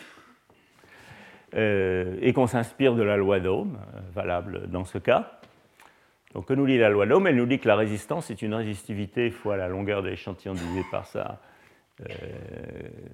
euh, 1.55 2.17
et 2.21 2.33
qu'on 2.33 2.47
s'inspire 2.47 2.95
de 2.95 3.03
la 3.03 3.15
loi 3.15 3.39
d'Ohm, 3.39 3.77
valable 4.13 4.67
dans 4.69 4.85
ce 4.85 4.97
cas. 4.97 5.39
Donc, 6.33 6.47
que 6.47 6.53
nous 6.53 6.65
dit 6.65 6.79
la 6.79 6.89
loi 6.89 7.05
d'Ohm 7.05 7.27
Elle 7.27 7.35
nous 7.35 7.45
dit 7.45 7.59
que 7.59 7.67
la 7.67 7.75
résistance 7.75 8.31
est 8.31 8.41
une 8.41 8.55
résistivité 8.55 9.29
fois 9.29 9.55
la 9.55 9.67
longueur 9.67 10.01
de 10.01 10.09
l'échantillon 10.09 10.53
divisée 10.53 10.85
par 10.89 11.05
sa, 11.05 11.39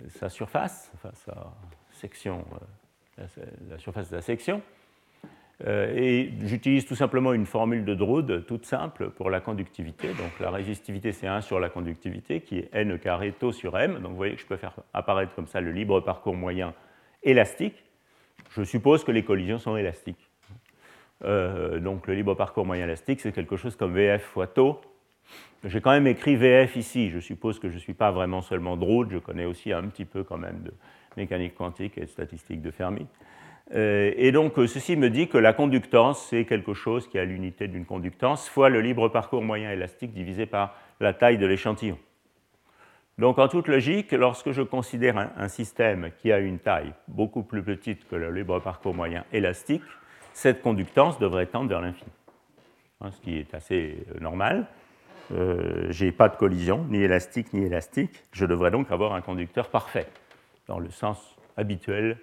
sa 0.10 0.30
surface, 0.30 0.92
enfin 0.96 1.12
sa 1.14 1.54
section 1.92 2.46
la 3.70 3.78
surface 3.78 4.10
de 4.10 4.16
la 4.16 4.22
section. 4.22 4.62
Euh, 5.68 5.94
et 5.94 6.32
j'utilise 6.46 6.86
tout 6.86 6.96
simplement 6.96 7.34
une 7.34 7.46
formule 7.46 7.84
de 7.84 7.94
Drude 7.94 8.46
toute 8.46 8.66
simple 8.66 9.10
pour 9.10 9.30
la 9.30 9.42
conductivité. 9.42 10.08
Donc 10.08 10.40
la 10.40 10.52
résistivité, 10.52 11.12
c'est 11.12 11.28
1 11.28 11.42
sur 11.42 11.60
la 11.60 11.70
conductivité, 11.70 12.40
qui 12.42 12.60
est 12.60 12.70
n 12.72 12.98
carré 12.98 13.34
tau 13.34 13.52
sur 13.52 13.78
m. 13.78 14.00
Donc 14.00 14.12
vous 14.12 14.16
voyez 14.16 14.36
que 14.36 14.42
je 14.42 14.46
peux 14.46 14.56
faire 14.56 14.74
apparaître 14.94 15.36
comme 15.36 15.48
ça 15.48 15.60
le 15.60 15.72
libre 15.72 16.00
parcours 16.00 16.36
moyen 16.36 16.74
élastique. 17.24 17.84
Je 18.52 18.64
suppose 18.64 19.04
que 19.04 19.12
les 19.12 19.24
collisions 19.24 19.60
sont 19.60 19.76
élastiques. 19.76 20.30
Euh, 21.26 21.80
donc 21.80 22.08
le 22.08 22.14
libre 22.14 22.36
parcours 22.36 22.66
moyen 22.66 22.86
élastique, 22.86 23.20
c'est 23.20 23.34
quelque 23.34 23.58
chose 23.58 23.76
comme 23.76 23.94
VF 23.94 24.24
fois 24.24 24.48
tau. 24.48 24.80
J'ai 25.66 25.82
quand 25.82 25.92
même 25.92 26.08
écrit 26.08 26.36
VF 26.36 26.76
ici. 26.76 27.10
Je 27.10 27.20
suppose 27.20 27.60
que 27.60 27.70
je 27.70 27.76
ne 27.76 27.80
suis 27.80 27.94
pas 27.94 28.12
vraiment 28.12 28.42
seulement 28.42 28.78
Drude, 28.78 29.10
je 29.12 29.18
connais 29.18 29.46
aussi 29.46 29.74
un 29.74 29.84
petit 29.84 30.06
peu 30.06 30.24
quand 30.24 30.38
même 30.38 30.62
de, 30.64 30.72
mécanique 31.18 31.56
quantique 31.56 31.98
et 31.98 32.08
statistique 32.08 32.62
de 32.62 32.72
Fermi. 32.72 33.06
Euh, 33.76 34.12
et 34.16 34.32
donc, 34.32 34.58
euh, 34.58 34.66
ceci 34.66 34.96
me 34.96 35.10
dit 35.10 35.28
que 35.28 35.38
la 35.38 35.54
conductance, 35.54 36.26
c'est 36.30 36.46
quelque 36.46 36.74
chose 36.74 37.08
qui 37.08 37.20
a 37.20 37.26
l'unité 37.26 37.68
d'une 37.68 37.86
conductance 37.86 38.50
fois 38.50 38.70
le 38.70 38.82
libre 38.82 39.10
parcours 39.10 39.44
moyen 39.44 39.72
élastique 39.72 40.14
divisé 40.14 40.46
par 40.46 40.76
la 41.00 41.14
taille 41.14 41.38
de 41.38 41.46
l'échantillon. 41.46 41.98
Donc 43.20 43.38
en 43.38 43.50
toute 43.50 43.68
logique, 43.68 44.14
lorsque 44.14 44.52
je 44.52 44.62
considère 44.62 45.18
un, 45.18 45.48
système 45.50 46.10
qui 46.22 46.32
a 46.32 46.40
une 46.40 46.58
taille 46.58 46.94
beaucoup 47.10 47.44
plus 47.44 47.62
petite 47.62 48.08
que 48.08 48.16
le 48.16 48.32
libre 48.32 48.60
parcours 48.60 48.96
moyen 48.96 49.26
élastique, 49.34 49.84
cette 50.34 50.62
conductance 50.62 51.20
devrait 51.20 51.48
tendre 51.48 51.70
vers 51.70 51.82
l'infini, 51.82 52.12
hein, 53.02 53.12
ce 53.12 53.20
qui 53.20 53.38
est 53.38 53.54
assez 53.54 54.06
euh, 54.16 54.20
normal. 54.22 54.68
Euh, 55.32 55.88
je 55.92 56.06
n'ai 56.06 56.12
pas 56.12 56.30
de 56.30 56.36
collision, 56.36 56.86
ni 56.90 57.02
élastique 57.02 57.54
ni 57.54 57.66
élastique. 57.66 58.24
Je 58.32 58.46
devrais 58.46 58.72
donc 58.72 58.92
avoir 58.92 59.14
un 59.14 59.22
conducteur 59.22 59.70
parfait, 59.70 60.08
dans 60.68 60.80
le 60.80 60.90
sens 60.90 61.36
habituel 61.58 62.18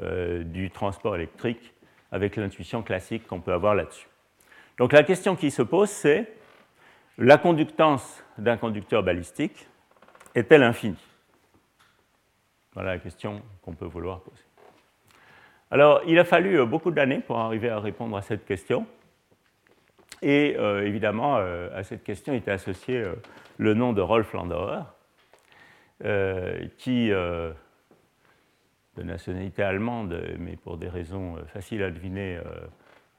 euh, 0.00 0.42
du 0.42 0.70
transport 0.70 1.14
électrique, 1.14 1.72
avec 2.10 2.36
l'intuition 2.36 2.82
classique 2.82 3.26
qu'on 3.26 3.40
peut 3.40 3.52
avoir 3.52 3.74
là-dessus. 3.74 4.08
Donc 4.78 4.92
la 4.92 5.02
question 5.02 5.36
qui 5.36 5.50
se 5.50 5.62
pose, 5.62 5.90
c'est 5.90 6.32
la 7.18 7.38
conductance 7.38 8.24
d'un 8.38 8.56
conducteur 8.56 9.02
balistique 9.02 9.68
est-elle 10.34 10.62
infinie? 10.62 10.96
Voilà 12.74 12.94
la 12.94 12.98
question 12.98 13.42
qu'on 13.60 13.74
peut 13.74 13.86
vouloir 13.86 14.20
poser. 14.20 14.42
Alors, 15.70 16.02
il 16.06 16.18
a 16.18 16.24
fallu 16.24 16.58
euh, 16.58 16.66
beaucoup 16.66 16.90
d'années 16.90 17.20
pour 17.20 17.38
arriver 17.38 17.68
à 17.68 17.78
répondre 17.78 18.16
à 18.16 18.22
cette 18.22 18.44
question. 18.44 18.86
Et 20.22 20.56
euh, 20.56 20.86
évidemment, 20.86 21.36
euh, 21.36 21.68
à 21.74 21.82
cette 21.82 22.04
question 22.04 22.32
était 22.32 22.50
associé 22.50 23.04
le 23.58 23.74
nom 23.74 23.92
de 23.92 24.00
Rolf 24.00 24.32
Landauer, 24.32 24.84
qui, 26.78 27.10
de 27.10 27.54
nationalité 28.96 29.62
allemande, 29.62 30.20
mais 30.38 30.56
pour 30.56 30.76
des 30.76 30.88
raisons 30.88 31.36
faciles 31.46 31.82
à 31.84 31.92
deviner, 31.92 32.40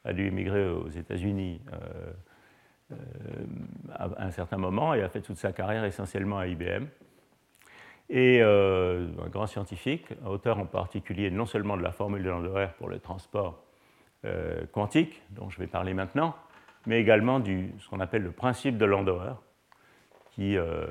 a 0.03 0.11
dû 0.11 0.25
émigrer 0.25 0.67
aux 0.67 0.89
États-Unis 0.89 1.61
à 3.93 4.09
un 4.17 4.31
certain 4.31 4.57
moment 4.57 4.93
et 4.93 5.01
a 5.01 5.07
fait 5.07 5.21
toute 5.21 5.37
sa 5.37 5.53
carrière 5.53 5.85
essentiellement 5.85 6.39
à 6.39 6.47
IBM 6.47 6.87
et 8.09 8.41
euh, 8.41 9.07
un 9.25 9.29
grand 9.29 9.47
scientifique, 9.47 10.07
auteur 10.25 10.59
en 10.59 10.65
particulier 10.65 11.31
non 11.31 11.45
seulement 11.45 11.77
de 11.77 11.83
la 11.83 11.91
formule 11.91 12.23
de 12.23 12.29
Landauer 12.29 12.67
pour 12.77 12.89
le 12.89 12.99
transport 12.99 13.63
euh, 14.25 14.65
quantique, 14.71 15.21
dont 15.31 15.49
je 15.49 15.59
vais 15.59 15.67
parler 15.67 15.93
maintenant, 15.93 16.35
mais 16.85 16.99
également 16.99 17.39
de 17.39 17.65
ce 17.79 17.89
qu'on 17.89 17.99
appelle 17.99 18.23
le 18.23 18.31
principe 18.31 18.77
de 18.77 18.85
Landauer, 18.85 19.35
qui 20.31 20.57
euh, 20.57 20.85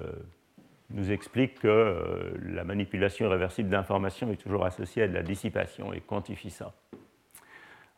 nous 0.91 1.11
explique 1.11 1.61
que 1.61 2.35
la 2.45 2.65
manipulation 2.65 3.27
irréversible 3.27 3.69
d'informations 3.69 4.31
est 4.31 4.37
toujours 4.37 4.65
associée 4.65 5.05
à 5.05 5.09
de 5.09 5.15
la 5.15 5.23
dissipation 5.23 5.93
et 5.93 6.01
quantifie 6.01 6.51
ça. 6.51 6.73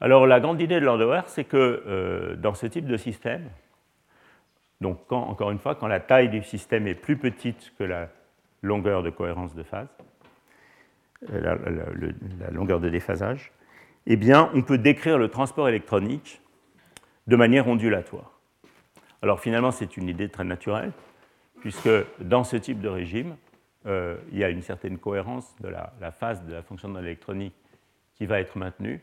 Alors 0.00 0.26
la 0.26 0.40
grande 0.40 0.60
idée 0.60 0.80
de 0.80 0.84
Landauer, 0.84 1.22
c'est 1.26 1.44
que 1.44 2.36
dans 2.40 2.54
ce 2.54 2.66
type 2.66 2.86
de 2.86 2.96
système, 2.96 3.48
donc 4.80 5.10
encore 5.10 5.50
une 5.50 5.58
fois, 5.58 5.74
quand 5.74 5.86
la 5.86 6.00
taille 6.00 6.28
du 6.28 6.42
système 6.42 6.86
est 6.86 6.94
plus 6.94 7.16
petite 7.16 7.72
que 7.78 7.84
la 7.84 8.08
longueur 8.62 9.02
de 9.02 9.10
cohérence 9.10 9.54
de 9.54 9.62
phase, 9.62 9.88
euh, 11.32 11.56
la, 12.40 12.50
longueur 12.50 12.80
de 12.80 12.88
déphasage, 12.88 13.52
eh 14.06 14.16
bien, 14.16 14.50
on 14.52 14.62
peut 14.62 14.78
décrire 14.78 15.16
le 15.16 15.28
transport 15.28 15.68
électronique 15.68 16.42
de 17.26 17.36
manière 17.36 17.68
ondulatoire. 17.68 18.38
Alors 19.22 19.40
finalement, 19.40 19.70
c'est 19.70 19.96
une 19.96 20.08
idée 20.08 20.28
très 20.28 20.44
naturelle, 20.44 20.92
puisque 21.60 21.88
dans 22.20 22.44
ce 22.44 22.56
type 22.56 22.80
de 22.80 22.88
régime, 22.88 23.36
euh, 23.86 24.16
il 24.32 24.38
y 24.38 24.44
a 24.44 24.50
une 24.50 24.62
certaine 24.62 24.98
cohérence 24.98 25.54
de 25.60 25.68
la, 25.68 25.92
la, 26.00 26.10
phase 26.10 26.44
de 26.44 26.52
la 26.52 26.62
fonction 26.62 26.88
de 26.88 26.98
l'électronique 26.98 27.54
qui 28.14 28.26
va 28.26 28.40
être 28.40 28.56
maintenue, 28.56 29.02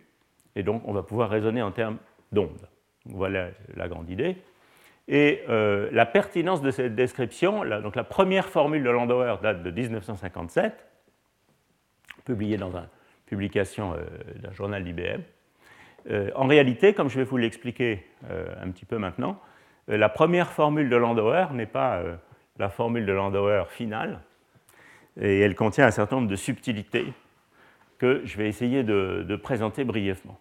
et 0.55 0.63
donc 0.63 0.83
on 0.85 0.93
va 0.93 1.03
pouvoir 1.03 1.29
raisonner 1.29 1.61
en 1.61 1.71
termes 1.71 1.97
d'ondes. 2.31 2.67
Voilà 3.05 3.49
la 3.75 3.87
grande 3.87 4.09
idée. 4.09 4.37
Et 5.07 5.43
euh, 5.49 5.89
la 5.91 6.05
pertinence 6.05 6.61
de 6.61 6.71
cette 6.71 6.95
description, 6.95 7.65
donc 7.81 7.95
la 7.95 8.03
première 8.03 8.47
formule 8.47 8.83
de 8.83 8.89
Landauer 8.89 9.35
date 9.41 9.63
de 9.63 9.71
1957, 9.71 10.85
publiée 12.23 12.57
dans 12.57 12.75
une 12.75 12.87
publication 13.25 13.93
euh, 13.93 14.05
d'un 14.35 14.53
journal 14.53 14.83
d'IBM. 14.83 15.21
Euh, 16.09 16.31
en 16.35 16.47
réalité, 16.47 16.93
comme 16.93 17.09
je 17.09 17.17
vais 17.17 17.23
vous 17.23 17.37
l'expliquer 17.37 18.05
un 18.61 18.69
petit 18.71 18.85
peu 18.85 18.97
maintenant, 18.97 19.39
la 19.87 20.09
première 20.09 20.51
formule 20.51 20.89
de 20.89 20.95
Landauer 20.95 21.47
n'est 21.53 21.65
pas 21.65 22.01
la 22.59 22.69
formule 22.69 23.05
de 23.05 23.11
Landauer 23.11 23.63
finale, 23.69 24.21
et 25.19 25.39
elle 25.39 25.55
contient 25.55 25.85
un 25.85 25.91
certain 25.91 26.17
nombre 26.17 26.27
de 26.29 26.35
subtilités 26.35 27.07
que 27.97 28.21
je 28.25 28.37
vais 28.37 28.47
essayer 28.47 28.83
de, 28.83 29.35
présenter 29.41 29.83
brièvement. 29.83 30.39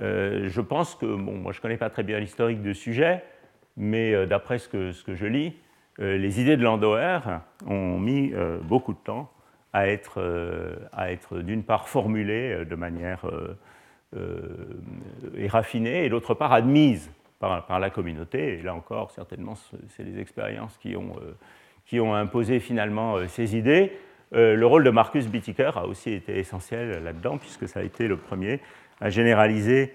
je 0.00 0.60
pense 0.60 0.96
que, 0.96 1.06
bon, 1.06 1.36
moi 1.36 1.52
je 1.52 1.58
ne 1.58 1.62
connais 1.62 1.76
pas 1.76 1.88
très 1.88 2.02
bien 2.02 2.18
l'historique 2.18 2.62
du 2.62 2.74
sujet, 2.74 3.22
mais 3.76 4.14
euh, 4.14 4.26
d'après 4.26 4.58
ce 4.58 4.68
que, 4.68 5.14
je 5.14 5.26
lis, 5.26 5.54
euh, 6.00 6.16
les 6.16 6.40
idées 6.40 6.56
de 6.56 6.62
Landauer 6.62 7.20
ont 7.66 7.98
mis 7.98 8.32
euh, 8.34 8.58
beaucoup 8.62 8.92
de 8.92 8.98
temps 8.98 9.30
à 9.72 9.88
être, 9.88 10.22
d'une 11.42 11.62
part 11.62 11.88
formulées 11.88 12.64
de 12.64 12.74
manière 12.76 13.26
et 14.14 15.48
raffinée, 15.48 16.04
et 16.04 16.08
d'autre 16.08 16.34
part 16.34 16.52
admises 16.52 17.10
par, 17.38 17.78
la 17.78 17.90
communauté. 17.90 18.58
Et 18.58 18.62
là 18.62 18.74
encore, 18.74 19.10
certainement, 19.10 19.54
c'est 19.88 20.04
les 20.04 20.18
expériences 20.20 20.78
qui 20.78 20.96
ont, 20.96 22.14
imposé 22.14 22.60
finalement 22.60 23.26
ces 23.28 23.56
idées. 23.56 23.92
le 24.32 24.64
rôle 24.64 24.84
de 24.84 24.90
Marcus 24.90 25.26
Bittiker 25.28 25.72
a 25.76 25.86
aussi 25.86 26.12
été 26.12 26.38
essentiel 26.38 27.02
là-dedans, 27.02 27.36
puisque 27.36 27.68
ça 27.68 27.80
a 27.80 27.82
été 27.82 28.08
le 28.08 28.16
premier 28.16 28.60
à 29.00 29.10
généraliser 29.10 29.94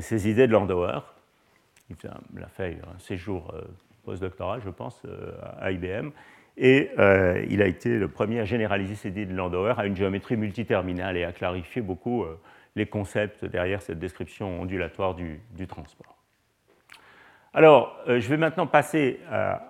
ces 0.00 0.28
idées 0.28 0.46
de 0.46 0.52
Landauer 0.52 1.00
il 2.36 2.42
a 2.42 2.48
fait 2.48 2.78
un 2.94 2.98
séjour 2.98 3.52
euh, 3.54 3.62
postdoctoral, 4.04 4.60
je 4.64 4.70
pense, 4.70 5.02
euh, 5.06 5.32
à 5.60 5.70
IBM. 5.72 6.10
Et 6.56 6.90
euh, 6.98 7.44
il 7.48 7.62
a 7.62 7.66
été 7.66 7.96
le 7.96 8.08
premier 8.08 8.40
à 8.40 8.44
généraliser 8.44 8.94
cette 8.94 9.12
idée 9.12 9.26
de 9.26 9.34
Landauer 9.34 9.74
à 9.78 9.86
une 9.86 9.96
géométrie 9.96 10.36
multiterminale 10.36 11.16
et 11.16 11.24
à 11.24 11.32
clarifier 11.32 11.80
beaucoup 11.80 12.26
les 12.76 12.86
concepts 12.86 13.44
derrière 13.44 13.82
cette 13.82 13.98
description 13.98 14.60
ondulatoire 14.60 15.14
du, 15.14 15.40
transport. 15.68 16.16
Alors, 17.54 17.98
je 18.06 18.26
vais 18.28 18.38
maintenant 18.38 18.66
passer 18.66 19.20
à 19.30 19.62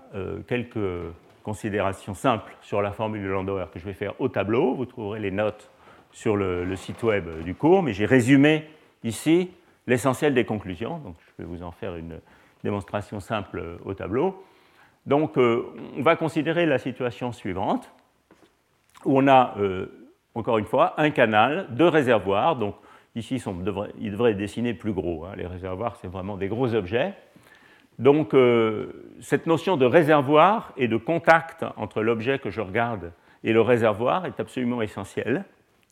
quelques 0.46 0.78
considérations 1.42 2.14
simples 2.14 2.56
sur 2.60 2.80
la 2.80 2.92
formule 2.92 3.22
de 3.22 3.28
Landauer 3.28 3.66
que 3.72 3.78
je 3.78 3.84
vais 3.84 3.92
faire 3.92 4.18
au 4.20 4.28
tableau. 4.28 4.74
Vous 4.74 4.86
trouverez 4.86 5.20
les 5.20 5.30
notes 5.30 5.70
sur 6.12 6.36
le, 6.36 6.76
site 6.76 7.02
web 7.02 7.42
du 7.42 7.54
cours, 7.54 7.82
mais 7.82 7.92
j'ai 7.92 8.06
résumé 8.06 8.68
ici 9.02 9.50
l'essentiel 9.86 10.34
des 10.34 10.44
conclusions. 10.44 10.98
Donc, 10.98 11.16
je 11.26 11.42
vais 11.42 11.48
vous 11.48 11.62
en 11.62 11.72
faire 11.72 11.96
une 11.96 12.20
démonstration 12.62 13.18
simple 13.18 13.58
euh, 13.58 13.76
au 13.84 13.94
tableau. 13.94 14.44
Donc, 15.06 15.36
euh, 15.36 15.64
on 15.96 16.02
va 16.02 16.14
considérer 16.16 16.66
la 16.66 16.78
situation 16.78 17.32
suivante, 17.32 17.90
où 19.04 19.18
on 19.18 19.26
a, 19.26 19.54
euh, 19.58 19.86
encore 20.34 20.58
une 20.58 20.66
fois, 20.66 20.94
un 21.00 21.10
canal, 21.10 21.66
deux 21.70 21.88
réservoirs. 21.88 22.56
Donc, 22.56 22.76
ici, 23.14 23.38
sont, 23.38 23.56
ils 23.98 24.12
devraient 24.12 24.34
dessiner 24.34 24.74
plus 24.74 24.92
gros. 24.92 25.24
Hein. 25.24 25.32
Les 25.36 25.46
réservoirs, 25.46 25.96
c'est 25.96 26.08
vraiment 26.08 26.36
des 26.36 26.48
gros 26.48 26.74
objets. 26.74 27.14
Donc, 27.98 28.34
cette 29.20 29.46
notion 29.46 29.76
de 29.76 29.84
réservoir 29.84 30.72
et 30.76 30.88
de 30.88 30.96
contact 30.96 31.64
entre 31.76 32.02
l'objet 32.02 32.38
que 32.38 32.50
je 32.50 32.60
regarde 32.60 33.12
et 33.44 33.52
le 33.52 33.60
réservoir 33.60 34.26
est 34.26 34.40
absolument 34.40 34.82
essentielle. 34.82 35.44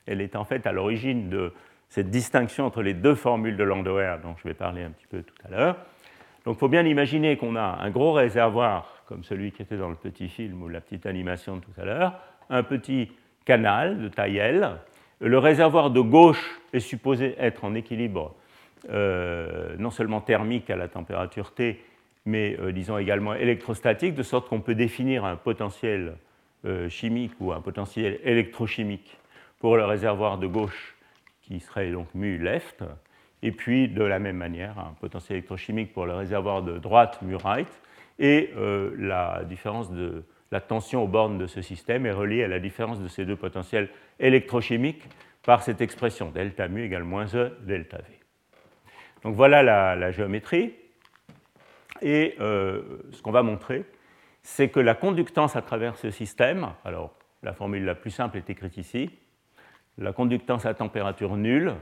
Elle 0.06 0.20
est 0.20 0.34
en 0.34 0.44
fait 0.44 0.66
à 0.66 0.72
l'origine 0.72 1.28
de 1.28 1.52
cette 1.88 2.10
distinction 2.10 2.66
entre 2.66 2.82
les 2.82 2.94
deux 2.94 3.14
formules 3.14 3.56
de 3.56 3.64
Landauer 3.64 4.16
dont 4.22 4.34
je 4.38 4.48
vais 4.48 4.54
parler 4.54 4.82
un 4.82 4.90
petit 4.90 5.06
peu 5.06 5.22
tout 5.22 5.34
à 5.44 5.50
l'heure. 5.50 5.76
Donc 6.44 6.56
il 6.56 6.58
faut 6.58 6.68
bien 6.68 6.86
imaginer 6.86 7.36
qu'on 7.36 7.56
a 7.56 7.78
un 7.80 7.90
gros 7.90 8.12
réservoir 8.12 9.02
comme 9.06 9.24
celui 9.24 9.50
qui 9.50 9.62
était 9.62 9.76
dans 9.76 9.88
le 9.88 9.96
petit 9.96 10.28
film 10.28 10.62
ou 10.62 10.68
la 10.68 10.80
petite 10.80 11.04
animation 11.04 11.56
de 11.56 11.62
tout 11.62 11.80
à 11.80 11.84
l'heure, 11.84 12.14
un 12.48 12.62
petit 12.62 13.10
canal 13.44 14.00
de 14.00 14.08
taille 14.08 14.38
L. 14.38 14.78
Le 15.20 15.36
réservoir 15.36 15.90
de 15.90 16.00
gauche 16.00 16.58
est 16.72 16.80
supposé 16.80 17.34
être 17.38 17.64
en 17.64 17.74
équilibre 17.74 18.34
euh, 18.88 19.76
non 19.78 19.90
seulement 19.90 20.22
thermique 20.22 20.70
à 20.70 20.76
la 20.76 20.88
température 20.88 21.52
T, 21.52 21.84
mais 22.24 22.56
euh, 22.58 22.72
disons 22.72 22.96
également 22.96 23.34
électrostatique, 23.34 24.14
de 24.14 24.22
sorte 24.22 24.48
qu'on 24.48 24.62
peut 24.62 24.74
définir 24.74 25.26
un 25.26 25.36
potentiel 25.36 26.16
euh, 26.64 26.88
chimique 26.88 27.32
ou 27.38 27.52
un 27.52 27.60
potentiel 27.60 28.18
électrochimique 28.24 29.18
pour 29.58 29.76
le 29.76 29.84
réservoir 29.84 30.38
de 30.38 30.46
gauche 30.46 30.96
qui 31.42 31.60
serait 31.60 31.90
donc 31.90 32.06
mu 32.14 32.38
left, 32.38 32.82
et 33.42 33.52
puis 33.52 33.88
de 33.88 34.02
la 34.02 34.18
même 34.18 34.38
manière 34.38 34.78
un 34.78 34.94
potentiel 35.00 35.36
électrochimique 35.36 35.92
pour 35.92 36.06
le 36.06 36.14
réservoir 36.14 36.62
de 36.62 36.78
droite 36.78 37.20
mu 37.20 37.36
right, 37.36 37.68
et 38.18 38.50
la 38.98 39.42
différence 39.44 39.90
de 39.90 40.24
la 40.50 40.60
tension 40.60 41.04
aux 41.04 41.08
bornes 41.08 41.38
de 41.38 41.46
ce 41.46 41.62
système 41.62 42.06
est 42.06 42.12
reliée 42.12 42.44
à 42.44 42.48
la 42.48 42.58
différence 42.58 43.00
de 43.00 43.08
ces 43.08 43.24
deux 43.24 43.36
potentiels 43.36 43.88
électrochimiques 44.18 45.02
par 45.42 45.62
cette 45.62 45.80
expression 45.80 46.30
delta 46.30 46.68
mu 46.68 46.84
égale 46.84 47.04
moins 47.04 47.26
E 47.34 47.56
delta 47.62 47.98
V. 47.98 48.04
Donc 49.22 49.34
voilà 49.34 49.62
la, 49.62 50.10
géométrie. 50.10 50.74
Et 52.02 52.34
euh, 52.40 52.82
ce 53.12 53.22
qu'on 53.22 53.30
va 53.30 53.42
montrer, 53.42 53.84
c'est 54.42 54.68
que 54.70 54.80
la 54.80 54.94
conductance 54.94 55.56
à 55.56 55.62
travers 55.62 55.96
ce 55.96 56.10
système, 56.10 56.70
alors 56.84 57.14
la 57.42 57.52
formule 57.52 57.84
la 57.84 57.94
plus 57.94 58.10
simple 58.10 58.38
est 58.38 58.48
écrite 58.48 58.76
ici, 58.78 59.10
la 59.98 60.12
conductance 60.12 60.64
à 60.66 60.74
température 60.74 61.36
nulle 61.36 61.74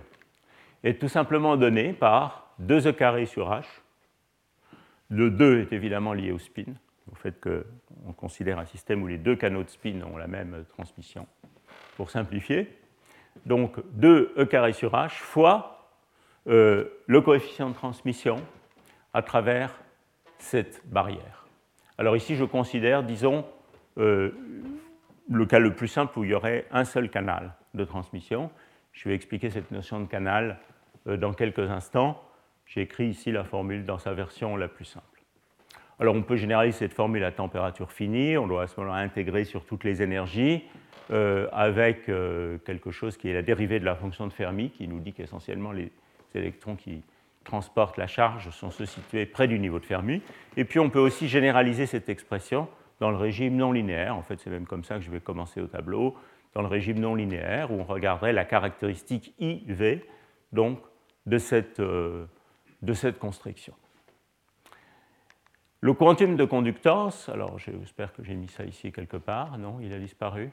est 0.83 1.01
tout 1.01 1.09
simplement 1.09 1.57
donnée 1.57 1.93
par 1.93 2.55
2e 2.61 2.95
carré 2.95 3.27
sur 3.27 3.51
h. 3.51 3.65
Le 5.09 5.31
2 5.31 5.61
est 5.61 5.73
évidemment 5.73 6.13
lié 6.13 6.33
au 6.33 6.39
spin. 6.39 6.75
Au 7.11 7.15
fait 7.15 7.41
qu'on 7.41 8.13
considère 8.13 8.59
un 8.59 8.67
système 8.67 9.03
où 9.03 9.07
les 9.07 9.19
deux 9.19 9.37
canaux 9.37 9.63
de 9.63 9.69
spin 9.69 10.03
ont 10.03 10.17
la 10.17 10.27
même 10.27 10.65
transmission, 10.69 11.27
pour 11.97 12.11
simplifier. 12.11 12.79
Donc 13.47 13.81
2 13.93 14.35
E 14.39 14.45
carré 14.45 14.73
sur 14.73 14.93
H 14.93 15.11
fois 15.11 15.93
euh, 16.47 16.85
le 17.07 17.21
coefficient 17.21 17.69
de 17.69 17.75
transmission 17.75 18.37
à 19.13 19.23
travers 19.23 19.75
cette 20.39 20.83
barrière. 20.87 21.47
Alors 21.99 22.17
ici, 22.17 22.37
je 22.37 22.45
considère, 22.45 23.03
disons, 23.03 23.45
euh, 23.99 24.31
le 25.29 25.47
cas 25.47 25.59
le 25.59 25.75
plus 25.75 25.89
simple 25.89 26.19
où 26.19 26.25
il 26.25 26.31
y 26.31 26.35
aurait 26.35 26.67
un 26.71 26.85
seul 26.85 27.11
canal 27.11 27.55
de 27.75 27.85
transmission. 27.85 28.51
Je 28.93 29.09
vais 29.09 29.15
expliquer 29.15 29.51
cette 29.51 29.71
notion 29.71 30.01
de 30.01 30.07
canal 30.07 30.59
euh, 31.07 31.17
dans 31.17 31.33
quelques 31.33 31.71
instants. 31.71 32.23
J'ai 32.67 32.83
écrit 32.83 33.09
ici 33.09 33.33
la 33.33 33.45
formule 33.45 33.85
dans 33.85 33.99
sa 33.99 34.13
version 34.13 34.57
la 34.57 34.69
plus 34.69 34.85
simple. 34.85 35.07
Alors 36.01 36.15
on 36.15 36.23
peut 36.23 36.37
généraliser 36.37 36.79
cette 36.79 36.95
formule 36.95 37.25
à 37.25 37.33
température 37.33 37.91
finie, 37.91 38.39
on 38.39 38.47
doit 38.47 38.63
à 38.63 38.67
ce 38.69 38.79
moment-là 38.81 39.01
intégrer 39.01 39.45
sur 39.45 39.65
toutes 39.65 39.83
les 39.85 40.01
énergies 40.01 40.63
euh, 41.11 41.49
avec 41.53 42.09
euh, 42.09 42.59
quelque 42.59 42.91
chose 42.91 43.17
qui 43.17 43.29
est 43.29 43.35
la 43.35 43.43
dérivée 43.43 43.81
de 43.81 43.85
la 43.85 43.97
fonction 43.97 44.27
de 44.27 44.33
Fermi 44.33 44.71
qui 44.71 44.87
nous 44.87 45.01
dit 45.01 45.13
qu'essentiellement 45.13 45.73
les 45.73 45.91
électrons 46.35 46.77
qui 46.77 47.03
transportent 47.43 47.97
la 47.97 48.07
charge 48.07 48.51
sont 48.51 48.71
se 48.71 48.85
situer 48.85 49.27
près 49.27 49.49
du 49.49 49.59
niveau 49.59 49.79
de 49.81 49.87
Fermi. 49.87 50.23
Et 50.57 50.65
puis 50.65 50.79
on 50.79 50.91
peut 50.91 51.01
aussi 51.01 51.29
généraliser 51.29 51.87
cette 51.87 52.09
expression 52.09 52.69
dans 53.01 53.11
le 53.11 53.17
régime 53.17 53.57
non 53.57 53.73
linéaire. 53.73 54.17
En 54.17 54.23
fait, 54.23 54.39
c'est 54.39 54.51
même 54.51 54.67
comme 54.67 54.85
ça 54.85 54.97
que 54.97 55.01
je 55.01 55.11
vais 55.11 55.21
commencer 55.21 55.61
au 55.61 55.67
tableau. 55.67 56.15
Dans 56.55 56.63
le 56.63 56.69
régime 56.69 56.99
non 56.99 57.15
linéaire, 57.15 57.71
où 57.71 57.81
on 57.81 57.85
regarderait 57.85 58.33
la 58.33 58.45
caractéristique 58.45 59.35
IV 59.39 60.01
donc, 60.53 60.79
de 61.27 61.39
cette, 61.39 61.81
euh, 61.81 62.27
de 62.83 62.93
cette 62.93 63.19
construction. 63.19 63.75
Le 65.81 65.93
quantum 65.93 66.35
de 66.35 66.45
conductance, 66.45 67.29
alors 67.29 67.57
j'espère 67.61 68.13
que 68.13 68.25
j'ai 68.25 68.35
mis 68.35 68.49
ça 68.49 68.65
ici 68.65 68.91
quelque 68.91 69.17
part, 69.17 69.59
non, 69.59 69.79
il 69.81 69.93
a 69.93 69.99
disparu? 70.01 70.51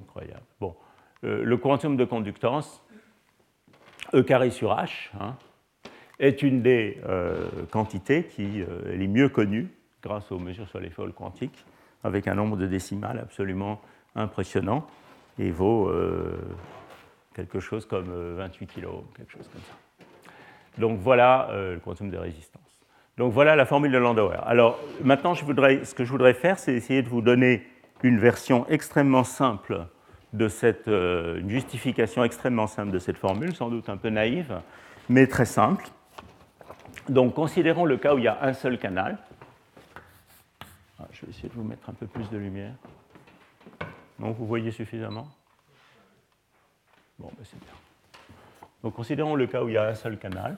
Incroyable. 0.00 0.44
Bon, 0.60 0.76
euh, 1.24 1.42
le 1.42 1.56
quantum 1.56 1.96
de 1.96 2.04
conductance, 2.04 2.80
E 4.14 4.22
carré 4.22 4.50
sur 4.50 4.70
H, 4.70 5.10
hein, 5.18 5.36
est 6.20 6.42
une 6.42 6.62
des 6.62 7.00
euh, 7.08 7.48
quantités 7.72 8.24
qui 8.24 8.60
est 8.60 8.96
les 8.96 9.08
mieux 9.08 9.28
connues 9.28 9.68
grâce 10.00 10.30
aux 10.30 10.38
mesures 10.38 10.68
sur 10.68 10.78
les 10.78 10.90
folles 10.90 11.12
quantiques, 11.12 11.64
avec 12.04 12.28
un 12.28 12.34
nombre 12.34 12.56
de 12.56 12.68
décimales 12.68 13.18
absolument 13.18 13.80
impressionnant, 14.14 14.86
et 15.38 15.50
vaut 15.50 15.90
quelque 17.34 17.58
chose 17.58 17.86
comme 17.86 18.36
28 18.36 18.66
kg, 18.66 18.86
quelque 19.16 19.32
chose 19.32 19.48
comme 19.48 19.62
ça. 19.62 19.74
Donc 20.78 20.98
voilà 20.98 21.48
le 21.52 21.78
quantum 21.78 22.10
de 22.10 22.18
résistance. 22.18 22.71
Donc 23.18 23.32
voilà 23.32 23.56
la 23.56 23.66
formule 23.66 23.92
de 23.92 23.98
Landauer. 23.98 24.38
Alors 24.46 24.78
maintenant, 25.02 25.34
ce 25.34 25.94
que 25.94 26.04
je 26.04 26.10
voudrais 26.10 26.34
faire, 26.34 26.58
c'est 26.58 26.72
essayer 26.72 27.02
de 27.02 27.08
vous 27.08 27.20
donner 27.20 27.66
une 28.02 28.18
version 28.18 28.66
extrêmement 28.68 29.24
simple 29.24 29.86
de 30.32 30.48
cette, 30.48 30.88
euh, 30.88 31.40
une 31.40 31.50
justification 31.50 32.24
extrêmement 32.24 32.66
simple 32.66 32.90
de 32.90 32.98
cette 32.98 33.18
formule, 33.18 33.54
sans 33.54 33.68
doute 33.68 33.88
un 33.90 33.98
peu 33.98 34.08
naïve, 34.08 34.60
mais 35.08 35.26
très 35.26 35.44
simple. 35.44 35.86
Donc 37.08 37.34
considérons 37.34 37.84
le 37.84 37.98
cas 37.98 38.14
où 38.14 38.18
il 38.18 38.24
y 38.24 38.28
a 38.28 38.38
un 38.42 38.54
seul 38.54 38.78
canal. 38.78 39.18
Ah, 40.98 41.06
je 41.12 41.26
vais 41.26 41.32
essayer 41.32 41.48
de 41.48 41.54
vous 41.54 41.64
mettre 41.64 41.90
un 41.90 41.92
peu 41.92 42.06
plus 42.06 42.30
de 42.30 42.38
lumière. 42.38 42.74
Non, 44.18 44.30
vous 44.30 44.46
voyez 44.46 44.70
suffisamment? 44.70 45.28
Bon, 47.18 47.30
ben 47.36 47.44
c'est 47.44 47.60
bien. 47.60 47.72
Donc 48.82 48.94
considérons 48.94 49.34
le 49.34 49.46
cas 49.46 49.62
où 49.62 49.68
il 49.68 49.74
y 49.74 49.78
a 49.78 49.86
un 49.86 49.94
seul 49.94 50.18
canal. 50.18 50.56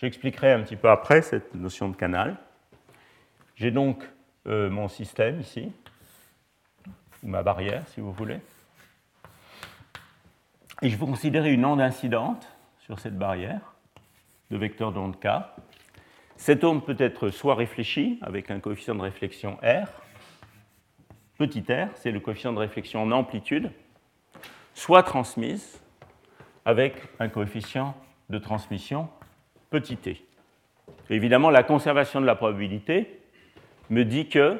J'expliquerai 0.00 0.52
un 0.52 0.62
petit 0.62 0.76
peu 0.76 0.88
après 0.88 1.22
cette 1.22 1.56
notion 1.56 1.88
de 1.88 1.96
canal. 1.96 2.36
J'ai 3.56 3.72
donc 3.72 4.08
euh, 4.46 4.70
mon 4.70 4.86
système 4.86 5.40
ici, 5.40 5.72
ou 7.24 7.28
ma 7.28 7.42
barrière 7.42 7.82
si 7.88 8.00
vous 8.00 8.12
voulez. 8.12 8.38
Et 10.82 10.88
je 10.88 10.96
vais 10.96 11.04
considérer 11.04 11.52
une 11.52 11.64
onde 11.64 11.80
incidente 11.80 12.46
sur 12.78 13.00
cette 13.00 13.18
barrière 13.18 13.74
de 14.52 14.56
vecteur 14.56 14.92
d'onde 14.92 15.18
K. 15.18 15.26
Cette 16.36 16.62
onde 16.62 16.86
peut 16.86 16.96
être 17.00 17.30
soit 17.30 17.56
réfléchie 17.56 18.20
avec 18.22 18.52
un 18.52 18.60
coefficient 18.60 18.94
de 18.94 19.02
réflexion 19.02 19.56
R, 19.64 19.88
petit 21.38 21.64
r, 21.68 21.88
c'est 21.96 22.12
le 22.12 22.20
coefficient 22.20 22.52
de 22.52 22.60
réflexion 22.60 23.02
en 23.02 23.10
amplitude, 23.10 23.72
soit 24.74 25.02
transmise 25.02 25.82
avec 26.64 26.94
un 27.18 27.28
coefficient 27.28 27.96
de 28.30 28.38
transmission 28.38 29.08
petit 29.70 29.96
t. 29.96 30.24
Évidemment, 31.10 31.50
la 31.50 31.62
conservation 31.62 32.20
de 32.20 32.26
la 32.26 32.34
probabilité 32.34 33.20
me 33.90 34.04
dit 34.04 34.28
que 34.28 34.58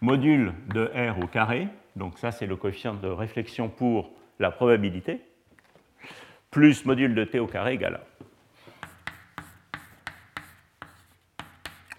module 0.00 0.52
de 0.72 0.90
R 0.94 1.18
au 1.22 1.26
carré, 1.26 1.68
donc 1.96 2.18
ça 2.18 2.30
c'est 2.30 2.46
le 2.46 2.56
coefficient 2.56 2.94
de 2.94 3.08
réflexion 3.08 3.68
pour 3.68 4.10
la 4.38 4.50
probabilité, 4.50 5.20
plus 6.50 6.84
module 6.84 7.14
de 7.14 7.24
t 7.24 7.38
au 7.38 7.46
carré 7.46 7.74
égale 7.74 7.94
1. 7.94 8.18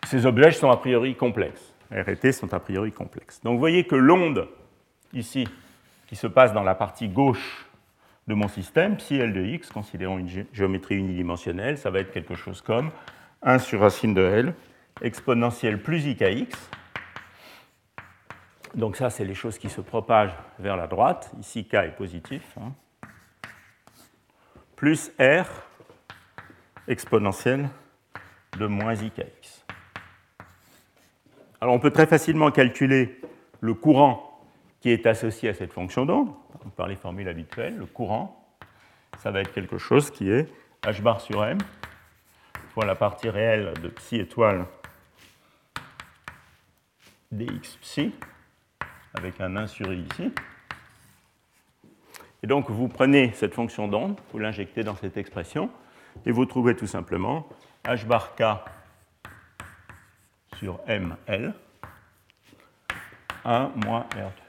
Ces 0.09 0.25
objets 0.25 0.51
sont 0.51 0.71
a 0.71 0.77
priori 0.77 1.15
complexes. 1.15 1.75
R 1.91 2.09
et 2.09 2.15
T 2.15 2.31
sont 2.31 2.51
a 2.53 2.59
priori 2.59 2.91
complexes. 2.91 3.41
Donc 3.43 3.53
vous 3.53 3.59
voyez 3.59 3.85
que 3.85 3.95
l'onde, 3.95 4.47
ici, 5.13 5.47
qui 6.07 6.15
se 6.15 6.25
passe 6.25 6.51
dans 6.51 6.63
la 6.63 6.73
partie 6.73 7.07
gauche 7.07 7.68
de 8.29 8.35
mon 8.35 8.47
système, 8.47 8.95
psi 8.95 9.15
L 9.15 9.33
de 9.33 9.43
x, 9.43 9.71
considérons 9.71 10.19
une 10.19 10.45
géométrie 10.53 10.95
unidimensionnelle, 10.95 11.79
ça 11.79 11.89
va 11.89 11.99
être 11.99 12.11
quelque 12.11 12.35
chose 12.35 12.61
comme 12.61 12.91
1 13.41 13.57
sur 13.57 13.79
racine 13.81 14.13
de 14.13 14.21
L, 14.21 14.53
exponentielle 15.01 15.81
plus 15.81 16.05
ikx. 16.05 16.55
Donc 18.75 18.97
ça, 18.97 19.09
c'est 19.09 19.25
les 19.25 19.33
choses 19.33 19.57
qui 19.57 19.67
se 19.67 19.81
propagent 19.81 20.35
vers 20.59 20.77
la 20.77 20.85
droite. 20.85 21.31
Ici, 21.39 21.65
k 21.65 21.73
est 21.73 21.95
positif. 21.97 22.55
Hein. 22.61 22.71
Plus 24.75 25.11
r 25.19 25.47
exponentielle 26.87 27.67
de 28.59 28.67
moins 28.67 28.93
ikx. 28.93 29.65
Alors 31.61 31.73
on 31.73 31.79
peut 31.79 31.91
très 31.91 32.05
facilement 32.05 32.51
calculer 32.51 33.19
le 33.59 33.73
courant 33.73 34.28
qui 34.79 34.89
est 34.89 35.05
associé 35.05 35.49
à 35.49 35.53
cette 35.53 35.73
fonction 35.73 36.05
d'onde, 36.05 36.33
par 36.75 36.87
les 36.87 36.95
formules 36.95 37.27
habituelles, 37.27 37.77
le 37.77 37.85
courant, 37.85 38.47
ça 39.17 39.31
va 39.31 39.41
être 39.41 39.51
quelque 39.51 39.77
chose 39.77 40.11
qui 40.11 40.29
est 40.29 40.47
h 40.83 41.01
bar 41.01 41.19
sur 41.19 41.43
m 41.43 41.57
fois 42.73 42.85
la 42.85 42.95
partie 42.95 43.29
réelle 43.29 43.73
de 43.81 43.89
psi 43.89 44.17
étoile 44.17 44.65
dx 47.31 47.77
psi, 47.81 48.13
avec 49.13 49.41
un 49.41 49.55
1 49.55 49.67
sur 49.67 49.91
i 49.91 50.05
ici. 50.11 50.31
Et 52.41 52.47
donc 52.47 52.69
vous 52.69 52.87
prenez 52.87 53.33
cette 53.33 53.53
fonction 53.53 53.87
d'onde, 53.87 54.19
vous 54.31 54.39
l'injectez 54.39 54.83
dans 54.83 54.95
cette 54.95 55.17
expression, 55.17 55.69
et 56.25 56.31
vous 56.31 56.45
trouvez 56.45 56.75
tout 56.75 56.87
simplement 56.87 57.47
h 57.85 58.05
bar 58.05 58.35
k 58.35 58.43
sur 60.57 60.79
ml 60.87 61.53
1 63.45 63.71
moins 63.85 64.05
r2. 64.11 64.48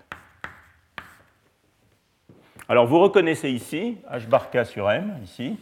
Alors 2.70 2.86
vous 2.86 3.00
reconnaissez 3.00 3.50
ici, 3.50 3.98
h 4.08 4.28
bar 4.28 4.48
k 4.48 4.64
sur 4.64 4.88
m, 4.92 5.18
ici, 5.24 5.58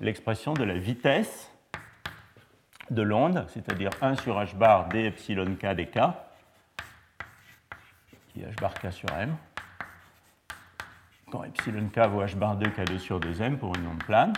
l'expression 0.00 0.54
de 0.54 0.62
la 0.62 0.74
vitesse 0.74 1.50
de 2.88 3.02
l'onde, 3.02 3.44
c'est-à-dire 3.48 3.90
1 4.00 4.14
sur 4.14 4.38
h 4.38 4.54
bar 4.54 4.86
d 4.90 5.06
epsilon 5.06 5.56
k 5.56 5.74
dk, 5.74 5.98
qui 8.28 8.42
est 8.42 8.46
h 8.46 8.60
bar 8.60 8.74
k 8.74 8.92
sur 8.92 9.10
m, 9.10 9.34
quand 11.32 11.42
epsilon 11.42 11.88
k 11.88 12.06
vaut 12.06 12.22
h 12.22 12.36
bar 12.36 12.54
2 12.58 12.68
k2 12.68 12.98
sur 12.98 13.18
2m 13.18 13.56
pour 13.56 13.74
une 13.74 13.88
onde 13.88 14.04
plane. 14.04 14.34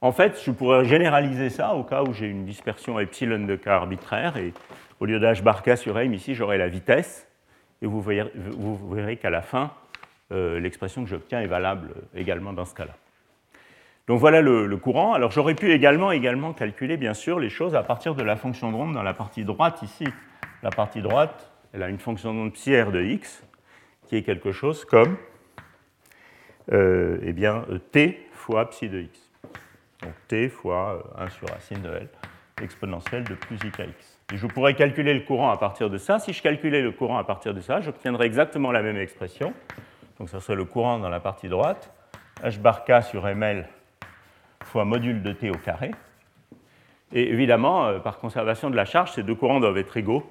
En 0.00 0.10
fait, 0.10 0.42
je 0.44 0.50
pourrais 0.50 0.84
généraliser 0.84 1.48
ça 1.48 1.76
au 1.76 1.84
cas 1.84 2.02
où 2.02 2.12
j'ai 2.12 2.26
une 2.26 2.44
dispersion 2.44 2.98
epsilon 2.98 3.46
de 3.46 3.54
k 3.54 3.68
arbitraire 3.68 4.36
et 4.36 4.52
au 5.04 5.06
lieu 5.06 5.20
d'h 5.20 5.42
bar 5.42 5.62
k 5.62 5.76
sur 5.76 5.98
m, 5.98 6.14
ici, 6.14 6.34
j'aurai 6.34 6.56
la 6.56 6.66
vitesse. 6.66 7.28
Et 7.82 7.86
vous 7.86 8.00
verrez, 8.00 9.18
qu'à 9.18 9.28
la 9.28 9.42
fin, 9.42 9.70
euh, 10.32 10.58
l'expression 10.58 11.04
que 11.04 11.10
j'obtiens 11.10 11.42
est 11.42 11.46
valable 11.46 11.90
également 12.14 12.54
dans 12.54 12.64
ce 12.64 12.74
cas-là. 12.74 12.94
Donc 14.06 14.18
voilà 14.18 14.40
le, 14.40 14.74
courant. 14.78 15.12
Alors 15.12 15.30
j'aurais 15.30 15.54
pu 15.54 15.72
également, 15.72 16.10
également 16.10 16.54
calculer, 16.54 16.96
bien 16.96 17.12
sûr, 17.12 17.38
les 17.38 17.50
choses 17.50 17.74
à 17.74 17.82
partir 17.82 18.14
de 18.14 18.22
la 18.22 18.36
fonction 18.36 18.72
de 18.72 18.94
dans 18.94 19.02
la 19.02 19.12
partie 19.12 19.44
droite 19.44 19.82
ici. 19.82 20.06
La 20.62 20.70
partie 20.70 21.02
droite, 21.02 21.52
elle 21.74 21.82
a 21.82 21.90
une 21.90 21.98
fonction 21.98 22.32
d'onde 22.32 22.54
psi 22.54 22.80
r 22.80 22.90
de 22.90 23.02
x, 23.02 23.44
qui 24.06 24.16
est 24.16 24.22
quelque 24.22 24.52
chose 24.52 24.86
comme 24.86 25.18
euh, 26.72 27.18
eh 27.22 27.34
bien, 27.34 27.66
t 27.92 28.26
fois 28.32 28.70
psi 28.70 28.88
de 28.88 29.00
x. 29.02 29.30
Donc 30.00 30.14
t 30.28 30.48
fois 30.48 31.12
1 31.18 31.28
sur 31.28 31.46
racine 31.50 31.82
de 31.82 31.90
L, 31.90 32.08
exponentielle 32.62 33.24
de 33.24 33.34
plus 33.34 33.56
ikx. 33.56 33.82
Et 33.82 34.13
je 34.32 34.46
pourrais 34.46 34.74
calculer 34.74 35.14
le 35.14 35.20
courant 35.20 35.50
à 35.50 35.56
partir 35.56 35.90
de 35.90 35.98
ça. 35.98 36.18
Si 36.18 36.32
je 36.32 36.42
calculais 36.42 36.80
le 36.80 36.92
courant 36.92 37.18
à 37.18 37.24
partir 37.24 37.54
de 37.54 37.60
ça, 37.60 37.80
j'obtiendrais 37.80 38.26
exactement 38.26 38.72
la 38.72 38.82
même 38.82 38.96
expression. 38.96 39.52
Donc 40.18 40.28
ça 40.28 40.40
serait 40.40 40.56
le 40.56 40.64
courant 40.64 40.98
dans 40.98 41.08
la 41.08 41.20
partie 41.20 41.48
droite, 41.48 41.92
h 42.42 42.58
bar 42.58 42.84
k 42.84 43.02
sur 43.02 43.26
ml 43.26 43.68
fois 44.64 44.84
module 44.84 45.22
de 45.22 45.32
t 45.32 45.50
au 45.50 45.58
carré. 45.58 45.90
Et 47.12 47.30
évidemment, 47.30 47.86
euh, 47.86 47.98
par 47.98 48.18
conservation 48.18 48.70
de 48.70 48.76
la 48.76 48.84
charge, 48.84 49.12
ces 49.12 49.22
deux 49.22 49.34
courants 49.34 49.60
doivent 49.60 49.78
être 49.78 49.96
égaux. 49.96 50.28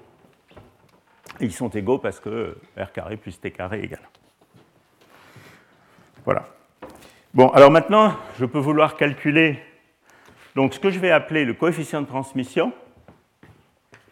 Ils 1.40 1.54
sont 1.54 1.70
égaux 1.70 1.98
parce 1.98 2.20
que 2.20 2.58
R 2.78 2.92
carré 2.92 3.16
plus 3.16 3.40
T 3.40 3.52
carré 3.52 3.82
égale. 3.82 4.10
Voilà. 6.26 6.48
Bon, 7.34 7.50
alors 7.50 7.72
maintenant, 7.72 8.16
je 8.40 8.46
peux 8.46 8.60
vouloir 8.60 8.96
calculer 8.96 9.60
donc, 10.56 10.76
ce 10.76 10.80
que 10.80 10.92
je 10.92 11.00
vais 11.00 11.10
appeler 11.10 11.46
le 11.46 11.54
coefficient 11.56 12.02
de 12.02 12.08
transmission 12.08 12.74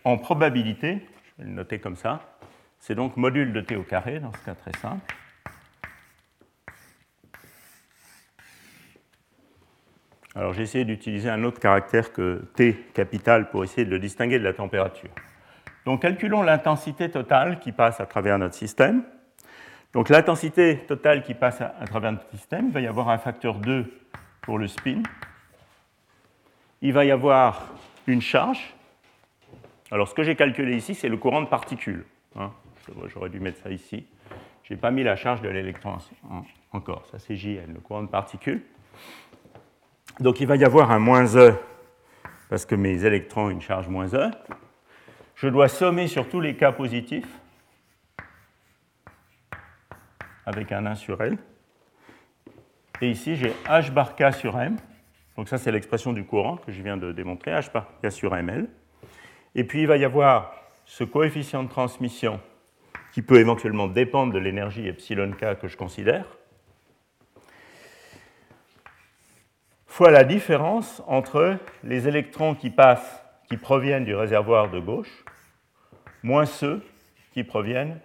en 0.04 0.18
probabilité, 0.18 1.06
je 1.38 1.44
vais 1.44 1.50
le 1.50 1.56
noter 1.56 1.80
comme 1.80 1.96
ça, 1.96 2.38
c'est 2.80 2.96
donc 2.96 3.18
module 3.18 3.54
de 3.54 3.62
T 3.62 3.76
au 3.76 3.84
carré 3.84 4.20
dans 4.20 4.34
ce 4.34 4.46
cas 4.46 4.56
très 4.56 4.74
simple. 4.80 5.02
Alors 10.34 10.54
j'ai 10.54 10.64
essayé 10.64 10.86
d'utiliser 10.86 11.30
un 11.30 11.44
autre 11.44 11.60
caractère 11.60 12.14
que 12.14 12.46
T 12.56 12.74
capital 12.94 13.50
pour 13.50 13.64
essayer 13.64 13.86
de 13.86 13.92
le 13.92 14.00
distinguer 14.00 14.40
de 14.40 14.44
la 14.44 14.54
température. 14.54 15.10
Donc 15.86 16.04
calculons 16.04 16.42
l'intensité 16.42 17.10
totale 17.10 17.60
qui 17.60 17.72
passe 17.72 18.00
à 18.00 18.06
travers 18.06 18.40
notre 18.40 18.56
système. 18.56 19.04
Donc 19.94 20.08
l'intensité 20.10 20.78
totale 20.88 21.22
qui 21.24 21.34
passe 21.34 21.60
à, 21.60 21.86
travers 21.86 22.14
notre 22.14 22.30
système, 22.30 22.68
il 22.68 22.72
va 22.72 22.82
y 22.82 22.88
avoir 22.88 23.10
un 23.10 23.18
facteur 23.18 23.56
2 23.56 23.92
pour 24.42 24.58
le 24.58 24.68
spin. 24.68 25.04
Il 26.82 26.94
va 26.94 27.04
y 27.04 27.12
avoir 27.12 27.74
une 28.08 28.22
charge. 28.22 28.74
Alors 29.92 30.08
ce 30.08 30.16
que 30.16 30.24
j'ai 30.24 30.36
calculé 30.36 30.76
ici, 30.76 30.96
c'est 30.96 31.10
le 31.10 31.18
courant 31.18 31.42
de 31.42 31.48
particules. 31.48 32.06
Hein. 32.38 32.52
J'aurais 33.08 33.30
dû 33.30 33.40
mettre 33.40 33.62
ça 33.62 33.70
ici. 33.70 34.08
Je 34.64 34.74
n'ai 34.74 34.80
pas 34.80 34.90
mis 34.90 35.04
la 35.04 35.18
charge 35.18 35.42
de 35.42 35.50
l'électron 35.50 35.98
encore. 36.72 37.06
Ça 37.08 37.20
c'est 37.20 37.36
JN, 37.36 37.74
le 37.74 37.80
courant 37.80 38.04
de 38.04 38.08
particules. 38.08 38.64
Donc 40.20 40.40
il 40.40 40.48
va 40.48 40.56
y 40.56 40.64
avoir 40.64 40.92
un 40.92 41.00
moins 41.00 41.36
E, 41.36 41.54
parce 42.50 42.66
que 42.66 42.76
mes 42.76 43.06
électrons 43.06 43.46
ont 43.46 43.50
une 43.50 43.62
charge 43.62 43.88
moins 43.88 44.14
E. 44.14 44.32
Je 45.36 45.48
dois 45.48 45.68
sommer 45.68 46.08
sur 46.08 46.30
tous 46.30 46.40
les 46.40 46.56
cas 46.56 46.72
positifs 46.72 47.28
avec 50.46 50.72
un 50.72 50.86
1 50.86 50.96
sur 50.96 51.22
L. 51.22 51.38
Et 53.02 53.10
ici, 53.10 53.36
j'ai 53.36 53.52
H 53.66 53.92
bar 53.92 54.16
K 54.16 54.32
sur 54.34 54.60
M. 54.60 54.78
Donc 55.36 55.50
ça, 55.50 55.58
c'est 55.58 55.72
l'expression 55.72 56.14
du 56.14 56.24
courant 56.24 56.58
que 56.58 56.72
je 56.72 56.82
viens 56.82 56.98
de 56.98 57.12
démontrer, 57.12 57.52
H 57.52 57.72
bar 57.72 57.88
K 58.04 58.12
sur 58.12 58.36
ML. 58.36 58.70
Et 59.56 59.64
puis, 59.64 59.82
il 59.82 59.88
va 59.88 59.98
y 59.98 60.06
avoir 60.06 60.54
ce 60.86 61.04
coefficient 61.04 61.64
de 61.64 61.70
transmission 61.70 62.40
qui 63.14 63.22
peut 63.22 63.40
éventuellement 63.40 63.88
dépendre 63.88 64.34
de 64.34 64.40
l'énergie 64.40 64.88
epsilon 64.88 65.32
K 65.32 65.60
que 65.60 65.68
je 65.68 65.78
considère. 65.78 66.26
fois 70.02 70.10
la 70.10 70.24
différence 70.24 71.04
entre 71.06 71.58
les 71.84 72.08
électrons 72.08 72.56
qui 72.56 72.72
passent, 72.72 73.24
qui 73.50 73.56
proviennent 73.58 74.06
du 74.06 74.16
réservoir 74.16 74.72
de 74.72 74.80
gauche, 74.80 75.26
moins 76.24 76.46
ceux 76.46 76.82
qui 77.34 77.44
proviennent 77.44 78.00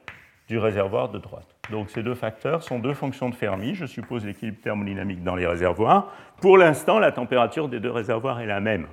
du 0.46 0.58
réservoir 0.58 1.08
de 1.08 1.18
droite. 1.18 1.46
Donc 1.70 1.88
ces 1.88 2.02
deux 2.02 2.14
facteurs 2.14 2.62
sont 2.62 2.80
deux 2.80 2.92
fonctions 2.92 3.30
de 3.30 3.34
Fermi. 3.34 3.74
Je 3.74 3.86
suppose 3.86 4.26
l'équilibre 4.26 4.58
thermodynamique 4.60 5.22
dans 5.22 5.36
les 5.36 5.46
réservoirs. 5.46 6.12
Pour 6.42 6.58
l'instant, 6.58 6.98
la 6.98 7.12
température 7.12 7.68
des 7.68 7.80
deux 7.80 7.92
réservoirs 7.92 8.40
est 8.40 8.46
la 8.46 8.60
même. 8.60 8.88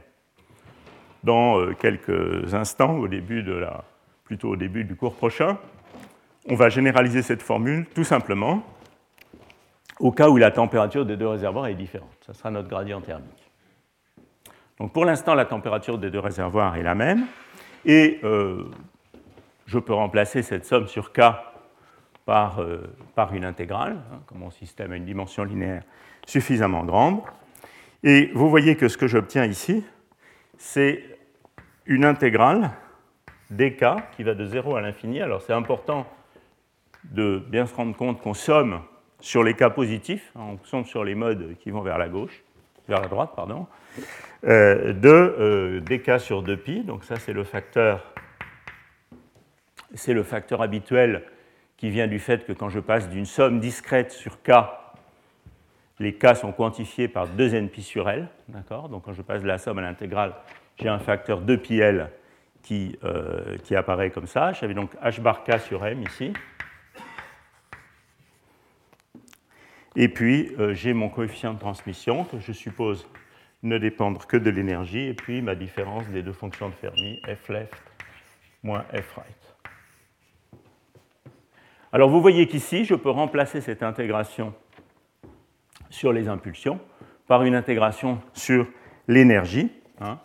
Dans 1.23 1.59
euh, 1.59 1.73
quelques 1.73 2.53
instants, 2.53 2.99
plutôt 4.23 4.49
au 4.49 4.55
début 4.55 4.83
du 4.83 4.95
cours 4.95 5.15
prochain, 5.15 5.57
on 6.49 6.55
va 6.55 6.69
généraliser 6.69 7.21
cette 7.21 7.41
formule 7.41 7.85
tout 7.93 8.03
simplement 8.03 8.63
au 9.99 10.11
cas 10.11 10.29
où 10.29 10.37
la 10.37 10.51
température 10.51 11.05
des 11.05 11.15
deux 11.15 11.27
réservoirs 11.27 11.67
est 11.67 11.75
différente. 11.75 12.09
Ce 12.25 12.33
sera 12.33 12.51
notre 12.51 12.67
gradient 12.67 12.99
thermique. 13.01 13.51
Donc 14.79 14.91
pour 14.91 15.05
l'instant, 15.05 15.35
la 15.35 15.45
température 15.45 15.97
des 15.97 16.09
deux 16.09 16.19
réservoirs 16.19 16.75
est 16.75 16.83
la 16.83 16.95
même, 16.95 17.25
et 17.85 18.19
euh, 18.23 18.65
je 19.65 19.79
peux 19.79 19.93
remplacer 19.93 20.41
cette 20.41 20.65
somme 20.65 20.87
sur 20.87 21.13
K 21.13 21.21
par, 22.25 22.61
euh, 22.61 22.93
une 23.33 23.45
intégrale, 23.45 23.97
hein, 24.11 24.19
comme 24.25 24.39
mon 24.39 24.51
système 24.51 24.91
a 24.91 24.95
une 24.95 25.05
dimension 25.05 25.43
linéaire 25.43 25.83
suffisamment 26.25 26.83
grande. 26.83 27.21
Et 28.03 28.31
vous 28.33 28.49
voyez 28.49 28.75
que 28.75 28.87
ce 28.87 28.97
que 28.97 29.07
j'obtiens 29.07 29.45
ici, 29.45 29.83
c'est 30.57 31.03
une 31.85 32.05
intégrale 32.05 32.71
dk 33.51 33.85
qui 34.15 34.23
va 34.23 34.33
de 34.33 34.45
0 34.45 34.75
à 34.75 34.81
l'infini. 34.81 35.21
Alors 35.21 35.41
c'est 35.41 35.53
important 35.53 36.07
de 37.03 37.43
bien 37.47 37.65
se 37.65 37.75
rendre 37.75 37.95
compte 37.95 38.21
qu'on 38.21 38.33
somme 38.33 38.81
sur 39.19 39.43
les 39.43 39.53
cas 39.53 39.69
positifs, 39.69 40.31
hein, 40.35 40.57
on 40.61 40.65
sommes 40.65 40.85
sur 40.85 41.03
les 41.03 41.15
modes 41.15 41.55
qui 41.59 41.71
vont 41.71 41.81
vers 41.81 41.97
la 41.97 42.09
gauche, 42.09 42.43
vers 42.87 43.01
la 43.01 43.07
droite, 43.07 43.31
pardon, 43.35 43.67
euh, 44.45 44.91
de 44.93 45.09
euh, 45.09 45.79
dk 45.79 46.19
sur 46.19 46.43
2pi. 46.43 46.83
Donc 46.83 47.05
ça, 47.05 47.15
c'est 47.15 47.33
le 47.33 47.43
facteur, 47.43 48.13
c'est 49.93 50.13
le 50.13 50.23
facteur 50.23 50.61
habituel 50.61 51.23
qui 51.77 51.89
vient 51.89 52.07
du 52.07 52.19
fait 52.19 52.45
que 52.45 52.51
quand 52.51 52.69
je 52.69 52.79
passe 52.79 53.09
d'une 53.09 53.25
somme 53.25 53.59
discrète 53.59 54.11
sur 54.11 54.41
k, 54.41 54.51
les 55.99 56.15
k 56.15 56.35
sont 56.35 56.51
quantifiés 56.51 57.07
par 57.07 57.27
2 57.27 57.61
npi 57.61 57.81
sur 57.81 58.09
l, 58.09 58.27
d'accord? 58.49 58.89
Donc 58.89 59.03
quand 59.03 59.13
je 59.13 59.21
passe 59.21 59.41
de 59.41 59.47
la 59.47 59.57
somme 59.57 59.79
à 59.79 59.81
l'intégrale, 59.81 60.33
j'ai 60.77 60.89
un 60.89 60.99
facteur 60.99 61.41
2pi 61.41 62.07
qui, 62.61 62.97
euh, 63.03 63.57
qui 63.63 63.75
apparaît 63.75 64.09
comme 64.09 64.27
ça. 64.27 64.53
J'avais 64.53 64.73
donc 64.73 64.95
h 64.95 65.21
bar 65.21 65.43
k 65.43 65.59
sur 65.59 65.85
m 65.85 66.01
ici. 66.03 66.33
Et 69.95 70.07
puis, 70.07 70.55
euh, 70.59 70.73
j'ai 70.73 70.93
mon 70.93 71.09
coefficient 71.09 71.53
de 71.53 71.59
transmission, 71.59 72.23
que 72.23 72.39
je 72.39 72.51
suppose 72.51 73.07
ne 73.61 73.77
dépendre 73.77 74.25
que 74.25 74.37
de 74.37 74.49
l'énergie, 74.49 75.07
et 75.07 75.13
puis 75.13 75.41
ma 75.41 75.55
différence 75.55 76.07
des 76.09 76.23
deux 76.23 76.33
fonctions 76.33 76.69
de 76.69 76.73
Fermi, 76.73 77.21
f 77.27 77.49
left 77.49 77.81
moins 78.63 78.83
f 78.91 79.15
right. 79.15 79.55
Alors, 81.91 82.09
vous 82.09 82.21
voyez 82.21 82.47
qu'ici, 82.47 82.85
je 82.85 82.95
peux 82.95 83.11
remplacer 83.11 83.61
cette 83.61 83.83
intégration 83.83 84.53
sur 85.91 86.11
les 86.11 86.27
impulsions 86.27 86.79
par 87.27 87.43
une 87.43 87.53
intégration 87.53 88.19
sur 88.33 88.65
l'énergie, 89.07 89.71
hein, 90.01 90.19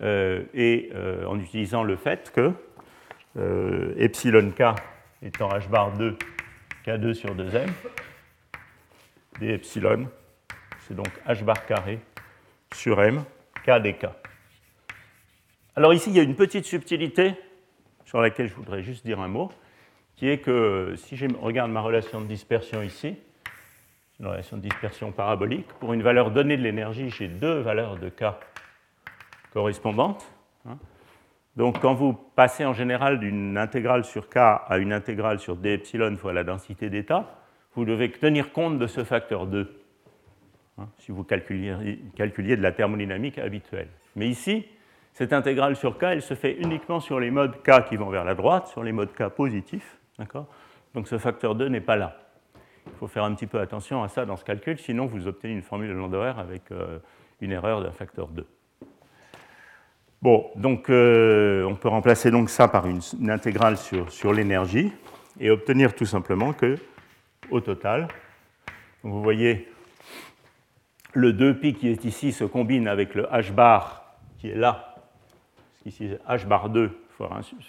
et 0.00 0.90
euh, 0.94 1.24
en 1.26 1.38
utilisant 1.38 1.82
le 1.82 1.96
fait 1.96 2.32
que 2.32 2.52
epsilon 3.96 4.50
k 4.50 4.74
étant 5.22 5.48
h 5.48 5.68
bar 5.68 5.92
2, 5.92 6.16
k2 6.86 7.14
sur 7.14 7.34
2m, 7.34 7.68
d 9.40 9.48
epsilon, 9.48 10.08
c'est 10.80 10.94
donc 10.94 11.08
h 11.26 11.42
bar 11.42 11.66
carré 11.66 11.98
sur 12.74 13.00
m, 13.02 13.24
k 13.64 13.80
dk. 13.80 14.06
Alors 15.76 15.92
ici, 15.92 16.10
il 16.10 16.16
y 16.16 16.20
a 16.20 16.22
une 16.22 16.36
petite 16.36 16.66
subtilité 16.66 17.34
sur 18.04 18.20
laquelle 18.20 18.48
je 18.48 18.54
voudrais 18.54 18.82
juste 18.82 19.04
dire 19.04 19.20
un 19.20 19.28
mot, 19.28 19.50
qui 20.16 20.28
est 20.28 20.38
que 20.38 20.94
si 20.96 21.16
je 21.16 21.26
regarde 21.40 21.70
ma 21.70 21.80
relation 21.80 22.20
de 22.20 22.26
dispersion 22.26 22.82
ici, 22.82 23.16
une 24.20 24.26
relation 24.26 24.56
de 24.56 24.62
dispersion 24.62 25.10
parabolique, 25.10 25.66
pour 25.80 25.92
une 25.92 26.02
valeur 26.02 26.30
donnée 26.30 26.56
de 26.56 26.62
l'énergie, 26.62 27.10
j'ai 27.10 27.26
deux 27.26 27.58
valeurs 27.58 27.96
de 27.96 28.08
k 28.08 28.24
correspondantes. 29.54 30.30
Hein. 30.68 30.76
Donc 31.56 31.80
quand 31.80 31.94
vous 31.94 32.12
passez 32.12 32.64
en 32.64 32.72
général 32.72 33.20
d'une 33.20 33.56
intégrale 33.56 34.04
sur 34.04 34.28
k 34.28 34.36
à 34.36 34.76
une 34.78 34.92
intégrale 34.92 35.38
sur 35.38 35.56
d 35.56 35.72
epsilon 35.72 36.16
fois 36.16 36.32
la 36.32 36.42
densité 36.42 36.90
d'état, 36.90 37.38
vous 37.74 37.84
devez 37.84 38.10
tenir 38.10 38.52
compte 38.52 38.78
de 38.78 38.86
ce 38.86 39.04
facteur 39.04 39.46
2, 39.46 39.80
hein, 40.78 40.88
si 40.98 41.12
vous 41.12 41.24
calculiez, 41.24 42.56
de 42.56 42.62
la 42.62 42.72
thermodynamique 42.72 43.38
habituelle. 43.38 43.88
Mais 44.16 44.28
ici, 44.28 44.66
cette 45.12 45.32
intégrale 45.32 45.76
sur 45.76 45.96
k, 45.96 46.04
elle 46.04 46.22
se 46.22 46.34
fait 46.34 46.54
uniquement 46.54 46.98
sur 46.98 47.20
les 47.20 47.30
modes 47.30 47.62
k 47.62 47.84
qui 47.88 47.96
vont 47.96 48.10
vers 48.10 48.24
la 48.24 48.34
droite, 48.34 48.66
sur 48.66 48.82
les 48.82 48.92
modes 48.92 49.12
k 49.12 49.28
positifs. 49.28 49.98
Donc 50.94 51.06
ce 51.08 51.18
facteur 51.18 51.54
2 51.54 51.68
n'est 51.68 51.80
pas 51.80 51.96
là. 51.96 52.16
Il 52.86 52.92
faut 52.98 53.06
faire 53.06 53.24
un 53.24 53.34
petit 53.34 53.46
peu 53.46 53.60
attention 53.60 54.02
à 54.02 54.08
ça 54.08 54.26
dans 54.26 54.36
ce 54.36 54.44
calcul, 54.44 54.78
sinon 54.78 55.06
vous 55.06 55.26
obtenez 55.28 55.52
une 55.52 55.62
formule 55.62 55.88
de 55.88 55.94
Landauer 55.94 56.38
avec 56.38 56.70
euh, 56.72 56.98
une 57.40 57.52
erreur 57.52 57.80
d'un 57.80 57.92
facteur 57.92 58.28
2. 58.28 58.46
Bon, 60.24 60.50
donc 60.56 60.88
euh, 60.88 61.64
on 61.64 61.74
peut 61.74 61.88
remplacer 61.88 62.30
donc 62.30 62.48
ça 62.48 62.66
par 62.66 62.86
une, 62.86 63.02
intégrale 63.28 63.76
sur, 63.76 64.10
sur 64.10 64.32
l'énergie 64.32 64.90
et 65.38 65.50
obtenir 65.50 65.94
tout 65.94 66.06
simplement 66.06 66.54
que 66.54 66.78
au 67.50 67.60
total. 67.60 68.08
vous 69.02 69.22
voyez, 69.22 69.68
le 71.12 71.30
2pi 71.30 71.74
qui 71.74 71.88
est 71.88 72.06
ici 72.06 72.32
se 72.32 72.44
combine 72.44 72.88
avec 72.88 73.14
le 73.14 73.24
h 73.24 73.52
bar 73.52 74.16
qui 74.38 74.48
est 74.48 74.54
là, 74.54 74.94
ici 75.84 76.08
c'est 76.08 76.34
h 76.34 76.46
bar 76.46 76.70
2 76.70 76.90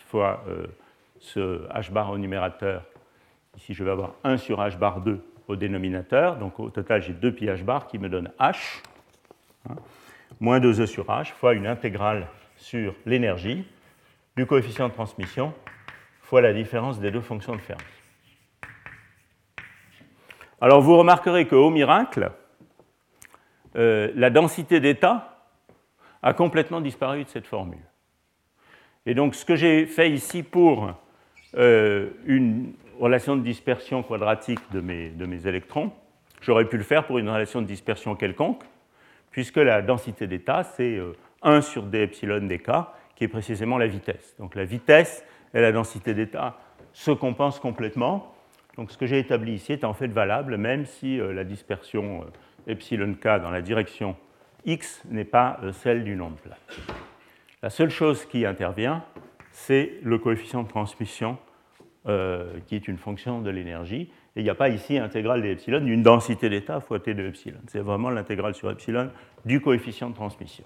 fois, 0.08 0.41
euh, 0.47 0.66
ce 1.20 1.68
h 1.68 1.91
bar 1.91 2.12
au 2.12 2.18
numérateur. 2.18 2.86
Ici, 3.58 3.74
je 3.74 3.84
vais 3.84 3.91
avoir 3.91 4.14
1 4.24 4.38
sur 4.38 4.62
h 4.62 4.78
bar 4.78 5.01
2 5.01 5.20
au 5.49 5.58
dénominateur. 5.58 6.38
Donc 6.38 6.58
au 6.62 6.70
total, 6.70 7.01
j'ai 7.01 7.12
2 7.12 7.34
pi 7.34 7.47
h 7.47 7.66
bar 7.66 7.86
qui 7.88 7.99
me 7.99 8.08
donne 8.08 8.32
h, 8.39 8.82
hein, 9.70 9.76
moins 10.39 10.62
2e 10.62 10.86
sur 10.86 11.08
h, 11.08 11.34
fois 11.34 11.53
une 11.53 11.68
intégrale 11.68 12.30
sur 12.66 12.95
l'énergie 13.05 13.63
du 14.36 14.47
coefficient 14.47 14.89
de 14.89 14.93
transmission, 14.93 15.53
fois 16.24 16.41
la 16.41 16.51
différence 16.51 16.99
des 16.99 17.11
deux 17.11 17.22
fonctions 17.22 17.55
de 17.55 17.61
Fermi. 17.61 17.84
Alors 20.59 20.82
vous 20.82 20.97
remarquerez 20.97 21.45
qu'au 21.45 21.70
miracle, 21.70 22.32
euh, 23.76 24.11
la 24.16 24.32
densité 24.32 24.80
d'état 24.80 25.45
a 26.24 26.34
complètement 26.34 26.82
disparu 26.82 27.24
de 27.24 27.30
cette 27.30 27.45
formule. 27.45 27.86
Et 29.05 29.13
donc 29.13 29.36
ce 29.36 29.45
que 29.45 29.55
j'ai 29.55 29.86
fait 29.86 30.09
ici 30.09 30.41
pour 30.41 30.91
euh, 31.57 32.09
une 32.26 32.74
relation 32.99 33.36
de 33.36 33.43
dispersion 33.43 34.01
quadratique 34.01 34.72
de 34.72 34.82
mes, 34.82 35.09
de 35.11 35.28
mes 35.28 35.45
électrons, 35.45 35.91
j'aurais 36.41 36.66
pu 36.66 36.78
le 36.78 36.84
faire 36.84 37.05
pour 37.05 37.20
une 37.20 37.30
relation 37.30 37.61
de 37.61 37.68
dispersion 37.68 38.16
quelconque, 38.16 38.63
puisque 39.30 39.57
la 39.57 39.84
densité 39.84 40.26
d'état, 40.26 40.63
c'est 40.63 40.99
1 41.46 41.52
euh, 41.52 41.62
sur 41.62 41.84
d 41.84 42.04
epsilon 42.04 42.46
dk, 42.46 42.70
qui 43.16 43.24
est 43.24 43.30
précisément 43.30 43.78
la 43.78 43.88
vitesse. 43.88 44.36
Donc 44.38 44.56
la 44.56 44.66
vitesse 44.66 45.24
et 45.54 45.62
la 45.62 45.72
densité 45.72 46.14
d'état 46.14 46.58
se 46.91 47.12
compensent 47.12 47.62
complètement. 47.62 48.36
Donc 48.76 48.91
ce 48.91 48.98
que 48.98 49.06
j'ai 49.06 49.20
établi 49.20 49.54
ici 49.54 49.72
est 49.72 49.86
en 49.86 49.93
fait 49.93 50.08
valable, 50.08 50.58
même 50.58 50.86
si 50.86 51.18
la 51.18 51.46
dispersion 51.46 52.26
epsilon 52.68 53.14
k 53.14 53.39
dans 53.41 53.52
la 53.52 53.62
direction 53.62 54.18
x 54.66 55.04
n'est 55.10 55.24
pas 55.24 55.60
euh, 55.64 55.72
celle 55.72 56.04
d'une 56.04 56.22
onde 56.22 56.38
plane. 56.38 56.58
La 57.62 57.70
seule 57.70 57.89
chose 57.89 58.26
qui 58.26 58.46
intervient, 58.46 59.04
c'est 59.52 59.93
le 60.04 60.18
coefficient 60.18 60.64
de 60.64 60.68
transmission 60.68 61.38
euh, 62.08 62.60
qui 62.68 62.76
est 62.76 62.88
une 62.88 62.98
fonction 62.98 63.41
de 63.41 63.50
l'énergie. 63.50 64.12
Et 64.36 64.41
il 64.41 64.43
n'y 64.43 64.50
a 64.50 64.56
pas 64.56 64.70
ici 64.70 64.98
intégrale 64.98 65.41
des 65.41 65.52
epsilon 65.52 65.80
d'une 65.80 66.04
densité 66.04 66.50
d'état 66.50 66.82
fois 66.82 67.00
t 67.00 67.14
de 67.14 67.26
epsilon. 67.26 67.60
C'est 67.68 67.80
vraiment 67.80 68.10
l'intégrale 68.10 68.54
sur 68.54 68.70
epsilon 68.70 69.10
du 69.46 69.62
coefficient 69.62 70.10
de 70.10 70.16
transmission. 70.16 70.66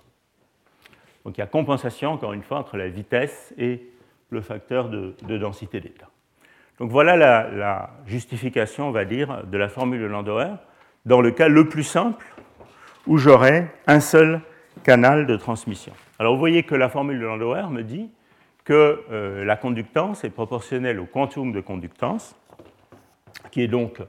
Donc 1.26 1.38
il 1.38 1.42
y 1.42 1.44
a 1.44 1.48
compensation, 1.48 2.12
encore 2.12 2.34
une 2.34 2.44
fois, 2.44 2.60
entre 2.60 2.78
la 2.78 2.90
vitesse 2.90 3.54
et 3.58 3.88
le 4.30 4.42
facteur 4.42 4.90
de, 4.90 5.38
densité 5.38 5.80
d'état. 5.80 6.10
Donc 6.80 6.92
voilà 6.92 7.16
la, 7.16 7.90
justification, 8.06 8.88
on 8.88 8.92
va 8.92 9.06
dire, 9.06 9.44
de 9.46 9.58
la 9.58 9.70
formule 9.70 10.02
de 10.02 10.06
Landauer 10.06 10.52
dans 11.06 11.22
le 11.22 11.32
cas 11.32 11.48
le 11.48 11.68
plus 11.68 11.84
simple 11.84 12.26
où 13.08 13.18
j'aurais 13.18 13.68
un 13.88 14.00
seul 14.00 14.42
canal 14.84 15.26
de 15.26 15.36
transmission. 15.36 15.94
Alors 16.20 16.34
vous 16.34 16.40
voyez 16.40 16.64
que 16.64 16.76
la 16.76 16.90
formule 16.90 17.20
de 17.20 17.26
Landauer 17.26 17.70
me 17.70 17.84
dit 17.84 18.10
que 18.64 19.04
euh, 19.12 19.44
la 19.44 19.58
conductance 19.58 20.24
est 20.24 20.30
proportionnelle 20.30 21.00
au 21.00 21.06
quantum 21.06 21.52
de 21.52 21.60
conductance, 21.60 22.36
qui 23.52 23.62
est 23.62 23.68
donc 23.68 24.00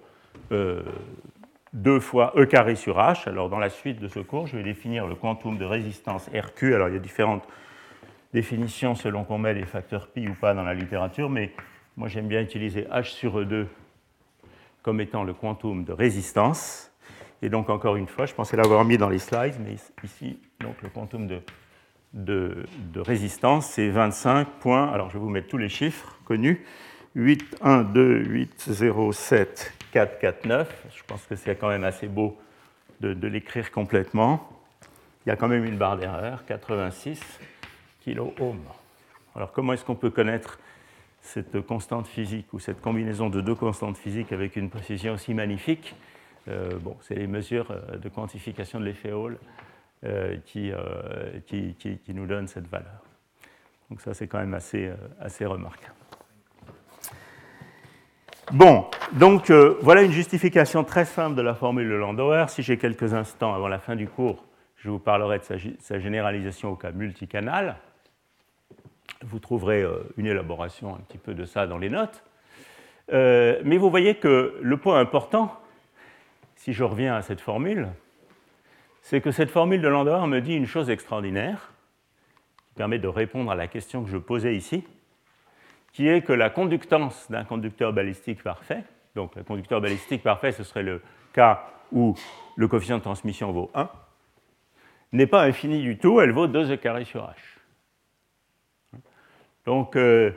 2 1.73 1.91
euh, 1.91 2.01
fois 2.01 2.33
E 2.37 2.45
carré 2.45 2.77
sur 2.77 2.99
H. 2.99 3.29
Alors 3.29 3.49
dans 3.49 3.59
la 3.59 3.71
suite 3.71 4.01
de 4.01 4.09
ce 4.09 4.21
cours, 4.21 4.47
je 4.47 4.57
vais 4.57 4.63
définir 4.63 5.07
le 5.07 5.15
quantum 5.15 5.59
de 5.59 5.65
résistance 5.65 6.29
RQ. 6.29 6.75
Alors 6.75 6.89
il 6.89 6.95
y 6.95 6.97
a 6.97 7.01
différentes 7.01 7.47
définitions 8.33 8.95
selon 8.95 9.25
qu'on 9.25 9.39
met 9.39 9.55
les 9.55 9.67
facteurs 9.67 10.09
pi 10.09 10.29
ou 10.29 10.35
pas 10.35 10.55
dans 10.55 10.65
la 10.65 10.75
littérature, 10.75 11.31
mais 11.31 11.53
moi 11.97 12.09
j'aime 12.09 12.29
bien 12.29 12.41
utiliser 12.41 12.83
H 12.91 13.05
sur 13.05 13.41
E2 13.41 13.67
comme 14.83 15.01
étant 15.01 15.25
le 15.25 15.35
quantum 15.35 15.85
de 15.85 15.93
résistance. 15.93 16.91
Et 17.43 17.49
donc, 17.49 17.71
encore 17.71 17.97
une 17.97 18.07
fois, 18.07 18.27
je 18.27 18.35
pensais 18.35 18.57
l'avoir 18.57 18.85
mis 18.85 18.99
dans 18.99 19.09
les 19.09 19.19
slides, 19.19 19.55
mais 19.65 19.77
ici, 20.05 20.39
donc, 20.61 20.81
le 20.83 20.91
quantum 20.91 21.27
de, 21.27 21.41
de, 22.13 23.01
résistance, 23.01 23.67
c'est 23.67 23.89
25 23.89 24.47
points. 24.61 24.91
Alors, 24.93 25.09
je 25.09 25.15
vais 25.15 25.21
vous 25.21 25.31
mettre 25.31 25.49
tous 25.49 25.59
les 25.59 25.69
chiffres 25.69 26.19
connus 26.25 26.65
8, 27.15 27.57
1, 27.63 27.83
2, 27.85 28.25
8, 28.25 28.65
0, 28.69 29.13
7, 29.13 29.73
4, 29.93 30.19
4, 30.19 30.47
9. 30.47 30.87
Je 30.97 31.03
pense 31.05 31.23
que 31.27 31.37
c'est 31.37 31.57
quand 31.57 31.69
même 31.69 31.85
assez 31.85 32.07
beau 32.07 32.39
de, 33.01 33.27
l'écrire 33.27 33.71
complètement. 33.71 34.49
Il 35.25 35.31
y 35.31 35.33
a 35.33 35.37
quand 35.37 35.49
même 35.49 35.65
une 35.65 35.77
barre 35.77 35.97
d'erreur 35.97 36.45
86 36.47 37.21
kOhm. 38.05 38.61
Alors, 39.35 39.53
comment 39.53 39.73
est-ce 39.73 39.85
qu'on 39.85 39.95
peut 39.95 40.11
connaître 40.11 40.59
cette 41.21 41.61
constante 41.61 42.07
physique 42.07 42.53
ou 42.53 42.59
cette 42.59 42.81
combinaison 42.81 43.29
de 43.31 43.41
deux 43.41 43.55
constantes 43.55 43.97
physiques 43.97 44.33
avec 44.33 44.57
une 44.57 44.71
précision 44.71 45.15
aussi 45.15 45.35
magnifique, 45.35 45.95
euh, 46.49 46.79
bon, 46.79 46.97
c'est 47.03 47.15
les 47.15 47.27
mesures 47.27 47.71
euh, 47.71 47.99
de 47.99 48.09
quantification 48.09 48.81
de 48.81 48.87
l'effet 48.87 49.13
Hall 49.13 49.39
euh, 50.05 50.37
qui, 50.47 50.73
nous 52.09 52.27
donnent 52.27 52.49
cette 52.49 52.67
valeur. 52.67 53.05
Donc 53.91 54.01
ça, 54.01 54.15
c'est 54.15 54.27
quand 54.27 54.39
même 54.39 54.55
assez 54.55 54.95
remarquable. 55.45 56.00
Bon, 58.53 58.87
donc 59.13 59.53
voilà 59.81 60.03
une 60.03 60.11
justification 60.11 60.83
très 60.83 61.05
simple 61.05 61.37
de 61.37 61.43
la 61.43 61.55
formule 61.55 61.89
de 61.89 61.95
Landauer. 61.95 62.47
Si 62.49 62.63
j'ai 62.63 62.79
quelques 62.79 63.15
instants 63.15 63.55
avant 63.55 63.69
la 63.69 63.79
fin 63.79 63.95
du 63.95 64.09
cours, 64.09 64.45
je 64.75 64.91
vous 64.91 64.99
parlerai 64.99 65.39
de 65.39 65.45
sa, 65.45 65.55
sa 65.79 66.01
généralisation 66.01 66.71
au 66.71 66.75
cas 66.75 66.91
multicanal. 66.91 67.77
Vous 69.23 69.39
trouverez 69.39 69.83
euh, 69.83 69.99
une 70.17 70.27
élaboration 70.27 70.97
un 70.97 70.99
petit 70.99 71.19
peu 71.19 71.33
de 71.33 71.45
ça 71.45 71.69
dans 71.69 71.79
les 71.79 71.91
notes. 71.91 72.25
Euh, 73.13 73.61
mais 73.65 73.77
vous 73.77 73.89
voyez 73.89 74.17
que 74.17 74.59
le 74.61 74.77
point 74.79 74.99
important, 74.99 75.57
si 76.57 76.73
je 76.73 76.83
reviens 76.83 77.15
à 77.15 77.23
cette 77.23 77.41
formule, 77.41 77.89
c'est 79.03 79.21
que 79.21 79.31
cette 79.31 79.51
formule 79.51 79.81
de 79.81 79.89
Landauer 79.89 80.27
me 80.27 80.41
dit 80.41 80.55
une 80.55 80.67
chose 80.67 80.91
extraordinaire, 80.91 81.73
qui 82.67 82.75
permet 82.75 82.99
de 82.99 83.09
répondre 83.09 83.53
à 83.53 83.55
la 83.55 83.69
question 83.69 84.03
que 84.03 84.11
je 84.11 84.17
posais 84.17 84.57
ici, 84.57 84.85
qui 85.93 86.09
est 86.09 86.23
que 86.23 86.33
la 86.33 86.51
conductance 86.51 87.31
d'un 87.31 87.45
conducteur 87.45 87.93
balistique 87.93 88.43
parfait, 88.43 88.85
donc 89.15 89.35
le 89.37 89.43
conducteur 89.43 89.81
balistique 89.81 90.23
parfait, 90.23 90.53
ce 90.53 90.63
serait 90.63 90.83
le 90.83 91.03
cas 91.33 91.67
où 91.93 92.15
le 92.57 92.69
coefficient 92.69 92.99
de 92.99 93.03
transmission 93.03 93.53
vaut 93.53 93.71
1, 93.75 93.89
n'est 95.13 95.27
pas 95.27 95.43
infinie 95.43 95.83
du 95.83 95.99
tout, 95.99 96.21
elle 96.21 96.31
vaut 96.31 96.47
2 96.47 96.73
e 96.73 96.77
carré 96.77 97.05
sur 97.05 97.25
h. 97.25 97.35
Donc 99.67 99.97
euh, 99.97 100.33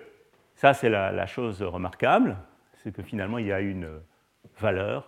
ça, 0.55 0.73
c'est 0.73 0.89
la, 0.89 1.25
chose 1.27 1.61
remarquable, 1.61 2.37
c'est 2.75 2.93
que 2.93 3.03
finalement, 3.03 3.37
il 3.37 3.47
y 3.47 3.51
a 3.51 3.59
une 3.59 3.87
valeur 4.59 5.07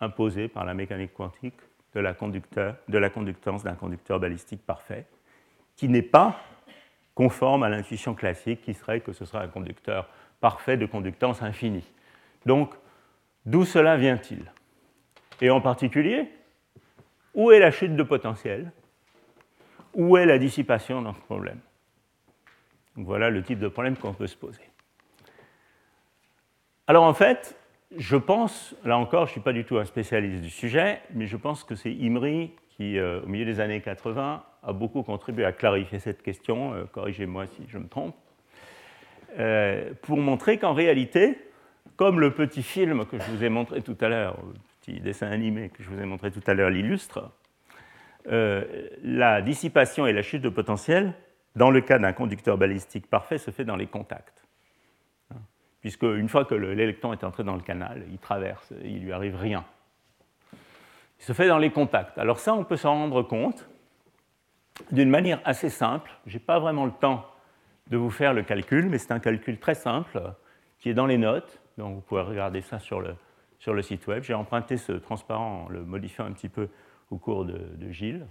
imposée 0.00 0.48
par 0.48 0.64
la 0.64 0.74
mécanique 0.74 1.14
quantique 1.14 1.58
de 1.94 2.00
la 2.00 3.10
conductance 3.10 3.62
d'un 3.62 3.74
conducteur 3.74 4.18
balistique 4.18 4.64
parfait, 4.64 5.06
qui 5.76 5.88
n'est 5.88 6.02
pas 6.02 6.36
conforme 7.14 7.62
à 7.62 7.68
l'intuition 7.68 8.14
classique 8.14 8.62
qui 8.62 8.74
serait 8.74 9.00
que 9.00 9.12
ce 9.12 9.24
sera 9.24 9.42
un 9.42 9.48
conducteur 9.48 10.08
parfait 10.40 10.76
de 10.76 10.86
conductance 10.86 11.42
infinie. 11.42 11.90
Donc, 12.46 12.74
d'où 13.46 13.64
cela 13.64 13.96
vient-il? 13.96 14.52
Et 15.40 15.50
en 15.50 15.60
particulier, 15.60 16.28
où 17.34 17.50
est 17.50 17.58
la 17.58 17.70
chute 17.70 17.96
de 17.96 18.02
potentiel? 18.02 18.72
Où 19.94 20.16
est 20.16 20.26
la 20.26 20.38
dissipation 20.38 21.02
dans 21.02 21.14
ce 21.14 21.20
problème? 21.20 21.60
Voilà 22.96 23.30
le 23.30 23.42
type 23.42 23.58
de 23.58 23.68
problème 23.68 23.96
qu'on 23.96 24.14
peut 24.14 24.26
se 24.26 24.36
poser. 24.36 24.62
Alors 26.86 27.04
en 27.04 27.14
fait, 27.14 27.56
je 27.96 28.16
pense, 28.16 28.74
là 28.84 28.98
encore, 28.98 29.26
je 29.26 29.30
ne 29.30 29.32
suis 29.32 29.40
pas 29.40 29.52
du 29.52 29.64
tout 29.64 29.78
un 29.78 29.84
spécialiste 29.84 30.42
du 30.42 30.50
sujet, 30.50 31.00
mais 31.12 31.26
je 31.26 31.36
pense 31.36 31.64
que 31.64 31.74
c'est 31.74 31.92
Imri 31.92 32.52
qui, 32.68 32.98
euh, 32.98 33.22
au 33.22 33.26
milieu 33.26 33.44
des 33.44 33.60
années 33.60 33.80
80, 33.80 34.44
a 34.66 34.72
beaucoup 34.72 35.02
contribué 35.02 35.44
à 35.44 35.52
clarifier 35.52 35.98
cette 35.98 36.22
question, 36.22 36.74
euh, 36.74 36.84
corrigez-moi 36.90 37.46
si 37.46 37.64
je 37.68 37.78
me 37.78 37.88
trompe, 37.88 38.16
euh, 39.38 39.92
pour 40.02 40.16
montrer 40.18 40.58
qu'en 40.58 40.74
réalité, 40.74 41.38
comme 41.96 42.20
le 42.20 42.32
petit 42.32 42.62
film 42.62 43.04
que 43.06 43.18
je 43.18 43.30
vous 43.30 43.44
ai 43.44 43.48
montré 43.48 43.82
tout 43.82 43.96
à 44.00 44.08
l'heure, 44.08 44.38
le 44.46 44.54
petit 44.80 45.00
dessin 45.00 45.30
animé 45.30 45.68
que 45.70 45.82
je 45.82 45.90
vous 45.90 46.00
ai 46.00 46.06
montré 46.06 46.30
tout 46.30 46.42
à 46.46 46.54
l'heure 46.54 46.70
l'illustre, 46.70 47.30
la 48.26 49.42
dissipation 49.42 50.06
et 50.06 50.14
la 50.14 50.22
chute 50.22 50.40
de 50.40 50.48
potentiel 50.48 51.12
dans 51.56 51.70
le 51.70 51.80
cas 51.80 51.98
d'un 51.98 52.12
conducteur 52.12 52.58
balistique 52.58 53.08
parfait, 53.08 53.38
se 53.38 53.50
fait 53.50 53.64
dans 53.64 53.76
les 53.76 53.86
contacts. 53.86 54.42
Hein. 55.32 55.38
Puisque 55.80 56.02
une 56.02 56.28
fois 56.28 56.44
que 56.44 56.54
l'électron 56.54 57.12
est 57.12 57.24
entré 57.24 57.44
dans 57.44 57.54
le 57.54 57.62
canal, 57.62 58.04
il 58.10 58.18
traverse, 58.18 58.72
il 58.82 59.04
lui 59.04 59.12
arrive 59.12 59.36
rien. 59.36 59.64
Il 60.52 61.24
se 61.24 61.32
fait 61.32 61.48
dans 61.48 61.58
les 61.58 61.70
contacts. 61.70 62.18
Alors 62.18 62.38
ça, 62.38 62.54
on 62.54 62.64
peut 62.64 62.76
s'en 62.76 62.94
rendre 62.94 63.22
compte 63.22 63.68
d'une 64.90 65.10
manière 65.10 65.40
assez 65.44 65.70
simple. 65.70 66.10
Je 66.26 66.34
n'ai 66.34 66.40
pas 66.40 66.58
vraiment 66.58 66.84
le 66.84 66.92
temps 66.92 67.26
de 67.90 67.96
vous 67.96 68.10
faire 68.10 68.34
le 68.34 68.42
calcul, 68.42 68.88
mais 68.88 68.98
c'est 68.98 69.12
un 69.12 69.20
calcul 69.20 69.58
très 69.58 69.74
simple 69.74 70.20
qui 70.78 70.90
est 70.90 70.94
dans 70.94 71.06
les 71.06 71.18
notes. 71.18 71.60
Donc 71.78 71.94
vous 71.94 72.00
pouvez 72.00 72.22
regarder 72.22 72.60
ça 72.60 72.78
sur 72.78 73.00
le, 73.00 73.14
sur 73.58 73.74
le 73.74 73.82
site 73.82 74.06
web. 74.06 74.22
J'ai 74.22 74.34
emprunté 74.34 74.76
ce 74.76 74.92
transparent 74.92 75.64
en 75.64 75.68
le 75.68 75.84
modifiant 75.84 76.24
un 76.24 76.32
petit 76.32 76.48
peu 76.48 76.68
au 77.10 77.16
cours 77.16 77.44
de, 77.44 77.58
Gilles. 77.90 78.26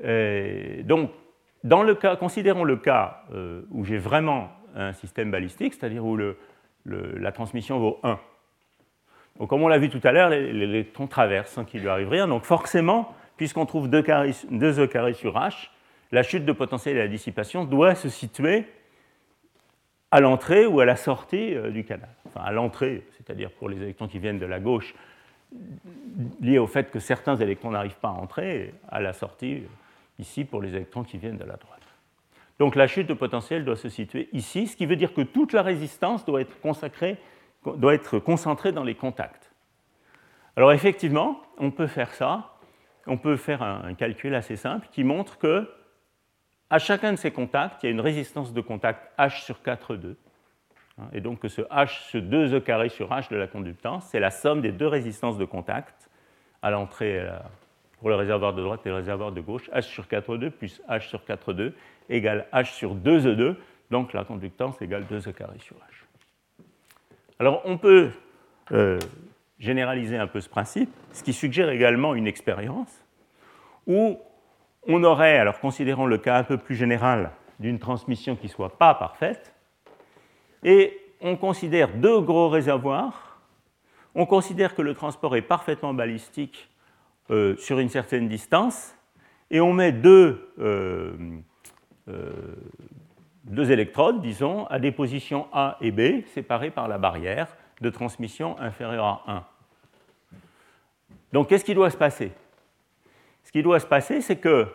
Et 0.00 0.82
donc, 0.84 1.10
dans 1.64 1.82
le 1.82 1.94
cas, 1.94 2.16
considérons 2.16 2.64
le 2.64 2.76
cas 2.76 3.24
euh, 3.32 3.62
où 3.70 3.84
j'ai 3.84 3.98
vraiment 3.98 4.50
un 4.74 4.92
système 4.92 5.30
balistique, 5.30 5.74
c'est-à-dire 5.74 6.04
où 6.04 6.16
la 6.86 7.32
transmission 7.32 7.78
vaut 7.78 7.98
1. 8.02 8.18
Donc, 9.38 9.50
comme 9.50 9.62
on 9.62 9.68
l'a 9.68 9.78
vu 9.78 9.88
tout 9.88 10.00
à 10.04 10.12
l'heure, 10.12 10.30
l'électron 10.30 11.06
traverse 11.06 11.50
sans 11.50 11.64
qu'il 11.64 11.80
lui 11.80 11.88
arrive 11.88 12.08
rien. 12.08 12.28
Donc, 12.28 12.44
forcément, 12.44 13.14
puisqu'on 13.38 13.64
trouve 13.64 13.88
2, 13.88 14.00
E 14.00 15.12
sur 15.14 15.34
H, 15.34 15.70
la 16.12 16.22
chute 16.22 16.44
de 16.44 16.52
potentiel 16.52 16.96
et 16.96 17.00
la 17.00 17.08
dissipation 17.08 17.64
doit 17.64 17.94
se 17.94 18.10
situer 18.10 18.66
à 20.10 20.20
l'entrée 20.20 20.66
ou 20.66 20.80
à 20.80 20.84
la 20.84 20.96
sortie 20.96 21.54
euh, 21.54 21.70
du 21.70 21.84
canal. 21.84 22.08
Enfin, 22.26 22.40
à 22.40 22.52
l'entrée, 22.52 23.06
c'est-à-dire 23.16 23.50
pour 23.50 23.68
les 23.68 23.80
électrons 23.82 24.08
qui 24.08 24.18
viennent 24.18 24.38
de 24.38 24.46
la 24.46 24.58
gauche, 24.58 24.94
lié 26.40 26.58
au 26.58 26.66
fait 26.66 26.90
que 26.90 26.98
certains 26.98 27.36
électrons 27.36 27.70
n'arrivent 27.70 27.98
pas 28.00 28.08
à 28.08 28.12
entrer, 28.12 28.74
à 28.90 29.00
la 29.00 29.12
sortie, 29.12 29.62
ici 30.18 30.44
pour 30.44 30.60
les 30.60 30.70
électrons 30.74 31.04
qui 31.04 31.16
viennent 31.18 31.38
de 31.38 31.44
la 31.44 31.56
droite. 31.56 31.78
Donc 32.58 32.74
la 32.74 32.86
chute 32.86 33.06
de 33.06 33.14
potentiel 33.14 33.64
doit 33.64 33.76
se 33.76 33.88
situer 33.88 34.28
ici, 34.32 34.66
ce 34.66 34.76
qui 34.76 34.86
veut 34.86 34.96
dire 34.96 35.14
que 35.14 35.22
toute 35.22 35.52
la 35.52 35.62
résistance 35.62 36.24
doit 36.24 36.40
être, 36.40 36.60
consacrée, 36.60 37.16
doit 37.64 37.94
être 37.94 38.18
concentrée 38.18 38.72
dans 38.72 38.84
les 38.84 38.94
contacts. 38.94 39.52
Alors 40.56 40.72
effectivement, 40.72 41.40
on 41.58 41.70
peut 41.70 41.86
faire 41.86 42.12
ça. 42.14 42.57
On 43.08 43.16
peut 43.16 43.36
faire 43.36 43.62
un, 43.62 43.94
calcul 43.94 44.34
assez 44.34 44.56
simple 44.56 44.88
qui 44.90 45.04
montre 45.04 45.38
que 45.38 45.68
à 46.70 46.78
chacun 46.78 47.12
de 47.12 47.16
ces 47.16 47.30
contacts, 47.30 47.82
il 47.82 47.86
y 47.86 47.88
a 47.88 47.92
une 47.92 48.00
résistance 48.00 48.52
de 48.52 48.60
contact 48.60 49.10
H 49.18 49.42
sur 49.42 49.60
4,2. 49.64 50.14
Hein, 50.98 51.04
et 51.12 51.20
donc 51.20 51.40
que 51.40 51.48
ce 51.48 51.62
H, 51.62 52.10
ce 52.10 52.18
2E 52.18 52.62
carré 52.62 52.90
sur 52.90 53.08
H 53.10 53.30
de 53.30 53.36
la 53.36 53.46
conductance, 53.46 54.06
c'est 54.06 54.20
la 54.20 54.30
somme 54.30 54.60
des 54.60 54.72
deux 54.72 54.86
résistances 54.86 55.38
de 55.38 55.46
contact 55.46 56.10
à 56.60 56.70
l'entrée 56.70 57.26
pour 57.98 58.08
le 58.08 58.14
réservoir 58.14 58.54
de 58.54 58.62
droite 58.62 58.80
et 58.84 58.88
le 58.88 58.96
réservoir 58.96 59.32
de 59.32 59.40
gauche, 59.40 59.68
H 59.70 59.82
sur 59.82 60.04
4E 60.04 60.50
plus 60.50 60.80
H 60.88 61.08
sur 61.08 61.20
4E 61.20 61.72
égale 62.08 62.46
H 62.52 62.72
sur 62.72 62.94
2E2, 62.94 63.56
donc 63.90 64.12
la 64.12 64.24
conductance 64.24 64.80
égale 64.80 65.04
2E 65.10 65.32
carré 65.32 65.58
sur 65.58 65.76
H. 65.76 66.04
Alors 67.38 67.62
on 67.64 67.78
peut 67.78 68.10
euh, 68.72 68.98
généraliser 69.58 70.16
un 70.16 70.26
peu 70.26 70.40
ce 70.40 70.48
principe, 70.48 70.90
ce 71.12 71.22
qui 71.22 71.32
suggère 71.32 71.70
également 71.70 72.14
une 72.14 72.26
expérience 72.26 73.04
où 73.86 74.18
on 74.86 75.02
aurait, 75.04 75.38
alors 75.38 75.60
considérons 75.60 76.06
le 76.06 76.18
cas 76.18 76.38
un 76.38 76.44
peu 76.44 76.58
plus 76.58 76.76
général 76.76 77.32
d'une 77.58 77.78
transmission 77.78 78.36
qui 78.36 78.46
ne 78.46 78.52
soit 78.52 78.78
pas 78.78 78.94
parfaite, 78.94 79.54
et 80.62 80.98
on 81.20 81.36
considère 81.36 81.94
deux 81.94 82.20
gros 82.20 82.48
réservoirs, 82.48 83.40
on 84.14 84.26
considère 84.26 84.74
que 84.74 84.82
le 84.82 84.94
transport 84.94 85.36
est 85.36 85.42
parfaitement 85.42 85.94
balistique 85.94 86.68
euh, 87.30 87.56
sur 87.56 87.78
une 87.78 87.88
certaine 87.88 88.28
distance, 88.28 88.94
et 89.50 89.60
on 89.60 89.72
met 89.72 89.92
deux, 89.92 90.52
euh, 90.58 91.16
euh, 92.08 92.32
deux 93.44 93.72
électrodes, 93.72 94.20
disons, 94.20 94.66
à 94.66 94.78
des 94.78 94.92
positions 94.92 95.48
A 95.52 95.76
et 95.80 95.90
B, 95.90 96.24
séparées 96.26 96.70
par 96.70 96.86
la 96.86 96.98
barrière 96.98 97.48
de 97.80 97.90
transmission 97.90 98.58
inférieure 98.58 99.04
à 99.04 99.32
1. 99.32 99.44
Donc 101.32 101.48
qu'est-ce 101.48 101.64
qui 101.64 101.74
doit 101.74 101.90
se 101.90 101.96
passer? 101.96 102.32
Ce 103.44 103.52
qui 103.52 103.62
doit 103.62 103.80
se 103.80 103.86
passer, 103.86 104.20
c'est 104.20 104.36
que 104.36 104.66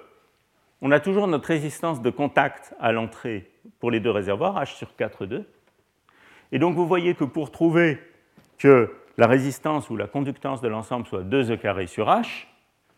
on 0.81 0.91
a 0.91 0.99
toujours 0.99 1.27
notre 1.27 1.47
résistance 1.47 2.01
de 2.01 2.09
contact 2.09 2.73
à 2.79 2.91
l'entrée 2.91 3.49
pour 3.79 3.89
les 3.89 4.01
deux 4.01 4.11
réservoirs, 4.11 4.61
H 4.61 4.75
sur 4.75 4.89
4,2. 4.99 5.45
Et 6.51 6.59
donc 6.59 6.75
vous 6.75 6.85
voyez 6.85 7.15
que 7.15 7.23
pour 7.23 7.51
trouver 7.51 7.99
que 8.57 8.93
la 9.17 9.27
résistance 9.27 9.89
ou 9.89 9.95
la 9.95 10.07
conductance 10.07 10.61
de 10.61 10.67
l'ensemble 10.67 11.05
soit 11.05 11.23
2E 11.23 11.57
carré 11.57 11.87
sur 11.87 12.07
H, 12.07 12.47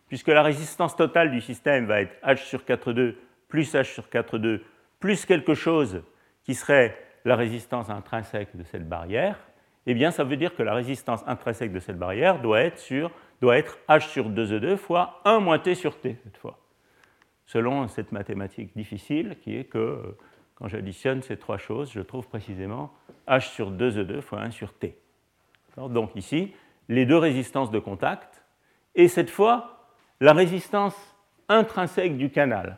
puisque 0.08 0.30
la 0.30 0.41
résistance 0.41 0.95
totale 0.95 1.32
du 1.32 1.41
système 1.41 1.86
va 1.86 2.01
être 2.01 2.16
H 2.24 2.38
sur 2.38 2.62
4,2 2.62 3.16
plus 3.47 3.74
H 3.76 3.84
sur 3.93 4.06
4,2 4.06 4.62
plus 4.99 5.26
quelque 5.26 5.53
chose 5.53 6.01
qui 6.43 6.56
serait 6.56 6.97
la 7.26 7.36
résistance 7.36 7.89
intrinsèque 7.89 8.56
de 8.56 8.64
cette 8.64 8.88
barrière, 8.88 9.38
eh 9.86 9.94
bien 9.94 10.12
ça 10.12 10.24
veut 10.24 10.38
dire 10.38 10.56
que 10.56 10.64
la 10.64 10.74
résistance 10.74 11.24
intrinsèque 11.28 11.72
de 11.72 11.80
cette 11.80 11.98
barrière 11.98 12.42
doit 12.42 12.62
être, 12.62 12.80
sur, 12.80 13.12
doit 13.42 13.58
être 13.58 13.78
H 13.88 14.08
sur 14.10 14.30
2E2 14.30 14.78
fois 14.78 15.22
1 15.26 15.40
moins 15.40 15.60
T 15.60 15.76
sur 15.76 16.00
T 16.00 16.18
cette 16.24 16.38
fois, 16.38 16.60
selon 17.46 17.88
cette 17.88 18.12
mathématique 18.12 18.76
difficile 18.76 19.38
qui 19.42 19.56
est 19.56 19.66
que 19.66 20.16
quand 20.56 20.68
j'additionne 20.70 21.22
ces 21.22 21.38
trois 21.38 21.58
choses, 21.58 21.92
je 21.92 22.00
trouve 22.00 22.28
précisément 22.28 22.94
H 23.28 23.52
sur 23.52 23.72
2E2 23.72 24.22
fois 24.22 24.42
1 24.42 24.52
sur 24.52 24.74
T. 24.74 24.98
Donc 25.78 26.16
ici, 26.16 26.54
les 26.88 27.06
deux 27.06 27.18
résistances 27.18 27.72
de 27.72 27.80
contact, 27.80 28.44
et 28.96 29.10
cette 29.10 29.30
fois, 29.30 29.90
la 30.22 30.32
résistance 30.32 30.96
intrinsèque 31.50 32.18
du 32.18 32.30
canal. 32.30 32.78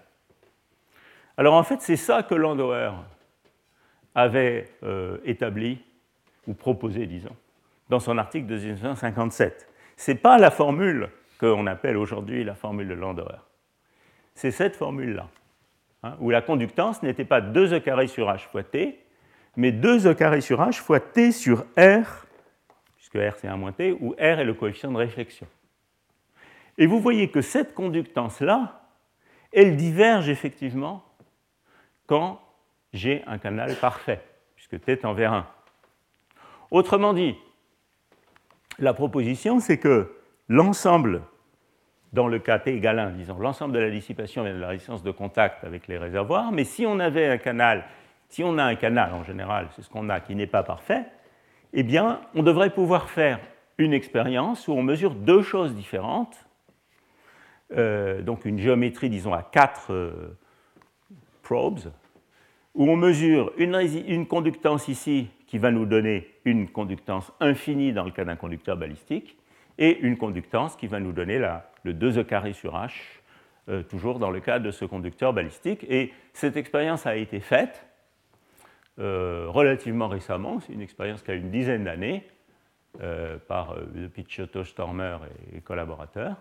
Alors 1.37 1.53
en 1.53 1.63
fait, 1.63 1.81
c'est 1.81 1.97
ça 1.97 2.23
que 2.23 2.33
Landauer 2.33 2.91
avait 4.15 4.65
euh, 4.81 5.19
établi, 5.23 5.79
ou 6.47 6.53
proposé, 6.53 7.05
disons, 7.05 7.35
dans 7.89 7.99
son 7.99 8.17
article 8.17 8.47
de 8.47 8.57
1957. 8.57 9.67
Ce 9.97 10.11
n'est 10.11 10.17
pas 10.17 10.37
la 10.37 10.51
formule 10.51 11.09
qu'on 11.39 11.67
appelle 11.67 11.97
aujourd'hui 11.97 12.43
la 12.43 12.55
formule 12.55 12.87
de 12.87 12.93
Landauer. 12.93 13.39
C'est 14.33 14.51
cette 14.51 14.75
formule-là, 14.75 15.29
hein, 16.03 16.15
où 16.19 16.29
la 16.29 16.41
conductance 16.41 17.03
n'était 17.03 17.25
pas 17.25 17.41
2e 17.41 17.81
carré 17.81 18.07
sur 18.07 18.27
h 18.27 18.39
fois 18.39 18.63
t, 18.63 18.99
mais 19.55 19.71
2e 19.71 20.15
carré 20.15 20.41
sur 20.41 20.61
h 20.61 20.73
fois 20.73 20.99
t 20.99 21.31
sur 21.31 21.65
r, 21.77 22.25
puisque 22.95 23.15
r 23.15 23.35
c'est 23.37 23.47
1 23.47 23.57
moins 23.57 23.71
t, 23.71 23.91
où 23.91 24.11
r 24.13 24.39
est 24.39 24.45
le 24.45 24.53
coefficient 24.53 24.91
de 24.91 24.97
réflexion. 24.97 25.47
Et 26.77 26.85
vous 26.85 26.99
voyez 26.99 27.29
que 27.29 27.41
cette 27.41 27.73
conductance-là, 27.73 28.87
elle 29.51 29.75
diverge 29.75 30.29
effectivement 30.29 31.03
quand 32.05 32.39
j'ai 32.93 33.23
un 33.25 33.37
canal 33.37 33.75
parfait, 33.75 34.21
puisque 34.55 34.79
t 34.79 34.91
est 34.91 35.05
envers 35.05 35.33
1. 35.33 35.47
Autrement 36.71 37.13
dit, 37.13 37.35
la 38.79 38.93
proposition, 38.93 39.59
c'est 39.59 39.77
que 39.77 40.13
l'ensemble, 40.49 41.21
dans 42.13 42.27
le 42.27 42.39
cas 42.39 42.59
t 42.59 42.75
égale 42.75 42.99
1, 42.99 43.11
disons, 43.11 43.39
l'ensemble 43.39 43.73
de 43.73 43.79
la 43.79 43.89
dissipation 43.89 44.43
vient 44.43 44.53
de 44.53 44.59
la 44.59 44.67
résistance 44.69 45.03
de 45.03 45.11
contact 45.11 45.63
avec 45.63 45.87
les 45.87 45.97
réservoirs, 45.97 46.51
mais 46.51 46.63
si 46.63 46.85
on 46.85 46.99
avait 46.99 47.27
un 47.27 47.37
canal, 47.37 47.85
si 48.29 48.43
on 48.43 48.57
a 48.57 48.63
un 48.63 48.75
canal 48.75 49.13
en 49.13 49.23
général, 49.23 49.69
c'est 49.75 49.81
ce 49.81 49.89
qu'on 49.89 50.09
a 50.09 50.19
qui 50.19 50.35
n'est 50.35 50.47
pas 50.47 50.63
parfait, 50.63 51.05
eh 51.73 51.83
bien, 51.83 52.21
on 52.35 52.43
devrait 52.43 52.69
pouvoir 52.69 53.09
faire 53.09 53.39
une 53.77 53.93
expérience 53.93 54.67
où 54.67 54.73
on 54.73 54.83
mesure 54.83 55.13
deux 55.13 55.41
choses 55.41 55.75
différentes, 55.75 56.47
euh, 57.75 58.21
donc 58.21 58.45
une 58.45 58.59
géométrie, 58.59 59.09
disons, 59.09 59.33
à 59.33 59.43
quatre 59.43 59.93
euh, 59.93 60.37
probes, 61.43 61.91
où 62.73 62.89
on 62.89 62.95
mesure 62.95 63.51
une, 63.57 64.27
conductance 64.27 64.87
ici 64.87 65.29
qui 65.47 65.57
va 65.57 65.71
nous 65.71 65.85
donner 65.85 66.27
une 66.47 66.69
conductance 66.69 67.33
infinie 67.41 67.91
dans 67.91 68.05
le 68.05 68.11
cas 68.11 68.23
d'un 68.23 68.37
conducteur 68.37 68.77
balistique, 68.77 69.37
et 69.77 69.99
une 69.99 70.17
conductance 70.17 70.77
qui 70.77 70.87
va 70.87 71.01
nous 71.01 71.11
donner 71.11 71.39
le 71.83 71.93
2e 71.93 72.23
carré 72.23 72.53
sur 72.53 72.73
h, 72.73 72.89
euh, 73.67 73.83
toujours 73.83 74.17
dans 74.17 74.31
le 74.31 74.39
cas 74.39 74.59
de 74.59 74.71
ce 74.71 74.85
conducteur 74.85 75.33
balistique. 75.33 75.85
Et 75.89 76.13
cette 76.33 76.55
expérience 76.55 77.05
a 77.05 77.17
été 77.17 77.41
faite 77.41 77.85
euh, 78.97 79.47
relativement 79.49 80.07
récemment, 80.07 80.61
c'est 80.61 80.71
une 80.73 80.81
expérience 80.81 81.21
qui 81.21 81.31
a 81.31 81.33
une 81.35 81.51
dizaine 81.51 81.83
d'années, 81.83 82.25
euh, 83.01 83.37
par 83.37 83.75
Picciotto, 84.15 84.63
Stormer 84.63 85.17
et 85.53 85.59
collaborateurs, 85.59 86.37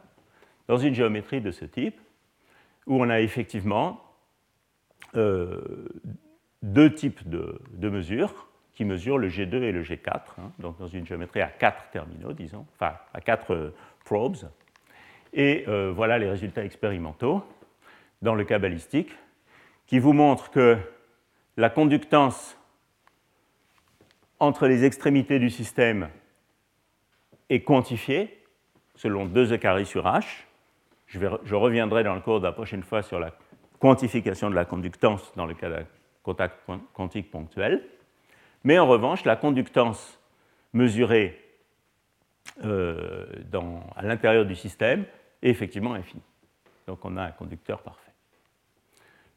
dans 0.68 0.78
une 0.78 0.94
géométrie 0.94 1.40
de 1.40 1.50
ce 1.50 1.64
type, 1.64 2.00
où 2.86 3.02
on 3.02 3.10
a 3.10 3.20
effectivement 3.20 4.02
deux 6.62 6.94
types 6.94 7.28
de, 7.28 7.88
mesures 7.88 8.48
qui 8.76 8.84
mesurent 8.84 9.18
le 9.18 9.28
G2 9.28 9.54
et 9.62 9.72
le 9.72 9.82
G4, 9.82 10.20
hein, 10.38 10.52
donc 10.58 10.78
dans 10.78 10.86
une 10.86 11.06
géométrie 11.06 11.40
à 11.40 11.48
quatre 11.48 11.88
terminaux, 11.90 12.34
disons, 12.34 12.66
enfin 12.74 12.94
à 13.14 13.22
quatre 13.22 13.54
euh, 13.54 13.74
probes. 14.04 14.36
Et 15.32 15.64
euh, 15.66 15.90
voilà 15.92 16.18
les 16.18 16.28
résultats 16.28 16.64
expérimentaux 16.64 17.42
dans 18.20 18.34
le 18.34 18.44
cas 18.44 18.58
balistique 18.58 19.10
qui 19.86 19.98
vous 19.98 20.12
montrent 20.12 20.50
que 20.50 20.76
la 21.56 21.70
conductance 21.70 22.58
entre 24.40 24.66
les 24.66 24.84
extrémités 24.84 25.38
du 25.38 25.48
système 25.48 26.10
est 27.48 27.60
quantifiée 27.60 28.42
selon 28.94 29.24
2 29.24 29.54
e 29.54 29.56
carré 29.56 29.86
sur 29.86 30.04
h. 30.04 30.44
Je, 31.06 31.18
je, 31.44 31.54
reviendrai 31.54 32.04
dans 32.04 32.14
le 32.14 32.20
cours 32.20 32.40
de 32.40 32.44
la 32.44 32.52
prochaine 32.52 32.82
fois 32.82 33.02
sur 33.02 33.18
la 33.18 33.32
quantification 33.78 34.50
de 34.50 34.54
la 34.54 34.66
conductance 34.66 35.32
dans 35.34 35.46
le 35.46 35.54
cas 35.54 35.70
de 35.70 35.86
contact 36.22 36.58
quantique 36.92 37.30
ponctuel. 37.30 37.82
Mais 38.66 38.80
en 38.80 38.86
revanche, 38.88 39.24
la 39.24 39.36
conductance 39.36 40.18
mesurée 40.72 41.40
euh, 42.64 43.24
à 43.94 44.02
l'intérieur 44.02 44.44
du 44.44 44.56
système 44.56 45.04
est 45.40 45.50
effectivement 45.50 45.94
infinie. 45.94 46.24
Donc 46.88 47.04
on 47.04 47.16
a 47.16 47.22
un 47.22 47.30
conducteur 47.30 47.80
parfait. 47.80 48.10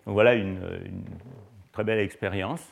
Donc 0.04 0.16
voilà 0.16 0.34
une, 0.34 0.60
très 1.72 1.84
belle 1.84 2.00
expérience 2.00 2.68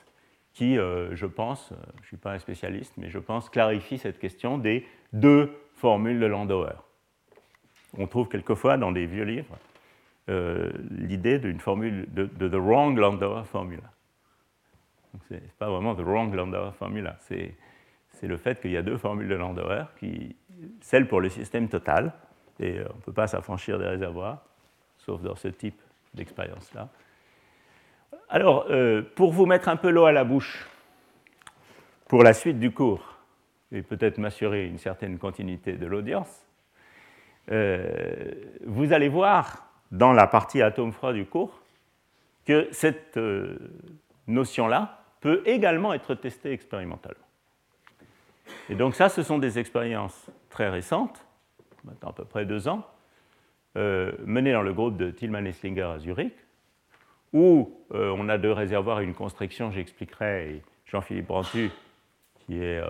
qui, 0.52 0.80
euh, 0.80 1.16
je 1.16 1.28
pense, 1.28 1.74
euh, 1.74 1.76
je 1.98 2.02
ne 2.02 2.08
suis 2.08 2.18
pas 2.18 2.32
un 2.32 2.40
spécialiste, 2.40 2.94
mais 2.98 3.12
je 3.12 3.20
pense 3.20 3.52
clarifie 3.52 4.00
cette 4.00 4.18
question 4.18 4.58
des 4.58 4.84
deux 5.14 5.56
formules 5.76 6.20
de 6.20 6.26
Landauer. 6.26 6.74
On 8.00 8.08
trouve 8.08 8.30
quelquefois 8.30 8.78
dans 8.78 8.92
des 8.92 9.06
vieux 9.06 9.26
livres 9.26 9.60
l'idée 10.90 11.38
d'une 11.38 11.60
formule 11.60 12.08
de, 12.14 12.26
de, 12.26 12.50
the 12.50 12.60
wrong 12.60 12.98
Landauer 12.98 13.46
formula. 13.46 13.84
Ce 15.28 15.34
n'est 15.34 15.42
pas 15.58 15.70
vraiment 15.70 15.96
the 15.96 16.02
wrong 16.02 16.34
Landauer 16.34 16.72
formula, 16.74 17.16
c'est 17.20 17.56
le 18.22 18.38
fait 18.38 18.62
qu'il 18.62 18.72
y 18.72 18.78
a 18.78 18.82
deux 18.82 18.98
formules 18.98 19.28
de 19.28 19.36
Landauer, 19.36 19.86
qui, 20.00 20.36
celle 20.82 21.08
pour 21.08 21.22
le 21.22 21.30
système 21.30 21.70
total, 21.70 22.14
et 22.60 22.80
on 22.80 22.96
ne 22.96 23.02
peut 23.02 23.14
pas 23.14 23.28
s'affranchir 23.28 23.78
des 23.78 23.86
réservoirs, 23.86 24.44
sauf 24.98 25.22
dans 25.22 25.36
ce 25.36 25.48
type 25.48 25.80
d'expérience-là. 26.14 26.90
Alors, 28.30 28.66
euh, 28.70 29.02
pour 29.16 29.32
vous 29.32 29.46
mettre 29.46 29.70
un 29.70 29.76
peu 29.76 29.90
l'eau 29.90 30.06
à 30.06 30.12
la 30.12 30.24
bouche, 30.24 30.68
pour 32.08 32.24
la 32.24 32.34
suite 32.34 32.60
du 32.60 32.72
cours, 32.72 33.18
et 33.72 33.82
peut-être 33.82 34.18
m'assurer 34.18 34.66
une 34.66 34.78
certaine 34.78 35.18
continuité 35.18 35.74
de 35.74 35.86
l'audience, 35.86 36.46
euh, 37.52 38.34
vous 38.66 38.94
allez 38.94 39.10
voir 39.10 39.70
dans 39.92 40.14
la 40.14 40.28
partie 40.28 40.62
atome 40.62 40.92
froid 40.92 41.14
du 41.14 41.26
cours 41.26 41.62
que 42.46 42.68
cette 42.72 43.18
euh, 43.18 43.58
notion-là 44.28 45.04
peut 45.22 45.42
également 45.46 45.94
être 45.94 46.16
testée 46.16 46.52
expérimentalement. 46.52 47.26
Et 48.70 48.76
donc 48.76 48.96
ça, 48.96 49.10
ce 49.10 49.24
sont 49.24 49.40
des 49.40 49.60
expériences 49.60 50.30
très 50.50 50.70
récentes 50.70 51.26
maintenant 51.84 52.10
à 52.10 52.14
peu 52.14 52.26
près 52.26 52.46
deux 52.46 52.68
ans, 52.68 52.86
menée 53.76 54.52
dans 54.52 54.62
le 54.62 54.74
groupe 54.74 54.98
de 54.98 55.10
Tillman 55.12 55.46
et 55.46 55.54
Slinger 55.54 55.84
à 55.84 56.00
Zurich, 56.00 56.34
où 57.34 57.72
on 57.92 58.30
a 58.30 58.38
deux 58.38 58.52
réservoirs 58.52 59.00
et 59.00 59.04
une 59.04 59.14
constriction, 59.14 59.72
j'expliquerai, 59.72 60.62
Jean-Philippe 60.86 61.28
Brantu, 61.28 61.72
qui 62.36 62.62
est 62.62 62.82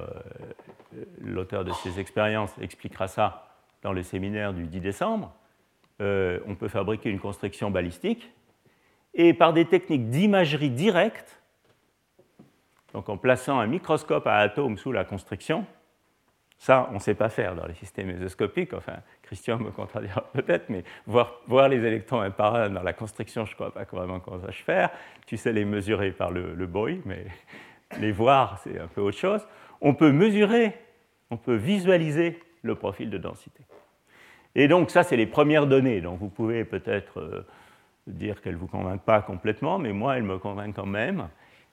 l'auteur 1.22 1.64
de 1.64 1.72
ces 1.72 2.00
expériences, 2.00 2.58
expliquera 2.60 3.08
ça 3.08 3.50
dans 3.84 3.94
le 3.94 4.04
séminaire 4.04 4.54
du 4.54 4.66
10 4.66 4.80
décembre. 4.80 5.34
on 6.00 6.56
peut 6.58 6.70
fabriquer 6.70 7.10
une 7.10 7.20
constriction 7.20 7.70
balistique 7.72 8.32
et 9.18 9.34
par 9.34 9.52
des 9.52 9.66
techniques 9.66 10.10
d'imagerie 10.10 10.70
directe, 10.70 11.42
donc 12.94 13.10
en 13.10 13.18
plaçant 13.18 13.60
un 13.60 13.68
microscope 13.68 14.26
à 14.28 14.38
atomes 14.38 14.78
sous 14.78 14.92
la 14.92 15.04
constriction, 15.04 15.66
ça, 16.60 16.88
on 16.92 16.96
ne 16.96 17.00
sait 17.00 17.14
pas 17.14 17.30
faire 17.30 17.56
dans 17.56 17.68
les 17.68 17.76
systèmes 17.76 18.08
mésoscopiques. 18.08 18.74
Enfin, 18.74 18.98
Christian 19.22 19.60
me 19.60 19.70
contredira 19.70 20.22
peut-être, 20.34 20.70
mais 20.70 20.84
voir, 21.06 21.70
les 21.70 21.78
électrons 21.78 22.20
un 22.22 22.32
par 22.32 22.56
un 22.56 22.70
dans 22.70 22.82
la 22.82 22.94
constriction, 22.94 23.46
je 23.46 23.52
ne 23.52 23.56
crois 23.56 23.72
pas 23.72 23.84
vraiment 23.92 24.20
qu'on 24.20 24.40
sache 24.40 24.64
faire. 24.64 24.90
Tu 25.28 25.38
sais 25.38 25.54
les 25.54 25.66
mesurer 25.66 26.12
par 26.12 26.32
le, 26.32 26.66
bruit, 26.66 27.02
mais 27.06 27.28
les 28.00 28.12
voir, 28.12 28.60
c'est 28.64 28.80
un 28.80 28.88
peu 28.88 29.02
autre 29.02 29.18
chose. 29.18 29.48
On 29.82 29.94
peut 29.94 30.12
mesurer, 30.12 30.76
on 31.30 31.38
peut 31.38 31.56
visualiser 31.56 32.40
le 32.64 32.74
profil 32.74 33.12
de 33.12 33.20
densité. 33.20 33.64
Et 34.56 34.68
donc, 34.68 34.90
ça, 34.90 35.04
c'est 35.04 35.18
les 35.18 35.28
premières 35.28 35.68
données. 35.68 36.02
Donc, 36.02 36.20
vous 36.20 36.30
pouvez 36.30 36.66
peut-être 36.66 37.20
euh, 37.20 37.46
dire 38.08 38.42
qu'elles 38.42 38.54
ne 38.54 38.60
vous 38.60 38.68
convainquent 38.68 39.06
pas 39.06 39.22
complètement, 39.22 39.78
mais 39.80 39.94
moi, 39.94 40.18
elles 40.18 40.24
me 40.24 40.38
convainquent 40.38 40.76
quand 40.76 40.86
même. 40.86 41.28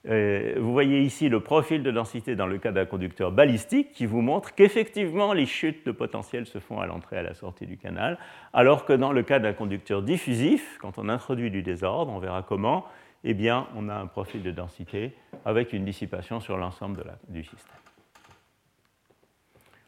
Euh, 0.07 0.53
vous 0.57 0.71
voyez 0.71 1.01
ici 1.01 1.29
le 1.29 1.39
profil 1.39 1.81
de 1.81 1.89
densité 1.89 2.35
dans 2.35 2.45
le 2.45 2.59
cas 2.59 2.71
d'un 2.71 2.85
conducteur 2.85 3.31
balistique 3.31 3.91
qui 3.91 4.05
vous 4.05 4.21
montre 4.21 4.53
qu'effectivement 4.53 5.33
les 5.33 5.47
chutes 5.47 5.83
de 5.87 5.91
potentiel 5.91 6.45
se 6.45 6.59
font 6.59 6.79
à 6.79 6.85
l'entrée 6.85 7.15
et 7.15 7.19
à 7.19 7.23
la 7.23 7.33
sortie 7.33 7.65
du 7.65 7.77
canal, 7.77 8.19
alors 8.53 8.85
que 8.85 8.93
dans 8.93 9.11
le 9.11 9.23
cas 9.23 9.39
d'un 9.39 9.53
conducteur 9.53 10.03
diffusif, 10.03 10.77
quand 10.79 10.99
on 10.99 11.09
introduit 11.09 11.49
du 11.49 11.63
désordre, 11.63 12.11
on 12.11 12.19
verra 12.19 12.43
comment, 12.43 12.85
eh 13.23 13.33
bien, 13.33 13.67
on 13.75 13.89
a 13.89 13.95
un 13.95 14.05
profil 14.05 14.43
de 14.43 14.51
densité 14.51 15.15
avec 15.43 15.73
une 15.73 15.85
dissipation 15.85 16.39
sur 16.39 16.57
l'ensemble 16.57 17.03
du 17.27 17.43
système. 17.43 17.79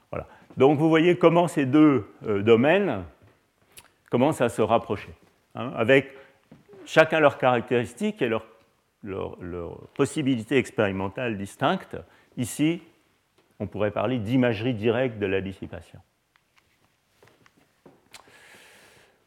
Voilà. 0.10 0.26
Donc 0.56 0.80
vous 0.80 0.90
voyez 0.90 1.20
comment 1.20 1.48
ces 1.48 1.68
deux 1.68 2.08
euh, 2.26 2.42
domaines 2.42 3.04
commencent 4.10 4.42
à 4.42 4.50
se 4.50 4.64
rapprocher, 4.64 5.14
hein, 5.54 5.72
avec 5.76 6.12
chacun 6.88 7.20
leurs 7.20 7.38
caractéristiques 7.38 8.22
et 8.24 8.28
leurs 8.28 8.46
leur, 9.04 9.38
possibilités 9.94 10.58
expérimentales 10.58 11.38
distinctes. 11.38 11.98
Ici, 12.36 12.82
on 13.60 13.68
pourrait 13.68 13.92
parler 13.92 14.18
d'imagerie 14.20 14.74
directe 14.74 15.20
de 15.20 15.26
la 15.26 15.42
dissipation. 15.42 16.00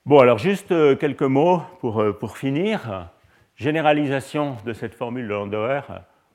Bon, 0.07 0.19
alors 0.19 0.39
juste 0.39 0.73
euh, 0.73 0.97
quelques 0.97 1.23
mots 1.23 1.63
pour, 1.81 2.01
euh, 2.01 2.13
pour 2.13 2.37
finir. 2.37 3.11
Généralisation 3.57 4.57
de 4.65 4.73
cette 4.73 4.95
formule 4.95 5.29
de 5.29 5.35
Landauer 5.35 5.83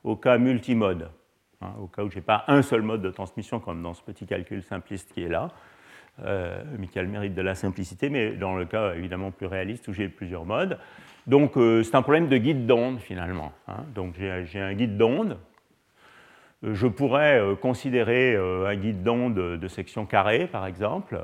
au 0.04 0.16
cas 0.16 0.38
multimode, 0.38 1.10
hein, 1.62 1.74
au 1.80 1.88
cas 1.88 2.04
où 2.04 2.12
je 2.12 2.18
n'ai 2.18 2.22
pas 2.22 2.44
un 2.48 2.62
seul 2.62 2.84
mode 2.84 3.02
de 3.02 3.10
transmission, 3.10 3.60
comme 3.60 3.82
dans 3.82 3.96
ce 3.96 4.04
petit 4.04 4.28
calcul 4.28 4.62
simpliste 4.62 5.12
qui 5.12 5.24
est 5.24 5.30
là. 5.30 5.50
Euh, 6.24 6.64
Michael 6.80 7.08
mérite 7.08 7.34
de 7.34 7.42
la 7.42 7.56
simplicité, 7.56 8.10
mais 8.10 8.32
dans 8.32 8.56
le 8.56 8.66
cas 8.66 8.94
évidemment 8.94 9.32
plus 9.32 9.48
réaliste 9.48 9.88
où 9.88 9.94
j'ai 9.94 10.08
plusieurs 10.08 10.46
modes. 10.46 10.78
Donc 11.28 11.58
euh, 11.58 11.82
c'est 11.84 11.96
un 11.96 12.02
problème 12.02 12.28
de 12.28 12.38
guide 12.38 12.68
d'onde 12.68 13.00
finalement. 13.00 13.52
Hein. 13.68 13.84
Donc 13.96 14.16
j'ai 14.18 14.60
un 14.60 14.74
guide 14.74 14.98
d'onde. 14.98 15.38
Euh, 16.64 16.74
je 16.74 16.88
pourrais 16.88 17.40
euh, 17.40 17.56
considérer 17.56 18.36
un 18.36 18.76
guide 18.76 19.04
d'onde 19.04 19.36
de 19.36 19.68
section 19.68 20.06
carrée 20.06 20.48
par 20.48 20.66
exemple. 20.68 21.20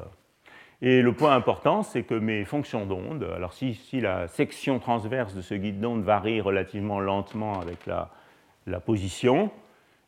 Et 0.83 1.03
le 1.03 1.13
point 1.13 1.35
important, 1.35 1.83
c'est 1.83 2.01
que 2.01 2.15
mes 2.15 2.43
fonctions 2.43 2.87
d'onde, 2.87 3.23
alors 3.35 3.53
si, 3.53 3.77
la 4.01 4.27
section 4.27 4.79
transverse 4.79 5.35
de 5.35 5.41
ce 5.41 5.53
guide 5.53 5.79
d'onde 5.79 6.01
varie 6.01 6.41
relativement 6.41 6.99
lentement 6.99 7.61
avec 7.61 7.85
la, 7.85 8.09
la, 8.65 8.79
position, 8.79 9.51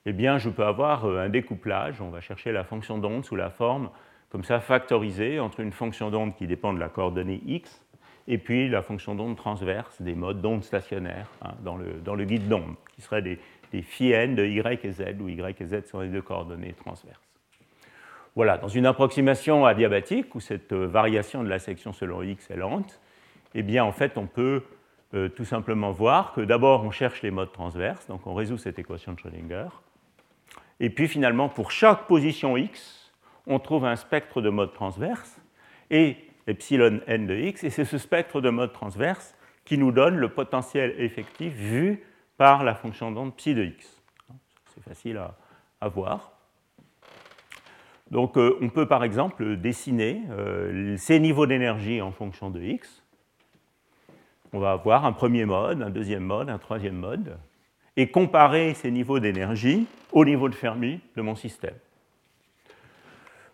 eh 0.07 0.13
bien 0.13 0.39
je 0.39 0.49
peux 0.49 0.65
avoir 0.65 1.05
un 1.05 1.29
découplage. 1.29 2.01
On 2.01 2.09
va 2.09 2.21
chercher 2.21 2.51
la 2.51 2.63
fonction 2.63 2.97
d'onde 2.97 3.23
sous 3.23 3.35
la 3.35 3.51
forme 3.51 3.91
comme 4.33 4.43
ça 4.43 4.59
factorisée 4.59 5.39
entre 5.39 5.59
une 5.59 5.71
fonction 5.71 6.09
d'onde 6.09 6.35
qui 6.35 6.47
dépend 6.47 6.73
de 6.73 6.79
la 6.79 6.89
coordonnée 6.89 7.39
x 7.45 7.85
et 8.27 8.39
puis 8.39 8.67
la 8.67 8.81
fonction 8.81 9.13
d'onde 9.13 9.37
transverse 9.37 10.01
des 10.01 10.15
modes 10.15 10.41
d'onde 10.41 10.63
stationnaires 10.63 11.29
hein, 11.43 11.51
dans, 11.63 11.75
le, 11.75 12.25
guide 12.25 12.47
d'onde, 12.47 12.75
qui 12.95 13.01
seraient 13.01 13.21
des, 13.21 13.37
des 13.71 13.83
phi 13.83 14.11
n 14.11 14.33
de 14.33 14.43
y 14.43 14.57
et 14.59 14.91
z, 14.91 15.03
où 15.21 15.29
y 15.29 15.39
et 15.39 15.65
z 15.65 15.85
sont 15.85 15.99
les 15.99 16.07
deux 16.07 16.23
coordonnées 16.23 16.73
transverses. 16.73 17.21
Voilà, 18.35 18.57
dans 18.57 18.69
une 18.69 18.87
approximation 18.87 19.67
adiabatique, 19.67 20.33
où 20.33 20.39
cette 20.39 20.73
euh, 20.73 20.87
variation 20.87 21.43
de 21.43 21.49
la 21.49 21.59
section 21.59 21.93
selon 21.93 22.23
x 22.23 22.49
est 22.49 22.55
lente, 22.55 22.99
eh 23.53 23.61
bien, 23.61 23.83
en 23.83 23.91
fait, 23.91 24.17
on 24.17 24.25
peut 24.25 24.63
euh, 25.13 25.29
tout 25.29 25.45
simplement 25.45 25.91
voir 25.91 26.33
que 26.33 26.41
d'abord, 26.41 26.83
on 26.83 26.89
cherche 26.89 27.21
les 27.21 27.29
modes 27.29 27.51
transverses, 27.51 28.07
donc 28.07 28.25
on 28.25 28.33
résout 28.33 28.57
cette 28.57 28.79
équation 28.79 29.13
de 29.13 29.19
Schrödinger, 29.19 29.67
et 30.79 30.89
puis 30.89 31.07
finalement, 31.07 31.49
pour 31.49 31.69
chaque 31.69 32.07
position 32.07 32.57
x, 32.57 33.02
on 33.47 33.59
trouve 33.59 33.85
un 33.85 33.95
spectre 33.95 34.41
de 34.41 34.49
modes 34.49 34.73
transverses, 34.73 35.39
et 35.89 36.17
epsilon 36.47 37.01
n 37.07 37.27
de 37.27 37.35
x, 37.35 37.63
et 37.63 37.69
c'est 37.69 37.85
ce 37.85 37.97
spectre 37.97 38.41
de 38.41 38.49
mode 38.49 38.73
transverse 38.73 39.35
qui 39.65 39.77
nous 39.77 39.91
donne 39.91 40.17
le 40.17 40.29
potentiel 40.29 40.95
effectif 40.97 41.53
vu 41.53 42.03
par 42.37 42.63
la 42.63 42.75
fonction 42.75 43.11
d'onde 43.11 43.35
psi 43.35 43.53
de 43.53 43.63
x. 43.63 44.01
C'est 44.73 44.83
facile 44.83 45.17
à, 45.17 45.87
voir. 45.89 46.31
Donc 48.09 48.37
euh, 48.37 48.57
on 48.61 48.69
peut 48.69 48.87
par 48.87 49.03
exemple 49.03 49.57
dessiner 49.57 50.21
euh, 50.31 50.95
ces 50.97 51.19
niveaux 51.19 51.45
d'énergie 51.45 52.01
en 52.01 52.11
fonction 52.11 52.49
de 52.49 52.61
x. 52.61 53.03
On 54.53 54.59
va 54.59 54.71
avoir 54.71 55.05
un 55.05 55.13
premier 55.13 55.45
mode, 55.45 55.81
un 55.81 55.89
deuxième 55.89 56.23
mode, 56.23 56.49
un 56.49 56.57
troisième 56.57 56.95
mode, 56.95 57.37
et 57.97 58.11
comparer 58.11 58.73
ces 58.75 58.91
niveaux 58.91 59.19
d'énergie 59.19 59.87
au 60.11 60.25
niveau 60.25 60.47
de 60.47 60.55
Fermi 60.55 61.01
de 61.15 61.21
mon 61.21 61.35
système. 61.35 61.75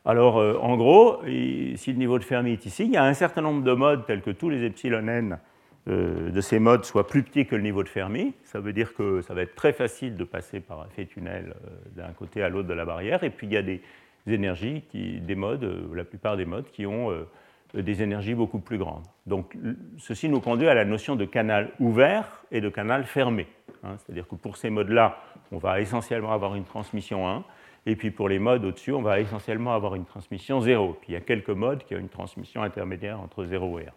Alors, 0.05 0.37
euh, 0.37 0.57
en 0.61 0.77
gros, 0.77 1.21
si 1.25 1.91
le 1.91 1.97
niveau 1.97 2.19
de 2.19 2.23
Fermi 2.23 2.51
est 2.51 2.65
ici, 2.65 2.85
il 2.85 2.91
y 2.91 2.97
a 2.97 3.03
un 3.03 3.13
certain 3.13 3.41
nombre 3.41 3.63
de 3.63 3.73
modes 3.73 4.05
tels 4.05 4.21
que 4.21 4.31
tous 4.31 4.49
les 4.49 4.63
epsilon 4.63 5.07
n 5.07 5.37
euh, 5.87 6.29
de 6.29 6.41
ces 6.41 6.59
modes 6.59 6.85
soient 6.85 7.07
plus 7.07 7.23
petits 7.23 7.45
que 7.45 7.55
le 7.55 7.61
niveau 7.61 7.83
de 7.83 7.89
Fermi. 7.89 8.33
Ça 8.43 8.59
veut 8.59 8.73
dire 8.73 8.93
que 8.93 9.21
ça 9.21 9.33
va 9.33 9.41
être 9.41 9.55
très 9.55 9.73
facile 9.73 10.15
de 10.15 10.23
passer 10.23 10.61
par 10.61 10.85
effet 10.89 11.05
tunnel 11.05 11.53
euh, 11.65 11.69
d'un 12.01 12.13
côté 12.13 12.43
à 12.43 12.49
l'autre 12.49 12.67
de 12.67 12.73
la 12.73 12.85
barrière. 12.85 13.23
Et 13.23 13.29
puis, 13.29 13.47
il 13.47 13.53
y 13.53 13.57
a 13.57 13.61
des 13.61 13.81
énergies, 14.27 14.83
des 14.93 15.35
modes, 15.35 15.67
la 15.93 16.03
plupart 16.03 16.37
des 16.37 16.45
modes, 16.45 16.69
qui 16.71 16.85
ont 16.85 17.09
des 17.73 18.03
énergies 18.03 18.35
beaucoup 18.35 18.59
plus 18.59 18.77
grandes. 18.77 19.05
Donc, 19.25 19.57
ceci 19.97 20.29
nous 20.29 20.39
conduit 20.39 20.67
à 20.67 20.75
la 20.75 20.85
notion 20.85 21.15
de 21.15 21.25
canal 21.25 21.71
ouvert 21.79 22.43
et 22.51 22.61
de 22.61 22.69
canal 22.69 23.05
fermé. 23.05 23.47
Hein. 23.83 23.95
C'est-à-dire 23.97 24.27
que 24.27 24.35
pour 24.35 24.57
ces 24.57 24.69
modes-là, 24.69 25.17
on 25.51 25.57
va 25.57 25.81
essentiellement 25.81 26.31
avoir 26.31 26.53
une 26.53 26.65
transmission 26.65 27.27
1 27.27 27.43
et 27.85 27.95
puis 27.95 28.11
pour 28.11 28.29
les 28.29 28.39
modes 28.39 28.65
au-dessus, 28.65 28.91
on 28.91 29.01
va 29.01 29.19
essentiellement 29.19 29.73
avoir 29.73 29.95
une 29.95 30.05
transmission 30.05 30.61
0. 30.61 30.97
Puis 31.01 31.11
il 31.11 31.13
y 31.13 31.17
a 31.17 31.21
quelques 31.21 31.49
modes 31.49 31.83
qui 31.83 31.95
ont 31.95 31.99
une 31.99 32.09
transmission 32.09 32.61
intermédiaire 32.63 33.19
entre 33.19 33.45
0 33.45 33.79
et 33.79 33.87
1. 33.87 33.91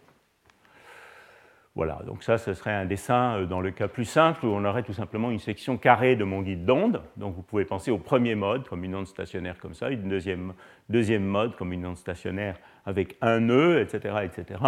Voilà, 1.75 2.01
donc 2.05 2.21
ça, 2.21 2.37
ce 2.37 2.53
serait 2.53 2.71
un 2.71 2.85
dessin 2.85 3.39
euh, 3.39 3.45
dans 3.47 3.59
le 3.59 3.71
cas 3.71 3.87
plus 3.87 4.05
simple 4.05 4.45
où 4.45 4.49
on 4.49 4.63
aurait 4.63 4.83
tout 4.83 4.93
simplement 4.93 5.31
une 5.31 5.39
section 5.39 5.75
carrée 5.75 6.15
de 6.15 6.23
mon 6.23 6.43
guide 6.43 6.65
d'onde. 6.65 7.01
Donc 7.17 7.35
vous 7.35 7.41
pouvez 7.41 7.65
penser 7.65 7.89
au 7.89 7.97
premier 7.97 8.35
mode 8.35 8.67
comme 8.67 8.83
une 8.83 8.93
onde 8.93 9.07
stationnaire 9.07 9.57
comme 9.57 9.73
ça, 9.73 9.89
une 9.89 10.07
deuxième, 10.07 10.53
deuxième 10.89 11.25
mode 11.25 11.55
comme 11.55 11.73
une 11.73 11.83
onde 11.87 11.97
stationnaire 11.97 12.59
avec 12.85 13.17
un 13.21 13.39
nœud, 13.39 13.81
etc., 13.81 14.17
etc., 14.23 14.59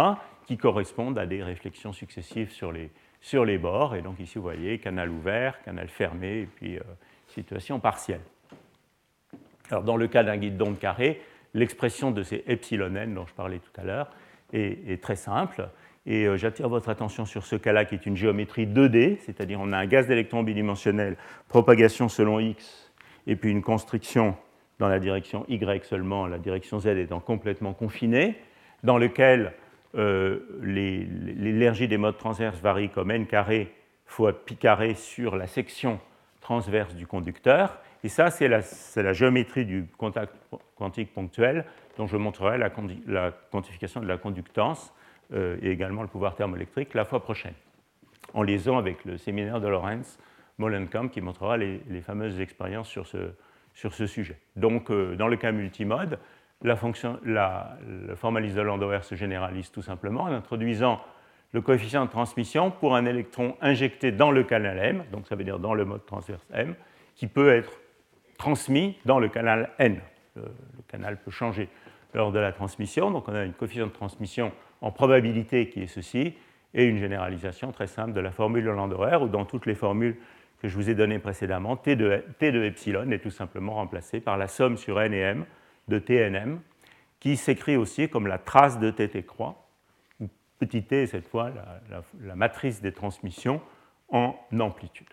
qui 0.46 0.56
correspondent 0.56 1.18
à 1.18 1.26
des 1.26 1.44
réflexions 1.44 1.92
successives 1.92 2.50
sur 2.50 2.72
les, 2.72 2.90
sur 3.20 3.44
les 3.44 3.58
bords. 3.58 3.94
Et 3.94 4.02
donc 4.02 4.18
ici, 4.18 4.38
vous 4.38 4.42
voyez, 4.42 4.78
canal 4.78 5.08
ouvert, 5.08 5.62
canal 5.62 5.86
fermé, 5.88 6.40
et 6.40 6.46
puis 6.46 6.76
euh, 6.76 6.82
situation 7.28 7.78
partielle. 7.78 8.22
Alors, 9.70 9.82
dans 9.82 9.96
le 9.96 10.06
cas 10.06 10.22
d'un 10.22 10.36
guide 10.36 10.56
d'onde 10.56 10.78
carré, 10.78 11.20
l'expression 11.54 12.10
de 12.10 12.22
ces 12.22 12.44
epsilon 12.46 12.94
n 12.94 13.14
dont 13.14 13.26
je 13.26 13.34
parlais 13.34 13.58
tout 13.58 13.80
à 13.80 13.84
l'heure 13.84 14.10
est, 14.52 15.02
très 15.02 15.16
simple. 15.16 15.68
Et 16.06 16.26
euh, 16.26 16.36
j'attire 16.36 16.68
votre 16.68 16.88
attention 16.88 17.26
sur 17.26 17.44
ce 17.44 17.56
cas-là 17.56 17.84
qui 17.84 17.94
est 17.96 18.06
une 18.06 18.16
géométrie 18.16 18.66
2D, 18.66 19.18
c'est-à-dire 19.20 19.58
on 19.60 19.72
a 19.72 19.78
un 19.78 19.86
gaz 19.86 20.06
d'électrons 20.06 20.44
bidimensionnel, 20.44 21.16
propagation 21.48 22.08
selon 22.08 22.38
x, 22.38 22.92
et 23.26 23.34
puis 23.34 23.50
une 23.50 23.62
constriction 23.62 24.36
dans 24.78 24.88
la 24.88 25.00
direction 25.00 25.44
y 25.48 25.84
seulement, 25.84 26.26
la 26.26 26.38
direction 26.38 26.78
z 26.78 26.86
étant 26.86 27.18
complètement 27.18 27.72
confinée, 27.72 28.36
dans 28.84 28.98
lequel 28.98 29.52
euh, 29.96 30.40
l'énergie 30.62 31.88
des 31.88 31.96
modes 31.96 32.18
transverses 32.18 32.60
varie 32.60 32.90
comme 32.90 33.10
n 33.10 33.26
carré 33.26 33.72
fois 34.04 34.44
pi 34.44 34.56
carré 34.56 34.94
sur 34.94 35.34
la 35.34 35.46
section 35.46 35.98
transverse 36.40 36.94
du 36.94 37.06
conducteur, 37.06 37.78
et 38.06 38.08
ça, 38.08 38.30
c'est 38.30 38.46
la, 38.46 39.12
géométrie 39.12 39.64
du 39.64 39.84
contact 39.98 40.32
quantique 40.76 41.12
ponctuel 41.12 41.64
dont 41.96 42.06
je 42.06 42.16
montrerai 42.16 42.56
la, 42.56 43.32
quantification 43.50 44.00
de 44.00 44.06
la 44.06 44.16
conductance 44.16 44.94
euh, 45.34 45.58
et 45.60 45.72
également 45.72 46.02
le 46.02 46.08
pouvoir 46.08 46.36
thermoélectrique 46.36 46.94
la 46.94 47.04
fois 47.04 47.20
prochaine, 47.20 47.54
en 48.32 48.44
liaison 48.44 48.78
avec 48.78 49.04
le 49.04 49.18
séminaire 49.18 49.60
de 49.60 49.66
Lorenz 49.66 50.20
Molenkamp 50.58 51.08
qui 51.08 51.20
montrera 51.20 51.56
les, 51.56 51.80
fameuses 52.00 52.40
expériences 52.40 52.88
sur 52.88 53.08
ce, 53.08 54.06
sujet. 54.06 54.38
Donc, 54.54 54.92
euh, 54.92 55.16
dans 55.16 55.26
le 55.26 55.36
cas 55.36 55.50
multimode, 55.50 56.20
la, 56.62 56.76
fonction, 56.76 57.18
le 57.24 58.14
formalisme 58.14 58.56
de 58.56 58.62
Landauer 58.62 59.02
se 59.02 59.16
généralise 59.16 59.72
tout 59.72 59.82
simplement 59.82 60.22
en 60.22 60.32
introduisant 60.32 61.00
le 61.50 61.60
coefficient 61.60 62.04
de 62.04 62.10
transmission 62.10 62.70
pour 62.70 62.94
un 62.94 63.04
électron 63.04 63.56
injecté 63.60 64.12
dans 64.12 64.30
le 64.30 64.44
canal 64.44 64.78
M, 64.78 65.04
donc 65.10 65.26
ça 65.26 65.34
veut 65.34 65.42
dire 65.42 65.58
dans 65.58 65.74
le 65.74 65.84
mode 65.84 66.06
transverse 66.06 66.46
M, 66.52 66.76
qui 67.16 67.26
peut 67.26 67.52
être 67.52 67.80
transmis 68.38 68.98
dans 69.04 69.18
le 69.18 69.28
canal 69.28 69.70
N. 69.78 70.00
Le, 70.34 70.42
canal 70.88 71.18
peut 71.20 71.30
changer 71.30 71.68
lors 72.14 72.32
de 72.32 72.38
la 72.38 72.52
transmission, 72.52 73.10
donc 73.10 73.28
on 73.28 73.34
a 73.34 73.44
une 73.44 73.52
coefficient 73.52 73.86
de 73.86 73.92
transmission 73.92 74.52
en 74.80 74.90
probabilité 74.90 75.68
qui 75.68 75.82
est 75.82 75.86
ceci, 75.86 76.34
et 76.74 76.84
une 76.84 76.98
généralisation 76.98 77.72
très 77.72 77.86
simple 77.86 78.12
de 78.12 78.20
la 78.20 78.30
formule 78.30 78.64
de 78.64 78.70
Landauer, 78.70 79.22
ou 79.22 79.28
dans 79.28 79.44
toutes 79.44 79.66
les 79.66 79.74
formules 79.74 80.16
que 80.60 80.68
je 80.68 80.74
vous 80.74 80.88
ai 80.88 80.94
données 80.94 81.18
précédemment, 81.18 81.76
T 81.76 81.96
de, 81.96 82.24
T 82.38 82.52
de 82.52 82.62
epsilon 82.64 83.10
est 83.10 83.18
tout 83.18 83.30
simplement 83.30 83.74
remplacé 83.74 84.20
par 84.20 84.36
la 84.36 84.48
somme 84.48 84.76
sur 84.76 85.00
N 85.00 85.12
et 85.14 85.20
M 85.20 85.46
de 85.88 85.98
TNM, 85.98 86.60
qui 87.20 87.36
s'écrit 87.36 87.76
aussi 87.76 88.08
comme 88.08 88.26
la 88.26 88.38
trace 88.38 88.78
de 88.78 88.90
TT 88.90 89.24
croix, 89.24 89.66
ou 90.20 90.28
petit 90.58 90.82
t 90.82 91.06
cette 91.06 91.28
fois, 91.28 91.50
la, 92.22 92.34
matrice 92.34 92.80
des 92.80 92.92
transmissions 92.92 93.60
en 94.08 94.36
amplitude. 94.58 95.08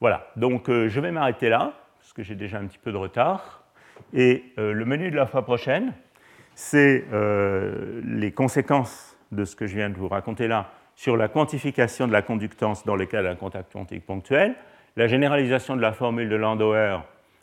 Voilà, 0.00 0.28
donc 0.36 0.70
euh, 0.70 0.88
je 0.88 0.98
vais 0.98 1.10
m'arrêter 1.10 1.50
là, 1.50 1.74
parce 1.98 2.14
que 2.14 2.22
j'ai 2.22 2.34
déjà 2.34 2.56
un 2.56 2.66
petit 2.66 2.78
peu 2.78 2.90
de 2.90 2.96
retard. 2.96 3.64
Et 4.14 4.44
euh, 4.58 4.72
le 4.72 4.86
menu 4.86 5.10
de 5.10 5.16
la 5.16 5.26
fois 5.26 5.44
prochaine, 5.44 5.92
c'est 6.54 7.04
euh, 7.12 8.00
les 8.04 8.32
conséquences 8.32 9.18
de 9.30 9.44
ce 9.44 9.54
que 9.54 9.66
je 9.66 9.76
viens 9.76 9.90
de 9.90 9.96
vous 9.96 10.08
raconter 10.08 10.48
là 10.48 10.70
sur 10.94 11.18
la 11.18 11.28
quantification 11.28 12.06
de 12.08 12.12
la 12.12 12.22
conductance 12.22 12.86
dans 12.86 12.96
le 12.96 13.04
cas 13.04 13.22
d'un 13.22 13.34
contact 13.34 13.74
quantique 13.74 14.06
ponctuel, 14.06 14.54
la 14.96 15.06
généralisation 15.06 15.76
de 15.76 15.82
la 15.82 15.92
formule 15.92 16.30
de 16.30 16.36
Landauer 16.36 16.98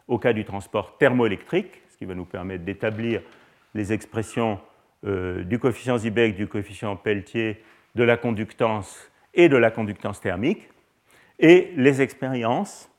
au 0.07 0.17
cas 0.17 0.33
du 0.33 0.43
transport 0.43 0.97
thermoélectrique, 0.97 1.83
ce 1.89 1.97
qui 1.97 2.05
va 2.05 2.15
nous 2.15 2.25
permettre 2.25 2.65
d'établir 2.65 3.21
les 3.73 3.93
expressions 3.93 4.59
du 5.03 5.59
coefficient 5.59 5.97
Zibek, 5.97 6.35
du 6.35 6.47
coefficient 6.47 6.95
Pelletier, 6.95 7.63
de 7.95 8.03
la 8.03 8.17
conductance 8.17 9.11
et 9.33 9.47
de 9.49 9.57
la 9.57 9.71
conductance 9.71 10.19
thermique, 10.21 10.69
et 11.39 11.71
les 11.75 12.01
expériences, 12.01 12.89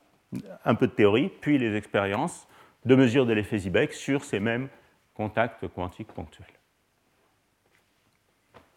un 0.65 0.75
peu 0.75 0.87
de 0.87 0.93
théorie, 0.93 1.31
puis 1.41 1.57
les 1.57 1.75
expériences 1.75 2.47
de 2.85 2.95
mesure 2.95 3.25
de 3.25 3.33
l'effet 3.33 3.57
Zibek 3.57 3.91
sur 3.93 4.23
ces 4.23 4.39
mêmes 4.39 4.69
contacts 5.13 5.67
quantiques 5.67 6.13
ponctuels. 6.13 6.47